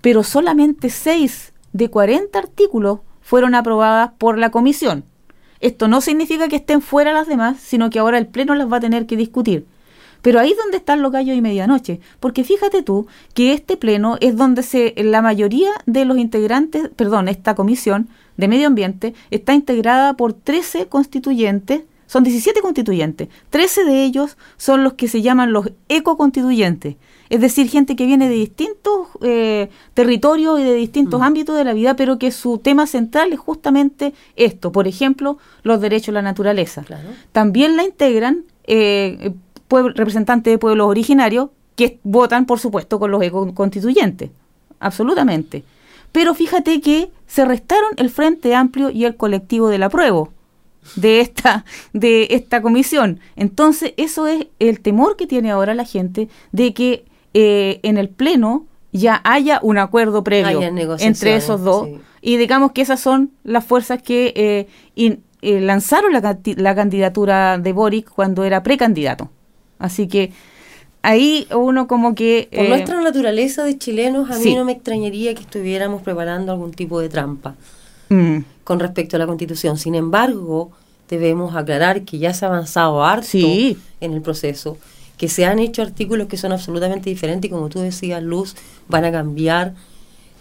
pero 0.00 0.22
solamente 0.24 0.90
6 0.90 1.52
de 1.72 1.90
40 1.90 2.38
artículos 2.38 3.00
fueron 3.20 3.54
aprobadas 3.54 4.10
por 4.18 4.36
la 4.36 4.50
Comisión. 4.50 5.04
Esto 5.60 5.88
no 5.88 6.00
significa 6.00 6.48
que 6.48 6.56
estén 6.56 6.82
fuera 6.82 7.12
las 7.12 7.26
demás, 7.28 7.58
sino 7.60 7.88
que 7.88 7.98
ahora 8.00 8.18
el 8.18 8.26
Pleno 8.26 8.54
las 8.54 8.70
va 8.70 8.76
a 8.78 8.80
tener 8.80 9.06
que 9.06 9.16
discutir. 9.16 9.66
Pero 10.24 10.40
ahí 10.40 10.52
es 10.52 10.56
donde 10.56 10.78
están 10.78 11.02
los 11.02 11.12
gallos 11.12 11.36
y 11.36 11.42
medianoche, 11.42 12.00
porque 12.18 12.44
fíjate 12.44 12.82
tú 12.82 13.06
que 13.34 13.52
este 13.52 13.76
pleno 13.76 14.16
es 14.22 14.38
donde 14.38 14.62
se 14.62 14.94
la 14.96 15.20
mayoría 15.20 15.68
de 15.84 16.06
los 16.06 16.16
integrantes, 16.16 16.88
perdón, 16.96 17.28
esta 17.28 17.54
comisión 17.54 18.08
de 18.38 18.48
medio 18.48 18.68
ambiente 18.68 19.12
está 19.30 19.52
integrada 19.52 20.14
por 20.14 20.32
13 20.32 20.86
constituyentes, 20.86 21.82
son 22.06 22.24
17 22.24 22.62
constituyentes, 22.62 23.28
13 23.50 23.84
de 23.84 24.02
ellos 24.02 24.38
son 24.56 24.82
los 24.82 24.94
que 24.94 25.08
se 25.08 25.20
llaman 25.20 25.52
los 25.52 25.70
ecoconstituyentes, 25.90 26.96
es 27.28 27.40
decir, 27.42 27.68
gente 27.68 27.94
que 27.94 28.06
viene 28.06 28.26
de 28.30 28.34
distintos 28.34 29.08
eh, 29.20 29.68
territorios 29.92 30.58
y 30.58 30.62
de 30.62 30.72
distintos 30.72 31.20
ámbitos 31.20 31.54
de 31.54 31.64
la 31.64 31.74
vida, 31.74 31.96
pero 31.96 32.18
que 32.18 32.30
su 32.30 32.56
tema 32.56 32.86
central 32.86 33.34
es 33.34 33.40
justamente 33.40 34.14
esto, 34.36 34.72
por 34.72 34.88
ejemplo, 34.88 35.36
los 35.64 35.82
derechos 35.82 36.06
de 36.06 36.12
la 36.12 36.22
naturaleza. 36.22 36.82
Claro. 36.82 37.10
También 37.32 37.76
la 37.76 37.84
integran 37.84 38.44
eh, 38.66 39.34
representantes 39.82 40.52
de 40.52 40.58
pueblos 40.58 40.86
originarios 40.88 41.48
que 41.76 41.98
votan, 42.04 42.46
por 42.46 42.58
supuesto, 42.60 42.98
con 42.98 43.10
los 43.10 43.22
constituyentes. 43.54 44.30
Absolutamente. 44.80 45.64
Pero 46.12 46.34
fíjate 46.34 46.80
que 46.80 47.10
se 47.26 47.44
restaron 47.44 47.90
el 47.96 48.10
Frente 48.10 48.54
Amplio 48.54 48.90
y 48.90 49.04
el 49.04 49.16
colectivo 49.16 49.68
del 49.68 49.82
apruebo 49.82 50.30
de 50.96 51.20
esta, 51.20 51.64
de 51.92 52.28
esta 52.30 52.62
comisión. 52.62 53.18
Entonces, 53.36 53.94
eso 53.96 54.26
es 54.26 54.46
el 54.58 54.80
temor 54.80 55.16
que 55.16 55.26
tiene 55.26 55.50
ahora 55.50 55.74
la 55.74 55.84
gente 55.84 56.28
de 56.52 56.72
que 56.74 57.04
eh, 57.32 57.80
en 57.82 57.98
el 57.98 58.08
Pleno 58.10 58.66
ya 58.92 59.20
haya 59.24 59.58
un 59.62 59.78
acuerdo 59.78 60.22
previo 60.22 60.60
entre 61.08 61.30
esos 61.36 61.62
dos. 61.62 61.86
sí. 61.86 61.98
Y 62.26 62.36
digamos 62.38 62.72
que 62.72 62.80
esas 62.82 63.00
son 63.00 63.32
las 63.42 63.64
fuerzas 63.64 64.00
que 64.02 64.32
eh, 64.36 64.66
in- 64.94 65.22
eh, 65.42 65.60
lanzaron 65.60 66.12
la, 66.12 66.38
la 66.56 66.74
candidatura 66.74 67.58
de 67.58 67.72
Boric 67.72 68.08
cuando 68.08 68.44
era 68.44 68.62
precandidato. 68.62 69.30
Así 69.78 70.06
que 70.08 70.32
ahí 71.02 71.46
uno 71.54 71.86
como 71.86 72.14
que... 72.14 72.48
Por 72.54 72.64
eh, 72.64 72.68
nuestra 72.68 73.00
naturaleza 73.00 73.64
de 73.64 73.76
chilenos, 73.78 74.30
a 74.30 74.36
mí 74.36 74.42
sí. 74.42 74.54
no 74.54 74.64
me 74.64 74.72
extrañaría 74.72 75.34
que 75.34 75.42
estuviéramos 75.42 76.02
preparando 76.02 76.52
algún 76.52 76.72
tipo 76.72 77.00
de 77.00 77.08
trampa 77.08 77.54
mm, 78.08 78.38
con 78.64 78.80
respecto 78.80 79.16
a 79.16 79.18
la 79.18 79.26
Constitución. 79.26 79.76
Sin 79.76 79.94
embargo, 79.94 80.70
debemos 81.08 81.54
aclarar 81.54 82.02
que 82.02 82.18
ya 82.18 82.32
se 82.32 82.44
ha 82.44 82.48
avanzado 82.48 83.04
harto 83.04 83.26
Sí. 83.26 83.76
en 84.00 84.12
el 84.14 84.22
proceso, 84.22 84.78
que 85.18 85.28
se 85.28 85.44
han 85.44 85.58
hecho 85.58 85.82
artículos 85.82 86.28
que 86.28 86.36
son 86.36 86.52
absolutamente 86.52 87.10
diferentes 87.10 87.48
y 87.48 87.52
como 87.52 87.68
tú 87.68 87.80
decías, 87.80 88.22
Luz, 88.22 88.54
van 88.88 89.04
a 89.04 89.12
cambiar 89.12 89.74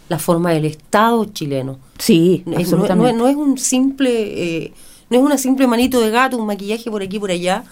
la 0.09 0.19
forma 0.19 0.51
del 0.51 0.65
Estado 0.65 1.25
chileno. 1.25 1.79
sí, 1.97 2.43
Es- 2.57 2.71
no, 2.71 2.87
no- 2.95 3.11
no 3.13 3.27
es 3.27 3.35
un 3.35 3.57
simple, 3.57 4.63
eh, 4.65 4.73
no 5.09 5.17
es 5.17 5.23
una 5.23 5.37
simple 5.37 5.67
manito 5.67 5.99
de 6.01 6.09
gato, 6.09 6.37
un 6.37 6.45
maquillaje 6.45 6.89
por 6.89 7.01
aquí 7.03 7.19
por 7.19 7.31
allá. 7.31 7.63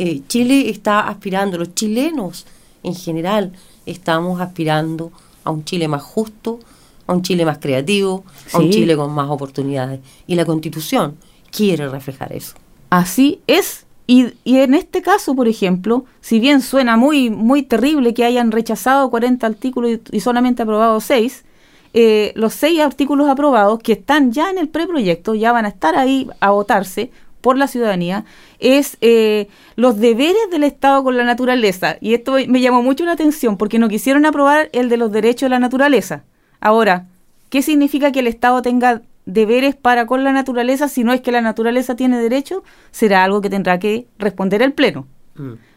Eh, 0.00 0.22
Chile 0.28 0.70
está 0.70 1.08
aspirando, 1.08 1.58
los 1.58 1.74
chilenos 1.74 2.46
en 2.84 2.94
general 2.94 3.52
estamos 3.84 4.40
aspirando 4.40 5.10
a 5.42 5.50
un 5.50 5.64
Chile 5.64 5.88
más 5.88 6.02
justo, 6.02 6.60
a 7.08 7.14
un 7.14 7.22
Chile 7.22 7.44
más 7.44 7.58
creativo, 7.58 8.24
a 8.52 8.58
un. 8.58 8.70
Chile 8.70 8.96
con 8.96 9.12
más 9.12 9.28
oportunidades. 9.28 9.98
Y 10.28 10.36
la 10.36 10.44
Constitución 10.44 11.16
quiere 11.50 11.88
reflejar 11.88 12.32
eso. 12.32 12.54
Así 12.90 13.40
es. 13.48 13.86
Y, 14.06 14.28
y 14.44 14.58
en 14.58 14.74
este 14.74 15.02
caso, 15.02 15.34
por 15.34 15.48
ejemplo, 15.48 16.04
si 16.20 16.38
bien 16.38 16.62
suena 16.62 16.96
muy, 16.96 17.28
muy 17.28 17.64
terrible 17.64 18.14
que 18.14 18.24
hayan 18.24 18.52
rechazado 18.52 19.10
40 19.10 19.46
artículos 19.48 19.90
y, 19.90 20.16
y 20.16 20.20
solamente 20.20 20.62
aprobado 20.62 21.00
6, 21.00 21.44
eh, 21.92 22.32
los 22.36 22.54
6 22.54 22.80
artículos 22.80 23.28
aprobados 23.28 23.80
que 23.80 23.94
están 23.94 24.30
ya 24.30 24.48
en 24.50 24.58
el 24.58 24.68
preproyecto, 24.68 25.34
ya 25.34 25.50
van 25.50 25.64
a 25.64 25.68
estar 25.68 25.96
ahí 25.96 26.28
a 26.38 26.50
votarse 26.50 27.10
por 27.40 27.56
la 27.56 27.68
ciudadanía, 27.68 28.24
es 28.58 28.96
eh, 29.00 29.48
los 29.76 29.98
deberes 29.98 30.50
del 30.50 30.64
Estado 30.64 31.02
con 31.04 31.16
la 31.16 31.24
naturaleza. 31.24 31.96
Y 32.00 32.14
esto 32.14 32.36
me 32.48 32.60
llamó 32.60 32.82
mucho 32.82 33.04
la 33.04 33.12
atención 33.12 33.56
porque 33.56 33.78
no 33.78 33.88
quisieron 33.88 34.26
aprobar 34.26 34.68
el 34.72 34.88
de 34.88 34.96
los 34.96 35.12
derechos 35.12 35.46
de 35.46 35.50
la 35.50 35.58
naturaleza. 35.58 36.24
Ahora, 36.60 37.06
¿qué 37.50 37.62
significa 37.62 38.12
que 38.12 38.20
el 38.20 38.26
Estado 38.26 38.62
tenga 38.62 39.02
deberes 39.26 39.76
para 39.76 40.06
con 40.06 40.24
la 40.24 40.32
naturaleza 40.32 40.88
si 40.88 41.04
no 41.04 41.12
es 41.12 41.20
que 41.20 41.32
la 41.32 41.40
naturaleza 41.40 41.96
tiene 41.96 42.18
derecho? 42.18 42.64
Será 42.90 43.24
algo 43.24 43.40
que 43.40 43.50
tendrá 43.50 43.78
que 43.78 44.06
responder 44.18 44.62
el 44.62 44.72
Pleno. 44.72 45.06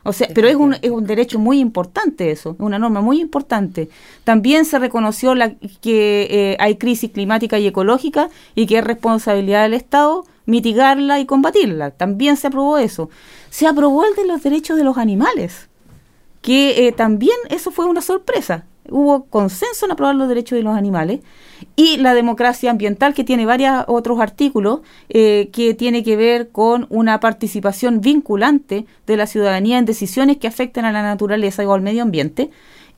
O 0.03 0.13
sea, 0.13 0.27
pero 0.33 0.47
es 0.47 0.55
un, 0.55 0.75
es 0.81 0.91
un 0.91 1.05
derecho 1.05 1.39
muy 1.39 1.59
importante 1.59 2.31
eso, 2.31 2.51
es 2.51 2.59
una 2.59 2.79
norma 2.79 3.01
muy 3.01 3.21
importante. 3.21 3.89
También 4.23 4.65
se 4.65 4.79
reconoció 4.79 5.35
la, 5.35 5.53
que 5.81 6.27
eh, 6.29 6.57
hay 6.59 6.77
crisis 6.77 7.11
climática 7.11 7.59
y 7.59 7.67
ecológica 7.67 8.29
y 8.55 8.65
que 8.65 8.79
es 8.79 8.83
responsabilidad 8.83 9.63
del 9.63 9.73
Estado 9.73 10.25
mitigarla 10.45 11.19
y 11.19 11.25
combatirla. 11.25 11.91
También 11.91 12.37
se 12.37 12.47
aprobó 12.47 12.77
eso. 12.77 13.09
Se 13.49 13.67
aprobó 13.67 14.05
el 14.05 14.15
de 14.15 14.25
los 14.25 14.43
derechos 14.43 14.77
de 14.77 14.83
los 14.83 14.97
animales, 14.97 15.69
que 16.41 16.87
eh, 16.87 16.91
también 16.91 17.37
eso 17.49 17.71
fue 17.71 17.85
una 17.85 18.01
sorpresa. 18.01 18.65
Hubo 18.89 19.25
consenso 19.25 19.85
en 19.85 19.91
aprobar 19.91 20.15
los 20.15 20.27
derechos 20.27 20.57
de 20.57 20.63
los 20.63 20.75
animales 20.75 21.21
y 21.75 21.97
la 21.97 22.13
democracia 22.13 22.71
ambiental 22.71 23.13
que 23.13 23.23
tiene 23.23 23.45
varios 23.45 23.85
otros 23.87 24.19
artículos 24.19 24.81
eh, 25.09 25.49
que 25.53 25.73
tiene 25.73 26.03
que 26.03 26.15
ver 26.15 26.49
con 26.49 26.87
una 26.89 27.19
participación 27.19 28.01
vinculante 28.01 28.85
de 29.05 29.17
la 29.17 29.27
ciudadanía 29.27 29.77
en 29.77 29.85
decisiones 29.85 30.37
que 30.37 30.47
afecten 30.47 30.85
a 30.85 30.91
la 30.91 31.03
naturaleza 31.03 31.67
o 31.67 31.73
al 31.73 31.81
medio 31.81 32.01
ambiente 32.01 32.49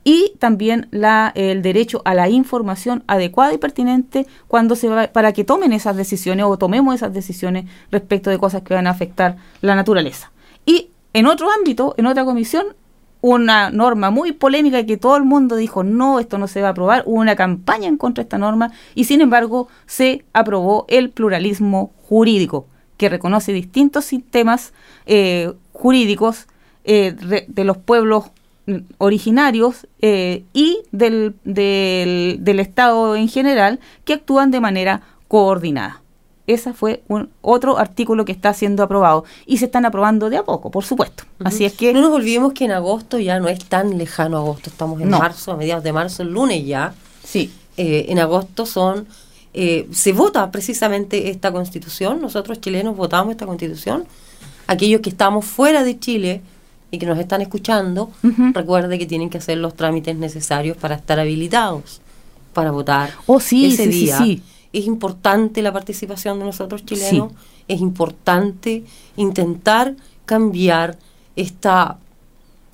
y 0.03 0.33
también 0.39 0.87
la, 0.91 1.31
el 1.35 1.61
derecho 1.61 2.01
a 2.05 2.13
la 2.13 2.29
información 2.29 3.03
adecuada 3.07 3.53
y 3.53 3.57
pertinente 3.57 4.27
cuando 4.47 4.75
se 4.75 4.89
va, 4.89 5.07
para 5.07 5.33
que 5.33 5.43
tomen 5.43 5.73
esas 5.73 5.95
decisiones 5.95 6.45
o 6.45 6.57
tomemos 6.57 6.95
esas 6.95 7.13
decisiones 7.13 7.65
respecto 7.91 8.29
de 8.29 8.37
cosas 8.37 8.63
que 8.63 8.73
van 8.73 8.87
a 8.87 8.91
afectar 8.91 9.37
la 9.61 9.75
naturaleza. 9.75 10.31
Y 10.65 10.89
en 11.13 11.27
otro 11.27 11.49
ámbito, 11.51 11.95
en 11.97 12.07
otra 12.07 12.25
comisión, 12.25 12.65
una 13.23 13.71
norma 13.71 14.11
muy 14.11 14.33
polémica 14.33 14.85
que 14.85 14.97
todo 14.97 15.15
el 15.15 15.23
mundo 15.23 15.55
dijo, 15.55 15.81
no, 15.81 16.19
esto 16.19 16.37
no 16.37 16.49
se 16.49 16.61
va 16.61 16.67
a 16.67 16.71
aprobar, 16.71 17.03
hubo 17.05 17.21
una 17.21 17.37
campaña 17.37 17.87
en 17.87 17.95
contra 17.95 18.21
de 18.21 18.25
esta 18.25 18.37
norma 18.37 18.73
y 18.95 19.05
sin 19.05 19.21
embargo 19.21 19.69
se 19.85 20.25
aprobó 20.33 20.85
el 20.89 21.09
pluralismo 21.09 21.93
jurídico, 22.09 22.67
que 22.97 23.07
reconoce 23.07 23.53
distintos 23.53 24.03
sistemas 24.03 24.73
eh, 25.05 25.53
jurídicos 25.71 26.47
eh, 26.83 27.15
de 27.47 27.63
los 27.63 27.77
pueblos 27.77 28.25
mm, 28.65 28.75
originarios 28.97 29.87
eh, 30.01 30.43
y 30.51 30.79
del, 30.91 31.35
del, 31.45 32.39
del 32.41 32.59
Estado 32.59 33.15
en 33.15 33.29
general 33.29 33.79
que 34.03 34.15
actúan 34.15 34.51
de 34.51 34.59
manera 34.59 35.01
coordinada. 35.29 36.02
Ese 36.45 36.73
fue 36.73 37.03
un, 37.07 37.29
otro 37.41 37.77
artículo 37.77 38.25
que 38.25 38.33
está 38.33 38.53
siendo 38.53 38.83
aprobado 38.83 39.23
y 39.45 39.57
se 39.59 39.65
están 39.65 39.85
aprobando 39.85 40.29
de 40.29 40.37
a 40.37 40.43
poco, 40.43 40.71
por 40.71 40.83
supuesto. 40.83 41.23
Así 41.43 41.63
es 41.63 41.71
que 41.73 41.93
No 41.93 42.01
nos 42.01 42.11
olvidemos 42.11 42.51
que 42.53 42.65
en 42.65 42.71
agosto 42.71 43.17
ya 43.17 43.39
no 43.39 43.47
es 43.47 43.63
tan 43.65 43.97
lejano 43.97 44.37
agosto, 44.37 44.69
estamos 44.69 44.99
en 45.01 45.09
No. 45.09 45.19
marzo, 45.19 45.53
a 45.53 45.57
mediados 45.57 45.83
de 45.83 45.93
marzo, 45.93 46.21
el 46.23 46.29
lunes 46.29 46.65
ya. 46.65 46.93
sí, 47.23 47.51
Eh, 47.77 48.05
en 48.09 48.19
agosto 48.19 48.65
son 48.67 49.07
eh, 49.55 49.87
se 49.91 50.13
vota 50.13 50.51
precisamente 50.51 51.29
esta 51.29 51.51
constitución, 51.51 52.19
nosotros 52.21 52.59
chilenos 52.59 52.95
votamos 52.97 53.31
esta 53.31 53.45
constitución, 53.45 54.05
aquellos 54.67 55.01
que 55.01 55.09
estamos 55.09 55.45
fuera 55.45 55.83
de 55.83 55.97
Chile 55.99 56.41
y 56.91 56.97
que 56.99 57.05
nos 57.05 57.17
están 57.19 57.41
escuchando, 57.41 58.11
Ujú. 58.23 58.51
recuerde 58.53 58.97
que 58.99 59.05
tienen 59.05 59.29
que 59.29 59.37
hacer 59.39 59.57
los 59.59 59.75
trámites 59.75 60.15
necesarios 60.15 60.75
para 60.77 60.95
estar 60.95 61.19
habilitados 61.19 62.01
para 62.53 62.69
votar 62.71 63.11
Oh, 63.27 63.39
sí, 63.39 63.65
ese 63.73 63.85
sí, 63.85 63.89
día. 64.05 64.17
sí. 64.17 64.41
Es 64.73 64.85
importante 64.85 65.61
la 65.61 65.71
participación 65.71 66.39
de 66.39 66.45
nosotros 66.45 66.85
chilenos, 66.85 67.31
es 67.67 67.79
importante 67.79 68.83
intentar 69.15 69.95
cambiar 70.25 70.97
esta 71.35 71.97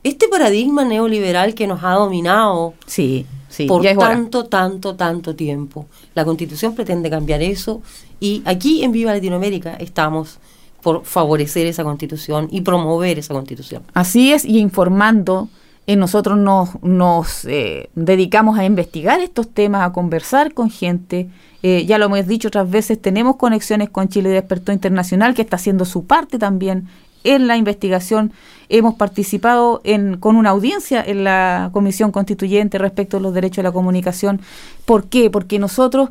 este 0.01 0.29
paradigma 0.29 0.85
neoliberal 0.85 1.53
que 1.53 1.67
nos 1.67 1.83
ha 1.83 1.91
dominado 1.93 2.73
sí, 2.85 3.25
sí, 3.49 3.65
por 3.65 3.83
tanto, 3.83 4.45
tanto, 4.45 4.95
tanto 4.95 5.35
tiempo. 5.35 5.87
La 6.15 6.23
constitución 6.23 6.73
pretende 6.73 7.09
cambiar 7.09 7.41
eso 7.41 7.81
y 8.19 8.41
aquí 8.45 8.83
en 8.83 8.93
Viva 8.93 9.13
Latinoamérica 9.13 9.75
estamos 9.75 10.39
por 10.81 11.03
favorecer 11.03 11.67
esa 11.67 11.83
constitución 11.83 12.47
y 12.51 12.61
promover 12.61 13.19
esa 13.19 13.33
constitución. 13.33 13.83
Así 13.93 14.31
es, 14.31 14.45
y 14.45 14.59
informando, 14.59 15.49
eh, 15.89 15.95
nosotros 15.95 16.37
nos, 16.37 16.79
nos 16.83 17.45
eh, 17.45 17.89
dedicamos 17.95 18.59
a 18.59 18.63
investigar 18.63 19.21
estos 19.21 19.49
temas, 19.49 19.81
a 19.81 19.91
conversar 19.91 20.53
con 20.53 20.69
gente. 20.69 21.29
Eh, 21.63 21.83
ya 21.87 21.97
lo 21.97 22.05
hemos 22.05 22.27
dicho 22.27 22.49
otras 22.49 22.69
veces, 22.69 23.01
tenemos 23.01 23.37
conexiones 23.37 23.89
con 23.89 24.07
Chile 24.07 24.29
de 24.29 24.37
Experto 24.37 24.71
Internacional, 24.71 25.33
que 25.33 25.41
está 25.41 25.55
haciendo 25.55 25.85
su 25.85 26.05
parte 26.05 26.37
también 26.37 26.87
en 27.23 27.47
la 27.47 27.57
investigación. 27.57 28.33
Hemos 28.69 28.93
participado 28.93 29.81
en, 29.83 30.17
con 30.17 30.35
una 30.35 30.51
audiencia 30.51 31.03
en 31.03 31.23
la 31.23 31.71
Comisión 31.73 32.11
Constituyente 32.11 32.77
respecto 32.77 33.17
a 33.17 33.19
los 33.19 33.33
derechos 33.33 33.57
de 33.57 33.63
la 33.63 33.71
comunicación. 33.71 34.41
¿Por 34.85 35.05
qué? 35.05 35.31
Porque 35.31 35.57
nosotros, 35.57 36.09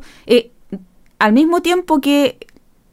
al 1.19 1.31
mismo 1.31 1.61
tiempo 1.61 2.01
que 2.01 2.35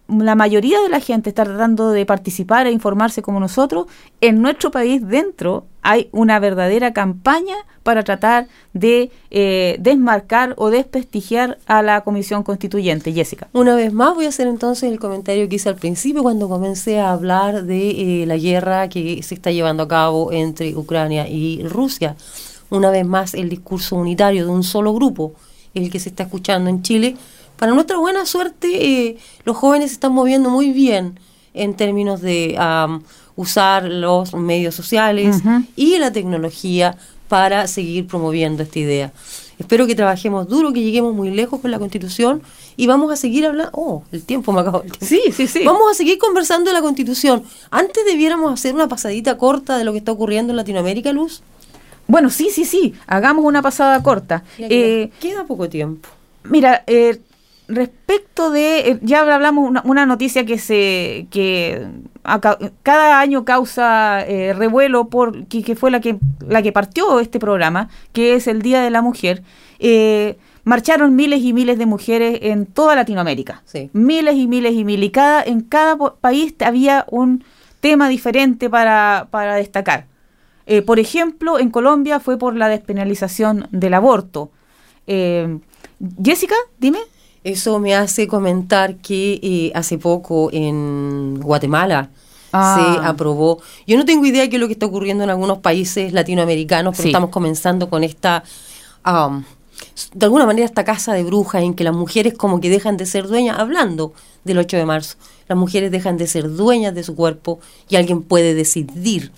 la 0.09 0.34
mayoría 0.34 0.80
de 0.80 0.88
la 0.88 1.00
gente 1.00 1.30
está 1.30 1.44
tratando 1.44 1.90
de 1.90 2.07
participar 2.07 2.66
e 2.66 2.70
informarse 2.70 3.22
como 3.22 3.40
nosotros, 3.40 3.86
en 4.20 4.40
nuestro 4.40 4.70
país 4.70 5.07
dentro 5.07 5.66
hay 5.82 6.09
una 6.12 6.38
verdadera 6.38 6.92
campaña 6.92 7.54
para 7.82 8.02
tratar 8.02 8.48
de 8.72 9.11
eh, 9.30 9.76
desmarcar 9.78 10.54
o 10.59 10.70
desprestigiar 10.70 11.59
a 11.66 11.82
la 11.82 12.02
Comisión 12.02 12.42
Constituyente. 12.42 13.12
Jessica. 13.12 13.48
Una 13.52 13.74
vez 13.74 13.92
más 13.92 14.14
voy 14.14 14.26
a 14.26 14.30
hacer 14.30 14.48
entonces 14.48 14.90
el 14.90 14.98
comentario 14.98 15.48
que 15.48 15.57
hice 15.57 15.68
al 15.68 15.76
principio 15.76 16.22
cuando 16.22 16.48
comencé 16.48 16.98
a 16.98 17.12
hablar 17.12 17.64
de 17.64 18.22
eh, 18.22 18.26
la 18.26 18.36
guerra 18.36 18.88
que 18.88 19.22
se 19.22 19.34
está 19.34 19.50
llevando 19.50 19.84
a 19.84 19.88
cabo 19.88 20.32
entre 20.32 20.74
Ucrania 20.76 21.28
y 21.28 21.62
Rusia. 21.62 22.16
Una 22.70 22.90
vez 22.90 23.07
más 23.07 23.34
el 23.34 23.48
discurso 23.48 23.96
unitario 23.96 24.44
de 24.44 24.50
un 24.50 24.64
solo 24.64 24.92
grupo, 24.92 25.34
el 25.74 25.90
que 25.90 26.00
se 26.00 26.09
está 26.09 26.24
escuchando 26.24 26.68
en 26.70 26.82
Chile. 26.82 27.16
Para 27.57 27.72
nuestra 27.72 27.96
buena 27.96 28.26
suerte, 28.26 28.84
eh, 28.84 29.18
los 29.44 29.57
jóvenes 29.57 29.90
se 29.90 29.94
están 29.94 30.12
moviendo 30.12 30.50
muy 30.50 30.72
bien 30.72 31.18
en 31.54 31.74
términos 31.74 32.20
de 32.20 32.59
usar 33.34 33.84
los 33.84 34.34
medios 34.34 34.74
sociales 34.74 35.42
y 35.74 35.98
la 35.98 36.12
tecnología 36.12 36.96
para 37.28 37.66
seguir 37.66 38.07
promoviendo 38.07 38.62
esta 38.62 38.78
idea. 38.78 39.12
Espero 39.59 39.86
que 39.86 39.94
trabajemos 39.94 40.48
duro, 40.48 40.72
que 40.72 40.82
lleguemos 40.82 41.14
muy 41.14 41.30
lejos 41.30 41.61
con 41.61 41.70
la 41.70 41.78
Constitución 41.78 42.42
y 42.76 42.86
vamos 42.86 43.11
a 43.11 43.16
seguir 43.16 43.46
hablando. 43.46 43.70
Oh, 43.72 44.02
el 44.12 44.22
tiempo 44.22 44.52
me 44.52 44.61
acabó. 44.61 44.82
El 44.82 44.92
tiempo. 44.92 45.07
Sí, 45.07 45.22
sí, 45.32 45.46
sí. 45.46 45.64
Vamos 45.64 45.90
a 45.90 45.94
seguir 45.94 46.18
conversando 46.18 46.70
de 46.70 46.74
la 46.74 46.82
Constitución. 46.82 47.42
Antes 47.70 48.04
debiéramos 48.04 48.52
hacer 48.52 48.74
una 48.74 48.86
pasadita 48.86 49.38
corta 49.38 49.78
de 49.78 49.84
lo 49.84 49.92
que 49.92 49.98
está 49.98 50.12
ocurriendo 50.12 50.52
en 50.52 50.59
Latinoamérica, 50.59 51.11
Luz. 51.12 51.42
Bueno, 52.07 52.28
sí, 52.28 52.50
sí, 52.52 52.66
sí. 52.66 52.94
Hagamos 53.07 53.44
una 53.46 53.62
pasada 53.62 54.02
corta. 54.02 54.44
Eh, 54.59 55.11
queda 55.20 55.44
poco 55.44 55.70
tiempo. 55.70 56.09
Mira, 56.44 56.84
eh, 56.86 57.18
respecto 57.68 58.50
de, 58.50 58.90
eh, 58.90 58.98
ya 59.02 59.20
hablamos 59.20 59.68
una, 59.68 59.82
una 59.84 60.06
noticia 60.06 60.44
que 60.44 60.58
se 60.58 61.26
que 61.30 61.86
cada 62.82 63.20
año 63.20 63.44
causa 63.44 64.24
eh, 64.26 64.52
revuelo 64.52 65.08
por 65.08 65.46
que, 65.46 65.62
que 65.62 65.76
fue 65.76 65.90
la 65.90 66.00
que 66.00 66.18
la 66.46 66.62
que 66.62 66.72
partió 66.72 67.20
este 67.20 67.38
programa, 67.38 67.88
que 68.12 68.34
es 68.34 68.46
el 68.46 68.62
Día 68.62 68.80
de 68.80 68.90
la 68.90 69.02
Mujer. 69.02 69.42
eh, 69.78 70.38
marcharon 70.64 71.14
miles 71.14 71.42
y 71.42 71.52
miles 71.52 71.78
de 71.78 71.86
mujeres 71.86 72.40
en 72.42 72.66
toda 72.66 72.96
Latinoamérica. 72.96 73.62
Sí. 73.64 73.88
Miles 73.92 74.34
y 74.34 74.48
miles 74.48 74.74
y 74.74 74.84
miles. 74.84 75.06
Y 75.06 75.10
cada, 75.10 75.42
en 75.44 75.60
cada 75.60 75.96
país 75.96 76.54
había 76.58 77.06
un 77.08 77.44
tema 77.80 78.08
diferente 78.08 78.68
para, 78.68 79.28
para 79.30 79.54
destacar. 79.54 80.06
Eh, 80.66 80.82
por 80.82 80.98
ejemplo, 80.98 81.60
en 81.60 81.70
Colombia 81.70 82.18
fue 82.18 82.36
por 82.36 82.56
la 82.56 82.68
despenalización 82.68 83.68
del 83.70 83.94
aborto. 83.94 84.50
Eh, 85.06 85.60
Jessica, 86.22 86.56
dime. 86.78 86.98
Eso 87.47 87.78
me 87.78 87.94
hace 87.94 88.26
comentar 88.26 88.97
que 88.97 89.38
eh, 89.40 89.70
hace 89.72 89.99
poco 89.99 90.51
en 90.53 91.38
Guatemala 91.40 92.11
Ah. 92.53 92.99
se 93.01 93.07
aprobó. 93.07 93.61
Yo 93.86 93.97
no 93.99 94.05
tengo 94.05 94.24
idea 94.26 94.42
de 94.42 94.49
qué 94.49 94.57
es 94.57 94.61
lo 94.61 94.66
que 94.66 94.72
está 94.72 94.86
ocurriendo 94.86 95.22
en 95.24 95.30
algunos 95.30 95.59
países 95.59 96.12
latinoamericanos, 96.12 96.92
pero 96.97 97.03
Sí. 97.05 97.09
estamos 97.11 97.30
comenzando 97.30 97.88
con 97.90 98.03
esta, 98.03 98.42
am, 99.03 99.44
de 100.14 100.26
alguna 100.26 100.47
manera, 100.47 100.64
esta 100.64 100.82
casa 100.84 101.12
de 101.12 101.22
brujas 101.22 101.62
en 101.62 101.74
que 101.74 101.84
las 101.84 101.94
mujeres 101.94 102.34
como 102.34 102.61
que 102.61 102.68
dejan 102.70 102.97
de 102.97 103.07
ser 103.07 103.28
dueñas, 103.28 103.59
hablando 103.59 104.12
del 104.44 104.59
8 104.59 104.76
de 104.76 104.86
marzo, 104.86 105.16
las 105.49 105.57
mujeres 105.59 105.90
dejan 105.92 106.16
de 106.16 106.26
ser 106.26 106.51
dueñas 106.51 106.94
de 106.94 107.03
su 107.05 107.14
cuerpo 107.14 107.61
y 107.88 107.97
alguien 107.97 108.22
puede 108.22 108.55
decidir 108.55 109.30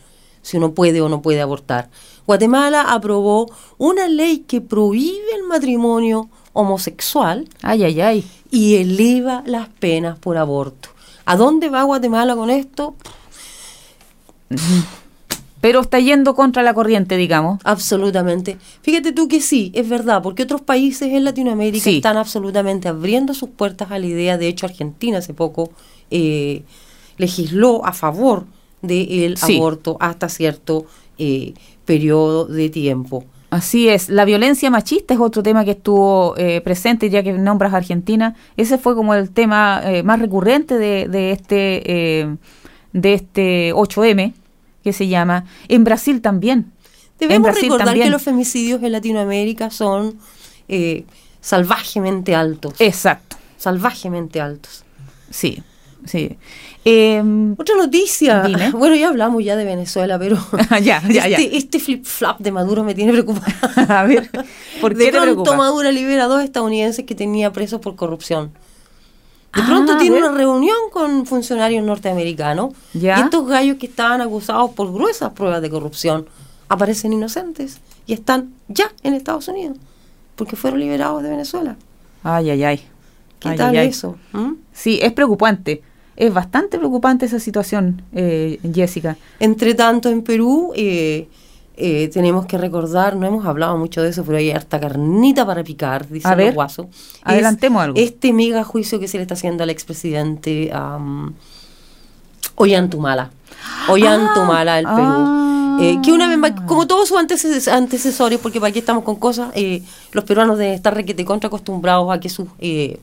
si 0.43 0.57
uno 0.57 0.73
puede 0.73 1.01
o 1.03 1.09
no 1.11 1.21
puede 1.21 1.41
abortar. 1.43 1.91
Guatemala 2.27 2.83
aprobó 2.93 3.51
una 3.79 4.07
ley 4.09 4.45
que 4.47 4.61
prohíbe 4.61 5.35
el 5.35 5.43
matrimonio 5.45 6.29
homosexual 6.59 7.49
Ay, 7.63 7.85
ay, 7.85 8.01
ay. 8.01 8.25
y 8.51 8.75
eleva 8.77 9.43
las 9.47 9.69
penas 9.69 10.19
por 10.19 10.37
aborto. 10.37 10.89
¿A 11.25 11.37
dónde 11.37 11.69
va 11.69 11.85
Guatemala 11.85 12.35
con 12.35 12.51
esto? 12.51 12.95
Pero 15.61 15.81
está 15.81 15.99
yendo 15.99 16.35
contra 16.37 16.63
la 16.63 16.73
corriente, 16.73 17.17
digamos. 17.17 17.59
Absolutamente. 17.65 18.59
Fíjate 18.83 19.13
tú 19.13 19.27
que 19.27 19.41
sí, 19.41 19.73
es 19.75 19.89
verdad, 19.89 20.23
porque 20.23 20.45
otros 20.45 20.61
países 20.61 21.13
en 21.13 21.25
Latinoamérica 21.25 21.83
Sí. 21.85 21.97
están 21.97 22.17
absolutamente 22.17 22.87
abriendo 22.89 23.35
sus 23.35 23.49
puertas 23.51 23.91
a 23.91 23.99
la 23.99 24.07
idea. 24.07 24.39
De 24.39 24.47
hecho, 24.47 24.67
Argentina 24.67 25.19
hace 25.19 25.35
poco 25.35 25.71
eh, 26.11 26.63
legisló 27.19 27.85
a 27.85 27.93
favor 27.93 28.47
del 28.83 29.37
Sí. 29.37 29.57
aborto 29.57 29.97
hasta 30.01 30.29
cierto 30.29 30.87
eh, 31.19 31.55
periodo 31.85 32.45
de 32.47 32.69
tiempo. 32.71 33.25
Así 33.51 33.89
es. 33.89 34.09
La 34.11 34.25
violencia 34.25 34.71
machista 34.71 35.15
es 35.15 35.21
otro 35.21 35.43
tema 35.43 35.65
que 35.65 35.71
estuvo 35.71 36.37
eh, 36.37 36.61
presente, 36.61 37.09
ya 37.09 37.23
que 37.23 37.33
nombras 37.33 37.73
a 37.73 37.79
Argentina. 37.79 38.35
Ese 38.57 38.77
fue 38.77 38.95
como 38.95 39.15
el 39.15 39.31
tema 39.31 39.81
eh, 39.85 40.03
más 40.03 40.21
recurrente 40.21 40.79
de, 40.79 41.09
de 41.09 41.33
este 41.33 42.21
eh, 42.21 42.37
de 42.93 43.15
este 43.15 43.73
8M, 43.75 44.35
que 44.83 44.93
se 44.93 45.09
llama. 45.09 45.45
En 45.69 45.85
Brasil 45.85 46.21
también. 46.21 46.73
Debemos 47.19 47.45
Brasil 47.45 47.65
recordar 47.65 47.87
también. 47.87 48.07
que 48.07 48.11
los 48.11 48.23
femicidios 48.23 48.83
en 48.83 48.93
Latinoamérica 48.93 49.71
son 49.71 50.19
eh, 50.69 51.05
salvajemente 51.41 52.35
altos. 52.35 52.75
Exacto. 52.79 53.37
salvajemente 53.57 54.41
altos. 54.41 54.85
Sí, 55.31 55.63
sí. 56.05 56.37
Em, 56.85 57.53
Otra 57.59 57.77
noticia. 57.77 58.43
Dime. 58.43 58.71
Bueno, 58.79 58.95
ya 58.95 59.09
hablamos 59.09 59.45
ya 59.45 59.57
de 59.57 59.65
Venezuela, 59.65 60.19
pero 60.19 60.37
ya, 60.83 61.03
ya, 61.09 61.27
ya. 61.29 61.37
este, 61.37 61.57
este 61.57 61.81
flip-flap 61.81 62.39
de 62.41 62.53
Maduro 62.53 62.85
me 62.85 62.95
tiene 62.95 63.13
preocupada. 63.13 63.55
A 64.01 64.05
ver, 64.05 64.31
¿por 64.81 64.95
de 64.95 65.07
te 65.07 65.11
pronto 65.11 65.25
preocupa? 65.43 65.57
Maduro 65.57 65.91
libera 65.91 66.25
a 66.25 66.27
dos 66.29 66.43
estadounidenses 66.43 67.05
que 67.05 67.15
tenía 67.15 67.53
presos 67.53 67.81
por 67.81 67.97
corrupción. 67.97 68.53
De 69.55 69.63
Ah, 69.63 69.65
pronto 69.67 69.97
tiene 69.97 70.19
una 70.19 70.31
reunión 70.31 70.77
con 70.93 71.25
funcionarios 71.27 71.83
norteamericanos 71.85 72.75
Ya. 72.93 73.19
y 73.19 73.23
estos 73.23 73.47
gallos 73.49 73.79
que 73.79 73.87
estaban 73.87 74.21
acusados 74.21 74.73
por 74.73 74.93
gruesas 74.93 75.33
pruebas 75.33 75.63
de 75.63 75.71
corrupción 75.71 76.27
aparecen 76.69 77.15
inocentes 77.15 77.81
y 78.07 78.13
están 78.13 78.53
ya 78.69 78.93
en 79.03 79.15
Estados 79.15 79.49
Unidos 79.49 79.79
porque 80.37 80.55
fueron 80.55 80.81
liberados 80.81 81.23
de 81.23 81.31
Venezuela. 81.31 81.77
Ay, 82.23 82.51
ay, 82.51 82.63
ay. 82.65 82.83
¿Qué 83.41 83.49
Ay, 83.51 83.57
tal 83.57 83.71
ay, 83.71 83.77
ay. 83.79 83.89
eso? 83.89 84.17
¿Mm? 84.33 84.53
Sí, 84.73 84.99
es 85.01 85.13
preocupante. 85.13 85.83
Es 86.19 86.35
bastante 86.35 86.79
preocupante 86.79 87.27
esa 87.27 87.39
situación, 87.39 88.03
eh, 88.13 88.59
Jessica. 88.75 89.17
Entre 89.39 89.75
tanto, 89.75 90.09
en 90.09 90.23
Perú 90.23 90.73
eh, 90.75 91.29
eh, 91.77 92.11
tenemos 92.13 92.45
que 92.47 92.59
recordar, 92.59 93.15
no 93.15 93.25
hemos 93.25 93.47
hablado 93.47 93.79
mucho 93.79 94.03
de 94.03 94.09
eso, 94.11 94.25
pero 94.25 94.37
hay 94.39 94.51
harta 94.51 94.81
carnita 94.81 95.47
para 95.47 95.63
picar, 95.63 96.09
dice 96.09 96.35
ver, 96.35 96.55
Guaso. 96.55 96.89
adelantemos 97.23 97.81
Es 97.81 97.85
algo. 97.85 97.99
Este 98.01 98.33
mega 98.33 98.65
juicio 98.65 98.99
que 98.99 99.07
se 99.07 99.17
le 99.19 99.23
está 99.23 99.35
haciendo 99.35 99.63
al 99.63 99.71
expresidente 99.71 100.73
um, 100.75 101.33
Ollantumala. 102.57 103.31
Ollantumala 103.89 104.75
del 104.77 104.87
Perú. 104.87 104.97
ah. 104.99 105.45
Eh, 105.81 106.01
que 106.03 106.11
una 106.11 106.27
vez 106.27 106.37
más, 106.39 106.53
como 106.67 106.89
todos 106.89 107.07
sus 107.09 107.17
anteces- 107.17 107.69
antecesores, 107.69 108.41
porque 108.41 108.59
para 108.59 108.71
aquí 108.71 108.81
estamos 108.81 109.05
con 109.05 109.15
cosas, 109.15 109.53
eh, 109.55 109.85
los 110.11 110.25
peruanos 110.25 110.59
deben 110.59 110.75
estar 110.75 110.93
requete 110.93 111.25
contra 111.25 111.47
acostumbrados 111.47 112.11
a 112.13 112.19
que 112.19 112.29
sus 112.29 112.49
eh, 112.59 112.99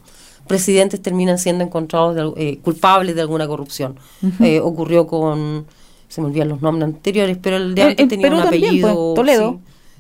presidentes 0.48 1.02
terminan 1.02 1.38
siendo 1.38 1.64
encontrados 1.64 2.16
de 2.16 2.32
eh, 2.44 2.58
culpables 2.64 3.16
de 3.16 3.22
alguna 3.22 3.48
corrupción. 3.48 3.96
Eh, 4.40 4.60
ocurrió 4.60 5.08
con, 5.08 5.66
se 6.08 6.22
me 6.22 6.28
olvidan 6.28 6.50
los 6.50 6.62
nombres 6.62 6.86
anteriores, 6.86 7.38
pero 7.42 7.58
el 7.58 7.76
de 7.76 7.82
En- 7.82 7.88
antes 7.90 8.04
en 8.04 8.10
tenía 8.10 8.24
Perú 8.28 8.38
un 8.38 8.44
también, 8.44 8.66
apellido. 8.66 8.94
pues, 8.94 9.16
Toledo. 9.16 9.52
sí. 9.52 9.60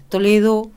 Toledo, 0.10 0.70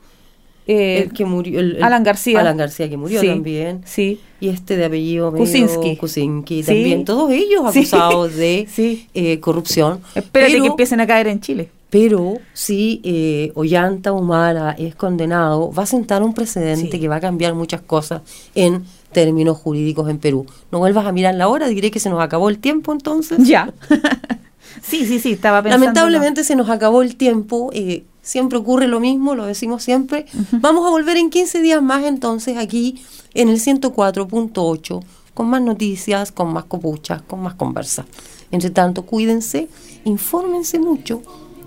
Eh, 0.67 1.05
el 1.05 1.13
que 1.15 1.25
murió. 1.25 1.61
el- 1.61 1.77
el- 1.77 1.83
Alan 1.83 2.03
García. 2.05 2.41
Alan 2.41 2.57
García, 2.59 2.89
que 2.91 2.97
murió 2.99 3.21
Sí, 3.23 3.27
también. 3.29 3.81
Sí. 3.87 4.21
Y 4.41 4.49
este 4.49 4.77
de 4.77 4.85
apellido 4.85 5.33
Kuczynski. 5.33 5.97
Kuczynski 5.97 6.63
Sí. 6.63 6.67
también. 6.67 7.05
Todos 7.07 7.31
ellos 7.33 7.63
acusados 7.65 8.35
de 8.37 8.69
eh, 9.15 9.41
corrupción. 9.41 10.01
Espérate 10.15 10.53
Pero- 10.53 10.65
que 10.65 10.69
empiecen 10.71 11.01
a 11.01 11.07
caer 11.07 11.29
en 11.29 11.41
Chile. 11.41 11.71
pero 11.91 12.35
si 12.53 13.01
eh, 13.03 13.51
Ollanta 13.55 14.13
Humala 14.13 14.77
es 14.79 14.95
condenado, 14.95 15.73
va 15.73 15.85
a 15.85 15.87
sentar 15.87 16.23
un 16.23 16.35
precedente 16.35 17.01
que 17.01 17.09
va 17.09 17.17
a 17.17 17.21
cambiar 17.21 17.55
muchas 17.55 17.81
cosas 17.81 18.21
en 18.55 18.85
términos 19.13 19.57
jurídicos 19.57 20.09
en 20.09 20.19
Perú. 20.19 20.47
No 20.71 20.79
vuelvas 20.79 21.07
a 21.07 21.13
mirar 21.13 21.35
la 21.35 21.49
hora, 21.49 21.69
diré 21.69 21.91
que 21.91 22.01
se 22.01 22.11
nos 22.11 22.21
acabó 22.21 22.49
el 22.49 22.59
tiempo 22.59 22.93
entonces. 22.93 23.39
Ya. 23.47 23.73
sí, 24.83 25.07
sí, 25.07 25.19
sí, 25.19 25.33
estaba 25.33 25.63
pensando. 25.63 25.87
Lamentablemente 25.87 26.45
se 26.45 26.57
nos 26.57 26.69
acabó 26.71 27.03
el 27.03 27.17
tiempo. 27.17 27.71
eh, 27.73 28.05
siempre 28.23 28.59
ocurre 28.59 28.89
lo 28.89 29.01
mismo, 29.01 29.35
lo 29.35 29.47
decimos 29.47 29.83
siempre. 29.83 30.27
Vamos 30.53 30.87
a 30.87 30.91
volver 30.91 31.17
en 31.17 31.31
15 31.31 31.63
días 31.63 31.83
más 31.83 32.05
entonces 32.05 32.59
aquí 32.59 33.03
en 33.33 33.49
el 33.49 33.59
104.8 33.59 35.03
con 35.33 35.49
más 35.49 35.63
noticias, 35.63 36.31
con 36.31 36.53
más 36.53 36.65
copuchas, 36.65 37.23
con 37.23 37.41
más 37.41 37.55
conversa. 37.55 38.05
Entre 38.51 38.71
tanto, 38.71 39.07
cuídense, 39.07 39.69
infórmense 40.05 40.79
mucho 40.79 41.23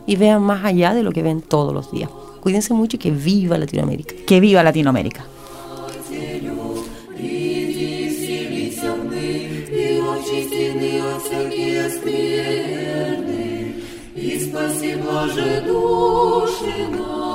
y 0.05 0.17
vean 0.17 0.43
más 0.43 0.65
allá 0.65 0.93
de 0.93 1.03
lo 1.03 1.11
que 1.11 1.23
ven 1.23 1.41
todos 1.41 1.73
los 1.73 1.91
días. 1.91 2.09
Cuídense 2.41 2.73
mucho 2.73 2.97
y 2.97 2.99
que 2.99 3.11
viva 3.11 3.57
Latinoamérica. 3.57 4.13
Que 4.27 4.39
viva 4.39 4.61
Latinoamérica. 4.61 5.25
Сердце 11.29 11.97
скверны, 11.97 13.75
и 14.15 14.39
спаси, 14.39 14.95
Боже, 14.95 15.61
души 15.65 16.87
наши. 16.89 17.30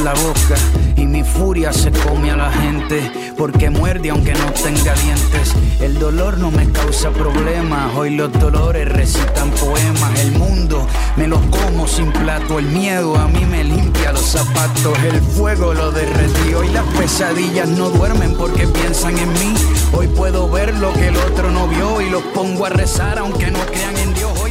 La 0.00 0.14
boca 0.14 0.54
y 0.96 1.06
mi 1.06 1.22
furia 1.22 1.72
se 1.72 1.90
come 1.90 2.30
a 2.30 2.36
la 2.36 2.50
gente 2.50 3.10
porque 3.36 3.70
muerde 3.70 4.10
aunque 4.10 4.32
no 4.32 4.50
tenga 4.52 4.94
dientes. 4.94 5.54
El 5.80 5.98
dolor 5.98 6.38
no 6.38 6.50
me 6.50 6.70
causa 6.72 7.10
problemas, 7.10 7.94
hoy 7.94 8.10
los 8.10 8.32
dolores 8.32 8.88
recitan 8.88 9.50
poemas. 9.50 10.20
El 10.20 10.32
mundo 10.32 10.86
me 11.16 11.26
lo 11.26 11.40
como 11.50 11.86
sin 11.86 12.12
plato, 12.12 12.58
el 12.58 12.66
miedo 12.66 13.16
a 13.16 13.28
mí 13.28 13.44
me 13.44 13.64
limpia 13.64 14.12
los 14.12 14.24
zapatos, 14.24 14.98
el 15.04 15.20
fuego 15.20 15.74
lo 15.74 15.90
derretió 15.92 16.64
y 16.64 16.68
las 16.70 16.84
pesadillas 16.98 17.68
no 17.68 17.90
duermen 17.90 18.34
porque 18.34 18.66
piensan 18.66 19.18
en 19.18 19.32
mí. 19.34 19.54
Hoy 19.92 20.08
puedo 20.08 20.48
ver 20.48 20.74
lo 20.76 20.92
que 20.92 21.08
el 21.08 21.16
otro 21.16 21.50
no 21.50 21.68
vio 21.68 22.00
y 22.00 22.10
los 22.10 22.22
pongo 22.34 22.66
a 22.66 22.70
rezar 22.70 23.18
aunque 23.18 23.50
no 23.50 23.60
crean 23.66 23.96
en 23.96 24.14
Dios. 24.14 24.45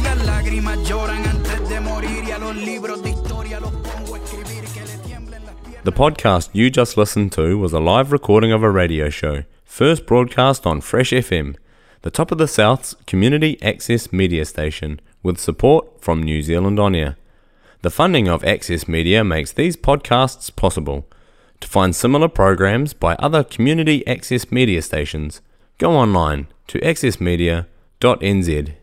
The 5.86 5.92
podcast 5.92 6.50
you 6.52 6.68
just 6.68 6.96
listened 6.96 7.30
to 7.34 7.56
was 7.56 7.72
a 7.72 7.78
live 7.78 8.10
recording 8.10 8.50
of 8.50 8.64
a 8.64 8.70
radio 8.72 9.08
show, 9.08 9.44
first 9.64 10.04
broadcast 10.04 10.66
on 10.66 10.80
Fresh 10.80 11.12
FM, 11.12 11.54
the 12.02 12.10
top 12.10 12.32
of 12.32 12.38
the 12.38 12.48
South's 12.48 12.96
community 13.06 13.56
access 13.62 14.12
media 14.12 14.44
station, 14.46 15.00
with 15.22 15.38
support 15.38 16.02
from 16.02 16.24
New 16.24 16.42
Zealand 16.42 16.80
On 16.80 16.96
Air. 16.96 17.16
The 17.82 17.90
funding 17.90 18.26
of 18.26 18.42
Access 18.44 18.88
Media 18.88 19.22
makes 19.22 19.52
these 19.52 19.76
podcasts 19.76 20.50
possible. 20.56 21.06
To 21.60 21.68
find 21.68 21.94
similar 21.94 22.26
programs 22.26 22.92
by 22.92 23.14
other 23.20 23.44
community 23.44 24.04
access 24.08 24.50
media 24.50 24.82
stations, 24.82 25.40
go 25.78 25.92
online 25.92 26.48
to 26.66 26.80
accessmedia.nz. 26.80 28.74